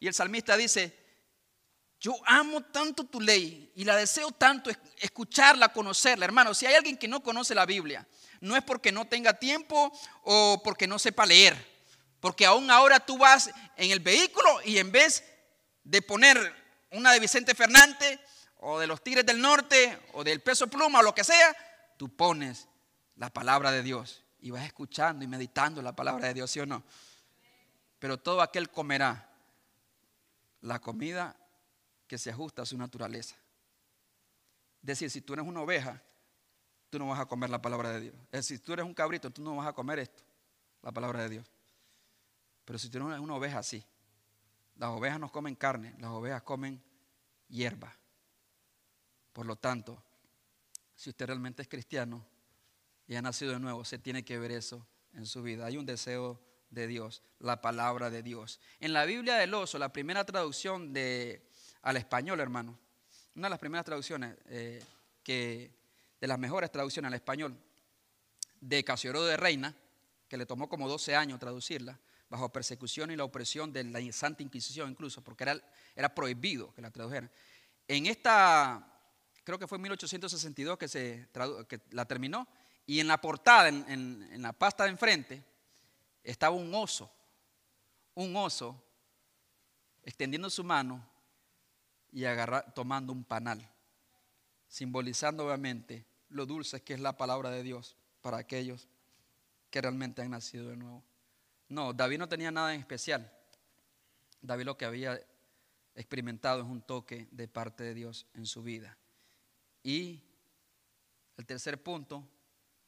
Y 0.00 0.08
el 0.08 0.14
salmista 0.14 0.56
dice, 0.56 0.98
yo 2.00 2.16
amo 2.24 2.62
tanto 2.62 3.04
tu 3.04 3.20
ley 3.20 3.70
y 3.76 3.84
la 3.84 3.94
deseo 3.94 4.32
tanto 4.32 4.70
escucharla, 4.96 5.70
conocerla. 5.70 6.24
Hermano, 6.24 6.54
si 6.54 6.64
hay 6.64 6.74
alguien 6.74 6.96
que 6.96 7.06
no 7.06 7.22
conoce 7.22 7.54
la 7.54 7.66
Biblia, 7.66 8.08
no 8.40 8.56
es 8.56 8.64
porque 8.64 8.90
no 8.90 9.06
tenga 9.06 9.34
tiempo 9.34 9.92
o 10.22 10.62
porque 10.64 10.86
no 10.86 10.98
sepa 10.98 11.26
leer. 11.26 11.54
Porque 12.18 12.46
aún 12.46 12.70
ahora 12.70 13.00
tú 13.00 13.18
vas 13.18 13.50
en 13.76 13.90
el 13.90 14.00
vehículo 14.00 14.60
y 14.64 14.78
en 14.78 14.90
vez 14.90 15.22
de 15.84 16.00
poner 16.00 16.54
una 16.92 17.12
de 17.12 17.20
Vicente 17.20 17.54
Fernández 17.54 18.18
o 18.56 18.78
de 18.78 18.86
los 18.86 19.04
Tigres 19.04 19.26
del 19.26 19.40
Norte 19.40 19.98
o 20.14 20.24
del 20.24 20.40
Peso 20.40 20.66
Pluma 20.68 21.00
o 21.00 21.02
lo 21.02 21.14
que 21.14 21.24
sea, 21.24 21.54
tú 21.98 22.08
pones 22.14 22.68
la 23.16 23.28
palabra 23.28 23.70
de 23.72 23.82
Dios 23.82 24.22
y 24.40 24.50
vas 24.50 24.64
escuchando 24.64 25.22
y 25.22 25.28
meditando 25.28 25.82
la 25.82 25.94
palabra 25.94 26.28
de 26.28 26.34
Dios, 26.34 26.50
¿sí 26.50 26.60
o 26.60 26.66
no? 26.66 26.82
Pero 27.98 28.18
todo 28.18 28.40
aquel 28.40 28.70
comerá 28.70 29.29
la 30.60 30.80
comida 30.80 31.36
que 32.06 32.18
se 32.18 32.30
ajusta 32.30 32.62
a 32.62 32.66
su 32.66 32.76
naturaleza. 32.76 33.36
Es 34.82 34.86
decir, 34.86 35.10
si 35.10 35.20
tú 35.20 35.34
eres 35.34 35.46
una 35.46 35.60
oveja, 35.60 36.02
tú 36.88 36.98
no 36.98 37.06
vas 37.08 37.20
a 37.20 37.26
comer 37.26 37.50
la 37.50 37.62
palabra 37.62 37.90
de 37.90 38.00
Dios. 38.00 38.14
Es 38.32 38.46
si 38.46 38.58
tú 38.58 38.72
eres 38.72 38.84
un 38.84 38.94
cabrito, 38.94 39.30
tú 39.30 39.42
no 39.42 39.56
vas 39.56 39.68
a 39.68 39.72
comer 39.72 39.98
esto, 39.98 40.22
la 40.82 40.92
palabra 40.92 41.22
de 41.22 41.28
Dios. 41.28 41.50
Pero 42.64 42.78
si 42.78 42.88
tú 42.88 42.98
eres 42.98 43.20
una 43.20 43.34
oveja 43.34 43.58
así, 43.58 43.84
las 44.76 44.90
ovejas 44.90 45.20
no 45.20 45.30
comen 45.30 45.54
carne, 45.54 45.94
las 45.98 46.10
ovejas 46.10 46.42
comen 46.42 46.82
hierba. 47.48 47.94
Por 49.32 49.46
lo 49.46 49.56
tanto, 49.56 50.02
si 50.94 51.10
usted 51.10 51.26
realmente 51.26 51.62
es 51.62 51.68
cristiano 51.68 52.24
y 53.06 53.14
ha 53.14 53.22
nacido 53.22 53.52
de 53.52 53.60
nuevo, 53.60 53.84
se 53.84 53.98
tiene 53.98 54.24
que 54.24 54.38
ver 54.38 54.52
eso 54.52 54.86
en 55.14 55.26
su 55.26 55.42
vida. 55.42 55.66
Hay 55.66 55.76
un 55.76 55.86
deseo 55.86 56.40
de 56.70 56.86
Dios, 56.86 57.22
la 57.40 57.60
palabra 57.60 58.10
de 58.10 58.22
Dios. 58.22 58.60
En 58.78 58.92
la 58.92 59.04
Biblia 59.04 59.36
del 59.36 59.52
oso, 59.54 59.78
la 59.78 59.92
primera 59.92 60.24
traducción 60.24 60.92
de, 60.92 61.42
al 61.82 61.96
español, 61.96 62.40
hermano, 62.40 62.78
una 63.34 63.46
de 63.46 63.50
las 63.50 63.58
primeras 63.58 63.84
traducciones, 63.84 64.36
eh, 64.46 64.82
que, 65.22 65.72
de 66.20 66.26
las 66.26 66.38
mejores 66.38 66.70
traducciones 66.70 67.08
al 67.08 67.14
español, 67.14 67.56
de 68.60 68.84
Casiodoro 68.84 69.24
de 69.24 69.36
Reina, 69.36 69.74
que 70.28 70.36
le 70.36 70.46
tomó 70.46 70.68
como 70.68 70.88
12 70.88 71.16
años 71.16 71.40
traducirla, 71.40 71.98
bajo 72.28 72.48
persecución 72.50 73.10
y 73.10 73.16
la 73.16 73.24
opresión 73.24 73.72
de 73.72 73.82
la 73.84 74.00
Santa 74.12 74.42
Inquisición 74.42 74.90
incluso, 74.90 75.22
porque 75.22 75.44
era, 75.44 75.60
era 75.96 76.14
prohibido 76.14 76.72
que 76.74 76.82
la 76.82 76.90
tradujeran. 76.90 77.30
En 77.88 78.06
esta, 78.06 78.86
creo 79.42 79.58
que 79.58 79.66
fue 79.66 79.76
en 79.76 79.82
1862 79.82 80.78
que, 80.78 80.86
se 80.86 81.28
que 81.68 81.80
la 81.90 82.04
terminó, 82.04 82.46
y 82.86 83.00
en 83.00 83.08
la 83.08 83.20
portada, 83.20 83.68
en, 83.68 83.84
en 84.32 84.42
la 84.42 84.52
pasta 84.52 84.84
de 84.84 84.90
enfrente, 84.90 85.44
estaba 86.30 86.54
un 86.54 86.74
oso, 86.74 87.10
un 88.14 88.34
oso 88.36 88.82
extendiendo 90.02 90.48
su 90.50 90.64
mano 90.64 91.04
y 92.12 92.22
tomando 92.74 93.12
un 93.12 93.24
panal, 93.24 93.68
simbolizando 94.68 95.46
obviamente 95.46 96.06
lo 96.28 96.46
dulce 96.46 96.82
que 96.82 96.94
es 96.94 97.00
la 97.00 97.16
palabra 97.16 97.50
de 97.50 97.62
Dios 97.62 97.96
para 98.20 98.38
aquellos 98.38 98.88
que 99.70 99.80
realmente 99.80 100.22
han 100.22 100.30
nacido 100.30 100.68
de 100.68 100.76
nuevo. 100.76 101.02
No, 101.68 101.92
David 101.92 102.18
no 102.18 102.28
tenía 102.28 102.50
nada 102.50 102.74
en 102.74 102.80
especial. 102.80 103.32
David 104.42 104.64
lo 104.64 104.76
que 104.76 104.84
había 104.84 105.20
experimentado 105.94 106.60
es 106.60 106.66
un 106.66 106.82
toque 106.82 107.28
de 107.30 107.48
parte 107.48 107.84
de 107.84 107.94
Dios 107.94 108.26
en 108.34 108.46
su 108.46 108.62
vida. 108.62 108.96
Y 109.82 110.22
el 111.36 111.46
tercer 111.46 111.82
punto, 111.82 112.26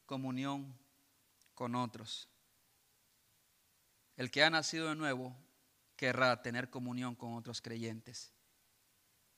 comunión 0.07 0.77
con 1.55 1.75
otros. 1.75 2.29
El 4.17 4.31
que 4.31 4.43
ha 4.43 4.51
nacido 4.51 4.89
de 4.89 4.95
nuevo 4.95 5.37
querrá 5.97 6.43
tener 6.43 6.71
comunión 6.71 7.15
con 7.15 7.35
otros 7.35 7.61
creyentes. 7.61 8.33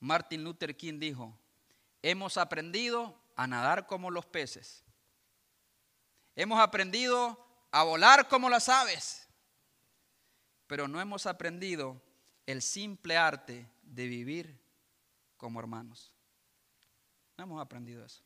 Martin 0.00 0.44
Luther 0.44 0.76
King 0.76 0.98
dijo, 0.98 1.38
hemos 2.02 2.36
aprendido 2.36 3.18
a 3.36 3.46
nadar 3.46 3.86
como 3.86 4.10
los 4.10 4.26
peces. 4.26 4.84
Hemos 6.36 6.58
aprendido 6.58 7.38
a 7.70 7.82
volar 7.82 8.28
como 8.28 8.48
las 8.48 8.68
aves, 8.68 9.28
pero 10.66 10.88
no 10.88 11.00
hemos 11.00 11.26
aprendido 11.26 12.00
el 12.46 12.62
simple 12.62 13.16
arte 13.16 13.68
de 13.82 14.06
vivir 14.06 14.60
como 15.36 15.60
hermanos. 15.60 16.12
No 17.36 17.44
hemos 17.44 17.60
aprendido 17.60 18.04
eso. 18.04 18.22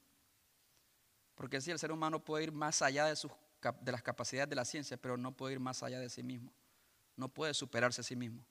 Porque 1.35 1.61
si 1.61 1.71
el 1.71 1.79
ser 1.79 1.93
humano 1.93 2.25
puede 2.25 2.45
ir 2.45 2.53
más 2.53 2.83
allá 2.83 3.07
de, 3.07 3.17
sus, 3.17 3.31
de 3.81 3.93
las 3.93 4.03
capacidades 4.03 4.49
de 4.49 4.57
la 4.57 4.65
ciencia, 4.65 4.97
pero 4.97 5.17
no 5.17 5.37
puede 5.37 5.55
ir 5.55 5.61
más 5.61 5.83
allá 5.83 5.99
de 5.99 6.09
sí 6.09 6.23
mismo. 6.23 6.53
No 7.17 7.29
puede 7.29 7.55
superarse 7.55 8.01
a 8.01 8.05
sí 8.05 8.17
mismo 8.17 8.45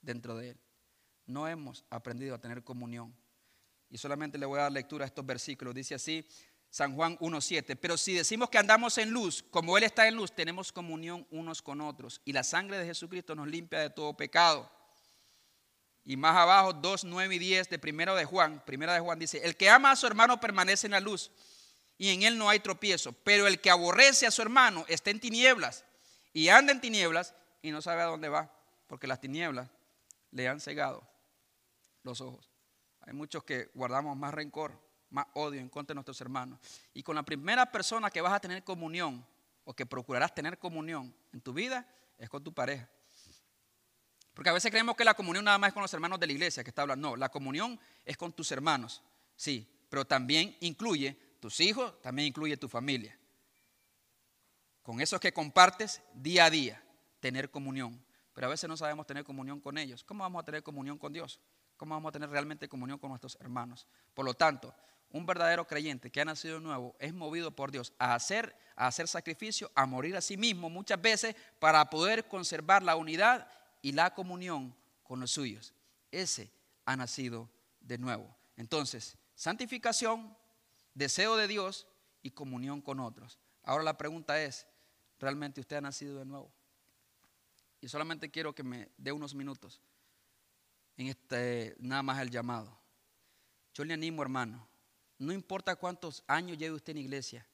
dentro 0.00 0.36
de 0.36 0.50
él. 0.50 0.60
No 1.26 1.48
hemos 1.48 1.84
aprendido 1.90 2.34
a 2.34 2.40
tener 2.40 2.62
comunión. 2.62 3.14
Y 3.90 3.98
solamente 3.98 4.38
le 4.38 4.46
voy 4.46 4.58
a 4.58 4.62
dar 4.62 4.72
lectura 4.72 5.04
a 5.04 5.08
estos 5.08 5.26
versículos. 5.26 5.74
Dice 5.74 5.94
así, 5.94 6.26
San 6.70 6.94
Juan 6.94 7.18
1.7. 7.18 7.76
Pero 7.80 7.96
si 7.96 8.14
decimos 8.14 8.48
que 8.48 8.58
andamos 8.58 8.96
en 8.98 9.10
luz, 9.10 9.44
como 9.50 9.76
Él 9.76 9.84
está 9.84 10.08
en 10.08 10.14
luz, 10.14 10.32
tenemos 10.32 10.72
comunión 10.72 11.26
unos 11.30 11.60
con 11.60 11.80
otros. 11.80 12.20
Y 12.24 12.32
la 12.32 12.44
sangre 12.44 12.78
de 12.78 12.86
Jesucristo 12.86 13.34
nos 13.34 13.48
limpia 13.48 13.80
de 13.80 13.90
todo 13.90 14.16
pecado. 14.16 14.70
Y 16.04 16.16
más 16.16 16.36
abajo, 16.36 16.72
2, 16.72 17.04
9 17.04 17.34
y 17.34 17.38
10 17.38 17.68
de 17.68 17.78
primero 17.78 18.14
de 18.14 18.24
Juan. 18.24 18.62
Primera 18.64 18.94
de 18.94 19.00
Juan 19.00 19.18
dice, 19.18 19.40
el 19.44 19.56
que 19.56 19.68
ama 19.68 19.90
a 19.90 19.96
su 19.96 20.06
hermano 20.06 20.40
permanece 20.40 20.86
en 20.86 20.92
la 20.92 21.00
luz 21.00 21.30
y 22.02 22.10
en 22.10 22.24
él 22.24 22.36
no 22.36 22.48
hay 22.48 22.58
tropiezo. 22.58 23.12
Pero 23.12 23.46
el 23.46 23.60
que 23.60 23.70
aborrece 23.70 24.26
a 24.26 24.32
su 24.32 24.42
hermano 24.42 24.84
está 24.88 25.10
en 25.10 25.20
tinieblas 25.20 25.84
y 26.32 26.48
anda 26.48 26.72
en 26.72 26.80
tinieblas 26.80 27.32
y 27.62 27.70
no 27.70 27.80
sabe 27.80 28.02
a 28.02 28.06
dónde 28.06 28.28
va, 28.28 28.52
porque 28.88 29.06
las 29.06 29.20
tinieblas 29.20 29.70
le 30.32 30.48
han 30.48 30.58
cegado 30.58 31.08
los 32.02 32.20
ojos. 32.20 32.50
Hay 33.02 33.12
muchos 33.12 33.44
que 33.44 33.70
guardamos 33.74 34.16
más 34.16 34.34
rencor 34.34 34.76
más 35.10 35.26
odio 35.34 35.60
en 35.60 35.68
contra 35.68 35.92
de 35.92 35.94
nuestros 35.94 36.20
hermanos. 36.20 36.58
Y 36.92 37.04
con 37.04 37.14
la 37.14 37.22
primera 37.22 37.70
persona 37.70 38.10
que 38.10 38.20
vas 38.20 38.32
a 38.32 38.40
tener 38.40 38.64
comunión 38.64 39.24
o 39.62 39.72
que 39.72 39.86
procurarás 39.86 40.34
tener 40.34 40.58
comunión 40.58 41.14
en 41.32 41.40
tu 41.40 41.52
vida 41.52 41.86
es 42.18 42.28
con 42.28 42.42
tu 42.42 42.52
pareja. 42.52 42.88
Porque 44.34 44.50
a 44.50 44.54
veces 44.54 44.72
creemos 44.72 44.96
que 44.96 45.04
la 45.04 45.14
comunión 45.14 45.44
nada 45.44 45.58
más 45.58 45.68
es 45.68 45.74
con 45.74 45.82
los 45.82 45.94
hermanos 45.94 46.18
de 46.18 46.26
la 46.26 46.32
iglesia 46.32 46.64
que 46.64 46.70
está 46.70 46.82
hablando. 46.82 47.10
No, 47.10 47.16
la 47.16 47.28
comunión 47.28 47.78
es 48.04 48.16
con 48.16 48.32
tus 48.32 48.50
hermanos, 48.50 49.04
sí, 49.36 49.68
pero 49.88 50.04
también 50.04 50.56
incluye 50.58 51.16
tus 51.42 51.58
hijos, 51.58 52.00
también 52.00 52.28
incluye 52.28 52.56
tu 52.56 52.68
familia. 52.68 53.18
Con 54.80 55.00
esos 55.00 55.18
que 55.18 55.32
compartes 55.32 56.00
día 56.14 56.44
a 56.44 56.50
día, 56.50 56.80
tener 57.18 57.50
comunión. 57.50 58.00
Pero 58.32 58.46
a 58.46 58.50
veces 58.50 58.68
no 58.68 58.76
sabemos 58.76 59.08
tener 59.08 59.24
comunión 59.24 59.60
con 59.60 59.76
ellos. 59.76 60.04
¿Cómo 60.04 60.22
vamos 60.22 60.40
a 60.40 60.44
tener 60.44 60.62
comunión 60.62 60.98
con 60.98 61.12
Dios? 61.12 61.40
¿Cómo 61.76 61.96
vamos 61.96 62.10
a 62.10 62.12
tener 62.12 62.30
realmente 62.30 62.68
comunión 62.68 62.96
con 62.96 63.08
nuestros 63.08 63.36
hermanos? 63.40 63.88
Por 64.14 64.24
lo 64.24 64.34
tanto, 64.34 64.72
un 65.10 65.26
verdadero 65.26 65.66
creyente 65.66 66.12
que 66.12 66.20
ha 66.20 66.24
nacido 66.24 66.60
nuevo 66.60 66.94
es 67.00 67.12
movido 67.12 67.50
por 67.50 67.72
Dios 67.72 67.92
a 67.98 68.14
hacer, 68.14 68.56
a 68.76 68.86
hacer 68.86 69.08
sacrificio, 69.08 69.68
a 69.74 69.84
morir 69.84 70.16
a 70.16 70.20
sí 70.20 70.36
mismo 70.36 70.70
muchas 70.70 71.02
veces 71.02 71.34
para 71.58 71.90
poder 71.90 72.28
conservar 72.28 72.84
la 72.84 72.94
unidad 72.94 73.48
y 73.82 73.90
la 73.90 74.14
comunión 74.14 74.76
con 75.02 75.18
los 75.18 75.32
suyos. 75.32 75.74
Ese 76.12 76.52
ha 76.84 76.94
nacido 76.94 77.50
de 77.80 77.98
nuevo. 77.98 78.32
Entonces, 78.56 79.18
santificación, 79.34 80.36
deseo 80.94 81.36
de 81.36 81.48
Dios 81.48 81.86
y 82.22 82.30
comunión 82.30 82.80
con 82.80 83.00
otros. 83.00 83.38
Ahora 83.62 83.84
la 83.84 83.98
pregunta 83.98 84.42
es, 84.42 84.66
¿realmente 85.18 85.60
usted 85.60 85.76
ha 85.76 85.80
nacido 85.80 86.18
de 86.18 86.24
nuevo? 86.24 86.52
Y 87.80 87.88
solamente 87.88 88.30
quiero 88.30 88.54
que 88.54 88.62
me 88.62 88.90
dé 88.96 89.12
unos 89.12 89.34
minutos 89.34 89.80
en 90.96 91.08
este, 91.08 91.74
nada 91.78 92.02
más 92.02 92.20
el 92.20 92.30
llamado. 92.30 92.78
Yo 93.74 93.84
le 93.84 93.94
animo, 93.94 94.22
hermano, 94.22 94.68
no 95.18 95.32
importa 95.32 95.76
cuántos 95.76 96.22
años 96.26 96.58
lleve 96.58 96.76
usted 96.76 96.92
en 96.92 96.98
iglesia, 96.98 97.46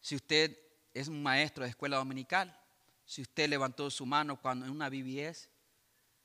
si 0.00 0.16
usted 0.16 0.58
es 0.92 1.08
un 1.08 1.22
maestro 1.22 1.64
de 1.64 1.70
escuela 1.70 1.96
dominical, 1.96 2.58
si 3.04 3.22
usted 3.22 3.48
levantó 3.48 3.90
su 3.90 4.04
mano 4.04 4.40
cuando 4.40 4.66
en 4.66 4.72
una 4.72 4.88
BBS, 4.88 5.48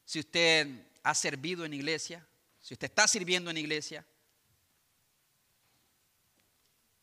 si 0.03 0.19
usted 0.19 0.88
ha 1.03 1.13
servido 1.13 1.65
en 1.65 1.73
iglesia, 1.73 2.25
si 2.59 2.73
usted 2.73 2.88
está 2.88 3.07
sirviendo 3.07 3.51
en 3.51 3.57
iglesia, 3.57 4.05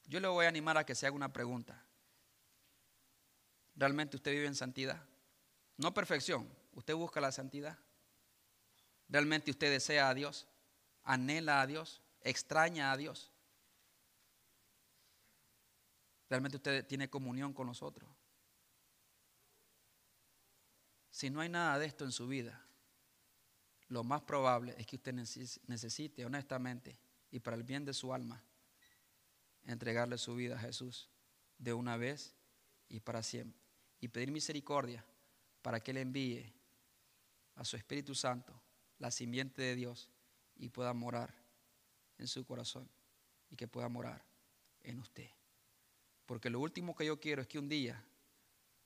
yo 0.06 0.20
le 0.20 0.28
voy 0.28 0.46
a 0.46 0.48
animar 0.48 0.76
a 0.76 0.84
que 0.84 0.94
se 0.94 1.06
haga 1.06 1.16
una 1.16 1.32
pregunta. 1.32 1.84
¿Realmente 3.76 4.16
usted 4.16 4.32
vive 4.32 4.46
en 4.46 4.54
santidad? 4.54 5.02
No 5.76 5.92
perfección, 5.92 6.48
usted 6.72 6.94
busca 6.94 7.20
la 7.20 7.32
santidad. 7.32 7.78
¿Realmente 9.08 9.50
usted 9.50 9.70
desea 9.70 10.08
a 10.08 10.14
Dios? 10.14 10.46
¿Anhela 11.02 11.60
a 11.60 11.66
Dios? 11.66 12.00
extraña 12.24 12.90
a 12.90 12.96
Dios. 12.96 13.30
Realmente 16.28 16.56
usted 16.56 16.84
tiene 16.86 17.08
comunión 17.08 17.52
con 17.52 17.66
nosotros. 17.66 18.10
Si 21.10 21.30
no 21.30 21.40
hay 21.40 21.48
nada 21.48 21.78
de 21.78 21.86
esto 21.86 22.04
en 22.04 22.10
su 22.10 22.26
vida, 22.26 22.60
lo 23.88 24.02
más 24.02 24.22
probable 24.22 24.74
es 24.78 24.86
que 24.86 24.96
usted 24.96 25.12
necesite 25.12 26.24
honestamente 26.24 26.98
y 27.30 27.38
para 27.38 27.56
el 27.56 27.62
bien 27.62 27.84
de 27.84 27.92
su 27.92 28.12
alma 28.12 28.42
entregarle 29.66 30.18
su 30.18 30.34
vida 30.34 30.56
a 30.56 30.60
Jesús 30.60 31.08
de 31.58 31.72
una 31.72 31.96
vez 31.96 32.34
y 32.88 33.00
para 33.00 33.22
siempre. 33.22 33.60
Y 34.00 34.08
pedir 34.08 34.30
misericordia 34.30 35.04
para 35.62 35.80
que 35.80 35.92
Él 35.92 35.98
envíe 35.98 36.52
a 37.54 37.64
su 37.64 37.76
Espíritu 37.76 38.14
Santo, 38.14 38.60
la 38.98 39.10
simiente 39.10 39.62
de 39.62 39.74
Dios, 39.74 40.10
y 40.56 40.68
pueda 40.68 40.92
morar 40.92 41.34
en 42.18 42.26
su 42.26 42.44
corazón 42.44 42.88
y 43.50 43.56
que 43.56 43.68
pueda 43.68 43.88
morar 43.88 44.24
en 44.82 44.98
usted. 44.98 45.28
Porque 46.26 46.50
lo 46.50 46.60
último 46.60 46.94
que 46.94 47.06
yo 47.06 47.18
quiero 47.20 47.42
es 47.42 47.48
que 47.48 47.58
un 47.58 47.68
día 47.68 48.04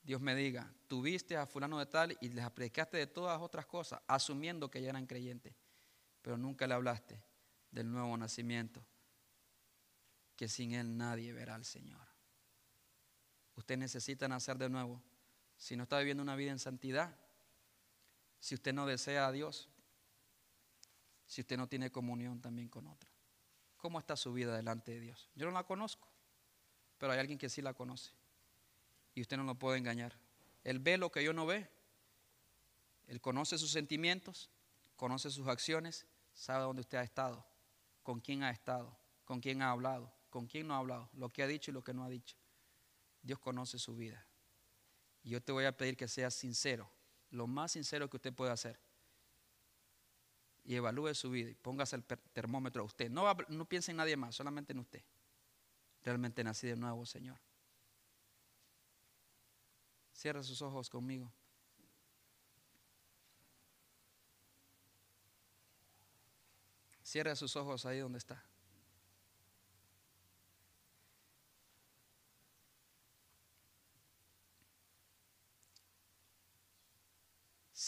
Dios 0.01 0.21
me 0.21 0.35
diga, 0.35 0.73
tuviste 0.87 1.37
a 1.37 1.45
fulano 1.45 1.77
de 1.79 1.85
tal 1.85 2.17
y 2.21 2.29
les 2.29 2.49
predicaste 2.51 2.97
de 2.97 3.07
todas 3.07 3.39
otras 3.41 3.65
cosas, 3.65 4.01
asumiendo 4.07 4.71
que 4.71 4.81
ya 4.81 4.89
eran 4.89 5.05
creyentes, 5.05 5.53
pero 6.21 6.37
nunca 6.37 6.67
le 6.67 6.73
hablaste 6.73 7.21
del 7.71 7.91
nuevo 7.91 8.17
nacimiento, 8.17 8.83
que 10.39 10.47
sin 10.47 10.71
él 10.71 10.95
nadie 10.95 11.33
verá 11.33 11.55
al 11.55 11.65
Señor. 11.65 11.99
Usted 13.57 13.77
necesita 13.77 14.25
nacer 14.29 14.57
de 14.57 14.69
nuevo. 14.69 15.03
Si 15.57 15.75
no 15.75 15.83
está 15.83 15.99
viviendo 15.99 16.23
una 16.23 16.37
vida 16.37 16.51
en 16.51 16.59
santidad, 16.59 17.13
si 18.39 18.55
usted 18.55 18.71
no 18.71 18.85
desea 18.85 19.27
a 19.27 19.33
Dios, 19.33 19.67
si 21.25 21.41
usted 21.41 21.57
no 21.57 21.67
tiene 21.67 21.91
comunión 21.91 22.39
también 22.39 22.69
con 22.69 22.87
otros. 22.87 23.11
¿Cómo 23.75 23.99
está 23.99 24.15
su 24.15 24.31
vida 24.31 24.55
delante 24.55 24.93
de 24.93 25.01
Dios? 25.01 25.29
Yo 25.35 25.45
no 25.45 25.51
la 25.51 25.65
conozco, 25.65 26.07
pero 26.97 27.11
hay 27.11 27.19
alguien 27.19 27.37
que 27.37 27.49
sí 27.49 27.61
la 27.61 27.73
conoce. 27.73 28.13
Y 29.15 29.19
usted 29.19 29.35
no 29.35 29.43
lo 29.43 29.55
puede 29.55 29.77
engañar. 29.77 30.17
Él 30.63 30.79
ve 30.79 30.97
lo 30.97 31.11
que 31.11 31.21
yo 31.21 31.33
no 31.33 31.47
ve. 31.47 31.69
Él 33.07 33.19
conoce 33.19 33.57
sus 33.57 33.71
sentimientos, 33.71 34.49
conoce 34.95 35.31
sus 35.31 35.49
acciones, 35.49 36.05
sabe 36.31 36.63
dónde 36.63 36.79
usted 36.79 36.99
ha 36.99 37.03
estado, 37.03 37.45
con 38.03 38.21
quién 38.21 38.43
ha 38.43 38.51
estado, 38.51 38.97
con 39.25 39.41
quién 39.41 39.61
ha 39.61 39.71
hablado, 39.71 40.17
con 40.29 40.47
quién 40.47 40.67
no 40.67 40.75
ha 40.75 40.77
hablado, 40.77 41.09
lo 41.13 41.29
que 41.29 41.43
ha 41.43 41.47
dicho 41.47 41.71
y 41.71 41.73
lo 41.73 41.83
que 41.83 41.93
no 41.93 42.03
ha 42.03 42.09
dicho. 42.09 42.37
Dios 43.21 43.39
conoce 43.39 43.79
su 43.79 43.95
vida. 43.95 44.25
Y 45.23 45.31
yo 45.31 45.41
te 45.41 45.51
voy 45.51 45.65
a 45.65 45.75
pedir 45.75 45.97
que 45.97 46.07
seas 46.07 46.33
sincero, 46.33 46.89
lo 47.31 47.47
más 47.47 47.73
sincero 47.73 48.09
que 48.09 48.17
usted 48.17 48.33
pueda 48.33 48.53
hacer 48.53 48.79
y 50.69 50.75
evalúe 50.75 51.15
su 51.15 51.31
vida 51.31 51.49
y 51.49 51.55
póngase 51.55 51.95
el 51.95 52.03
termómetro 52.03 52.83
a 52.83 52.85
usted. 52.85 53.09
No, 53.09 53.25
no 53.47 53.65
piense 53.65 53.89
en 53.89 53.97
nadie 53.97 54.15
más, 54.15 54.35
solamente 54.35 54.71
en 54.71 54.79
usted. 54.79 55.03
Realmente 56.03 56.43
nací 56.43 56.67
de 56.67 56.75
nuevo, 56.75 57.07
Señor. 57.07 57.39
Cierra 60.13 60.43
sus 60.43 60.61
ojos 60.61 60.89
conmigo. 60.89 61.33
Cierra 67.01 67.35
sus 67.35 67.55
ojos 67.55 67.87
ahí 67.87 67.97
donde 67.97 68.19
está. 68.19 68.48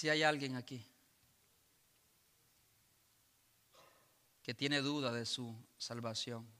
Si 0.01 0.09
hay 0.09 0.23
alguien 0.23 0.55
aquí 0.55 0.83
que 4.41 4.55
tiene 4.55 4.81
duda 4.81 5.13
de 5.13 5.27
su 5.27 5.55
salvación, 5.77 6.51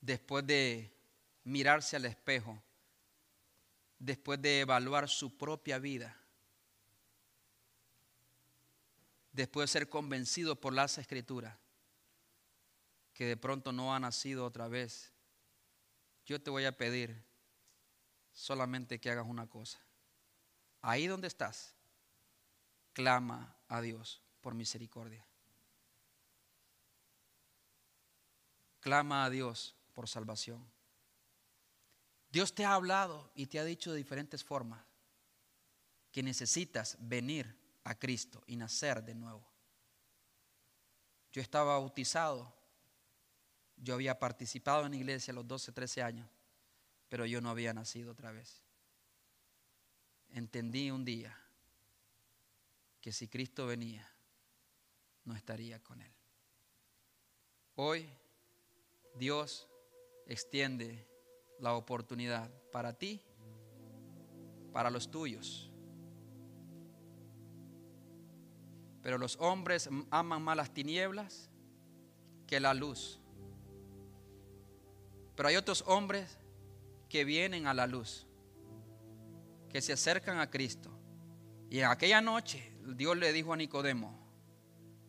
después 0.00 0.44
de 0.44 0.92
mirarse 1.44 1.94
al 1.94 2.04
espejo 2.04 2.60
después 4.00 4.42
de 4.42 4.62
evaluar 4.62 5.08
su 5.08 5.38
propia 5.38 5.78
vida, 5.78 6.20
después 9.30 9.70
de 9.70 9.78
ser 9.78 9.88
convencido 9.88 10.60
por 10.60 10.72
las 10.72 10.98
escrituras, 10.98 11.56
que 13.14 13.24
de 13.24 13.36
pronto 13.36 13.70
no 13.70 13.94
ha 13.94 14.00
nacido 14.00 14.44
otra 14.44 14.66
vez, 14.66 15.12
yo 16.26 16.42
te 16.42 16.50
voy 16.50 16.64
a 16.64 16.76
pedir 16.76 17.24
solamente 18.32 18.98
que 18.98 19.12
hagas 19.12 19.26
una 19.28 19.46
cosa. 19.46 19.87
Ahí 20.88 21.06
donde 21.06 21.28
estás, 21.28 21.74
clama 22.94 23.54
a 23.68 23.82
Dios 23.82 24.22
por 24.40 24.54
misericordia. 24.54 25.22
Clama 28.80 29.26
a 29.26 29.28
Dios 29.28 29.76
por 29.92 30.08
salvación. 30.08 30.66
Dios 32.30 32.54
te 32.54 32.64
ha 32.64 32.72
hablado 32.72 33.30
y 33.34 33.48
te 33.48 33.58
ha 33.58 33.64
dicho 33.64 33.92
de 33.92 33.98
diferentes 33.98 34.42
formas 34.42 34.82
que 36.10 36.22
necesitas 36.22 36.96
venir 37.00 37.54
a 37.84 37.94
Cristo 37.98 38.42
y 38.46 38.56
nacer 38.56 39.04
de 39.04 39.14
nuevo. 39.14 39.46
Yo 41.32 41.42
estaba 41.42 41.74
bautizado, 41.78 42.50
yo 43.76 43.92
había 43.92 44.18
participado 44.18 44.86
en 44.86 44.92
la 44.92 44.96
iglesia 44.96 45.32
a 45.32 45.34
los 45.34 45.46
12, 45.46 45.70
13 45.70 46.02
años, 46.02 46.30
pero 47.10 47.26
yo 47.26 47.42
no 47.42 47.50
había 47.50 47.74
nacido 47.74 48.12
otra 48.12 48.32
vez. 48.32 48.67
Entendí 50.30 50.90
un 50.90 51.04
día 51.04 51.36
que 53.00 53.12
si 53.12 53.28
Cristo 53.28 53.66
venía, 53.66 54.08
no 55.24 55.34
estaría 55.34 55.82
con 55.82 56.00
él. 56.00 56.12
Hoy 57.74 58.08
Dios 59.14 59.68
extiende 60.26 61.08
la 61.58 61.74
oportunidad 61.74 62.50
para 62.70 62.92
ti, 62.92 63.22
para 64.72 64.90
los 64.90 65.10
tuyos. 65.10 65.70
Pero 69.02 69.18
los 69.18 69.36
hombres 69.40 69.88
aman 70.10 70.42
más 70.42 70.56
las 70.56 70.72
tinieblas 70.72 71.50
que 72.46 72.60
la 72.60 72.74
luz. 72.74 73.20
Pero 75.34 75.48
hay 75.48 75.56
otros 75.56 75.82
hombres 75.86 76.38
que 77.08 77.24
vienen 77.24 77.66
a 77.66 77.74
la 77.74 77.86
luz, 77.86 78.27
que 79.68 79.80
se 79.80 79.92
acercan 79.92 80.38
a 80.38 80.50
Cristo. 80.50 80.90
Y 81.70 81.80
en 81.80 81.86
aquella 81.86 82.20
noche 82.20 82.72
Dios 82.96 83.16
le 83.16 83.32
dijo 83.32 83.52
a 83.52 83.56
Nicodemo, 83.56 84.18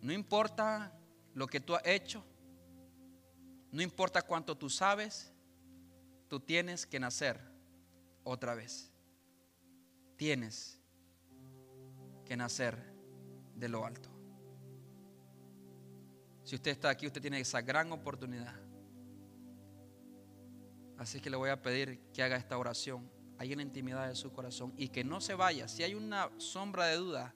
no 0.02 0.14
importa 0.14 0.94
lo 1.34 1.48
que 1.48 1.60
tú 1.60 1.76
has 1.76 1.86
hecho, 1.86 2.24
no 3.72 3.82
importa 3.82 4.22
cuánto 4.22 4.58
tú 4.58 4.70
sabes, 4.70 5.32
tú 6.28 6.40
tienes 6.40 6.86
que 6.86 7.00
nacer 7.00 7.40
otra 8.24 8.56
vez. 8.56 8.92
Tienes 10.18 10.80
que 12.26 12.36
nacer 12.36 12.78
de 13.56 13.70
lo 13.70 13.86
alto. 13.86 14.10
Si 16.44 16.56
usted 16.56 16.72
está 16.72 16.90
aquí, 16.90 17.08
usted 17.08 17.22
tiene 17.22 17.40
esa 17.40 17.62
gran 17.62 17.92
oportunidad. 17.92 18.56
Así 20.98 21.22
que 21.22 21.30
le 21.30 21.38
voy 21.38 21.50
a 21.50 21.62
pedir 21.62 22.02
que 22.12 22.24
haga 22.24 22.36
esta 22.36 22.58
oración 22.58 23.10
ahí 23.40 23.52
en 23.52 23.58
la 23.58 23.64
intimidad 23.64 24.08
de 24.08 24.16
su 24.16 24.32
corazón 24.32 24.74
y 24.78 24.90
que 24.90 25.04
no 25.04 25.20
se 25.20 25.34
vaya. 25.34 25.68
Si 25.68 25.82
hay 25.82 25.96
una 25.96 26.30
sombra 26.38 26.86
de 26.86 26.98
duda, 26.98 27.34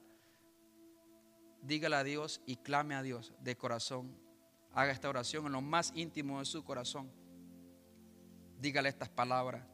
dígale 1.64 1.96
a 1.96 2.04
Dios 2.04 2.42
y 2.46 2.58
clame 2.58 2.94
a 2.94 3.02
Dios 3.02 3.34
de 3.40 3.58
corazón 3.58 4.22
haga 4.74 4.92
esta 4.92 5.10
oración 5.10 5.46
en 5.46 5.52
lo 5.54 5.62
más 5.62 5.92
íntimo 5.96 6.40
de 6.40 6.46
su 6.46 6.64
corazón. 6.64 7.12
Dígale 8.60 8.90
estas 8.90 9.10
palabras. 9.10 9.66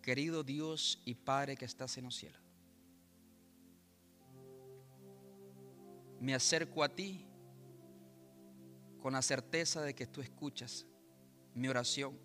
Querido 0.00 0.42
Dios 0.42 1.00
y 1.04 1.14
Padre 1.14 1.56
que 1.56 1.64
estás 1.64 1.96
en 1.96 2.04
los 2.04 2.14
cielos, 2.14 2.42
me 6.20 6.34
acerco 6.34 6.82
a 6.82 6.88
ti 6.90 7.26
con 9.00 9.14
la 9.14 9.22
certeza 9.22 9.82
de 9.82 9.94
que 9.94 10.06
tú 10.06 10.20
escuchas 10.20 10.86
mi 11.54 11.68
oración. 11.68 12.18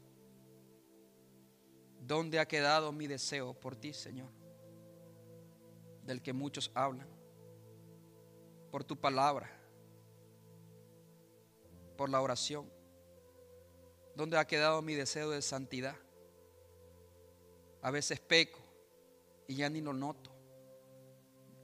¿Dónde 2.10 2.40
ha 2.40 2.48
quedado 2.48 2.92
mi 2.92 3.06
deseo 3.06 3.54
por 3.54 3.76
ti, 3.76 3.94
Señor? 3.94 4.32
Del 6.04 6.24
que 6.24 6.34
muchos 6.34 6.72
hablan, 6.74 7.08
por 8.72 8.84
tu 8.84 9.00
palabra 9.00 9.60
por 12.00 12.10
la 12.10 12.22
oración? 12.22 12.72
¿Dónde 14.16 14.38
ha 14.38 14.48
quedado 14.48 14.82
mi 14.82 14.96
deseo 14.96 15.32
de 15.32 15.42
santidad? 15.42 15.98
A 17.82 17.92
veces 17.92 18.22
peco 18.22 18.60
y 19.50 19.58
ya 19.58 19.70
ni 19.70 19.82
lo 19.82 19.92
noto. 19.92 20.32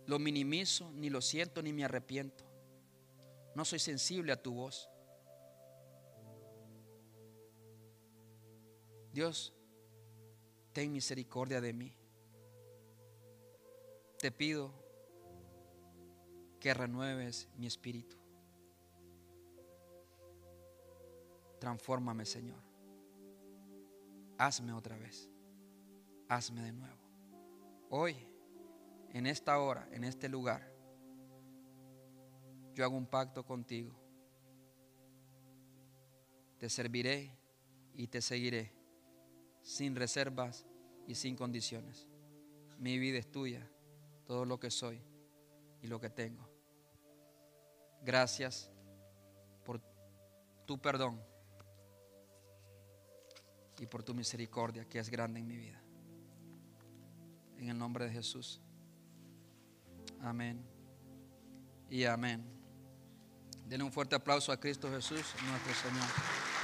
Lo 0.06 0.20
minimizo, 0.20 0.92
ni 0.92 1.10
lo 1.10 1.22
siento, 1.22 1.64
ni 1.64 1.72
me 1.72 1.86
arrepiento. 1.86 2.44
No 3.56 3.64
soy 3.64 3.80
sensible 3.80 4.34
a 4.34 4.44
tu 4.44 4.54
voz. 4.54 4.90
Dios, 9.14 9.54
ten 10.76 10.92
misericordia 10.92 11.62
de 11.62 11.72
mí. 11.72 11.96
Te 14.20 14.30
pido 14.30 14.74
que 16.60 16.74
renueves 16.74 17.48
mi 17.56 17.66
espíritu. 17.66 18.18
Transfórmame, 21.62 22.26
Señor. 22.26 22.62
Hazme 24.38 24.74
otra 24.74 24.98
vez. 24.98 25.30
Hazme 26.28 26.62
de 26.62 26.74
nuevo. 26.74 27.00
Hoy, 27.90 28.18
en 29.14 29.28
esta 29.28 29.58
hora, 29.58 29.88
en 29.94 30.04
este 30.04 30.28
lugar, 30.28 30.70
yo 32.74 32.84
hago 32.84 32.98
un 32.98 33.08
pacto 33.08 33.46
contigo. 33.46 33.96
Te 36.60 36.70
serviré 36.70 37.32
y 37.94 38.08
te 38.08 38.22
seguiré 38.22 38.75
sin 39.66 39.96
reservas 39.96 40.64
y 41.08 41.16
sin 41.16 41.36
condiciones. 41.36 42.08
Mi 42.78 43.00
vida 43.00 43.18
es 43.18 43.32
tuya, 43.32 43.68
todo 44.28 44.46
lo 44.46 44.60
que 44.60 44.70
soy 44.70 45.02
y 45.82 45.88
lo 45.88 46.00
que 46.00 46.10
tengo. 46.12 46.48
Gracias 48.04 48.70
por 49.66 49.82
tu 50.68 50.80
perdón 50.80 51.20
y 53.80 53.88
por 53.88 54.04
tu 54.04 54.14
misericordia 54.14 54.86
que 54.86 55.00
es 55.00 55.10
grande 55.10 55.40
en 55.40 55.48
mi 55.48 55.58
vida. 55.58 55.82
En 57.58 57.70
el 57.70 57.78
nombre 57.78 58.06
de 58.06 58.12
Jesús. 58.12 58.62
Amén. 60.22 60.64
Y 61.90 62.04
amén. 62.04 62.46
Denle 63.68 63.84
un 63.84 63.92
fuerte 63.92 64.16
aplauso 64.16 64.52
a 64.52 64.60
Cristo 64.60 64.92
Jesús, 64.92 65.34
nuestro 65.50 65.74
Señor. 65.74 66.55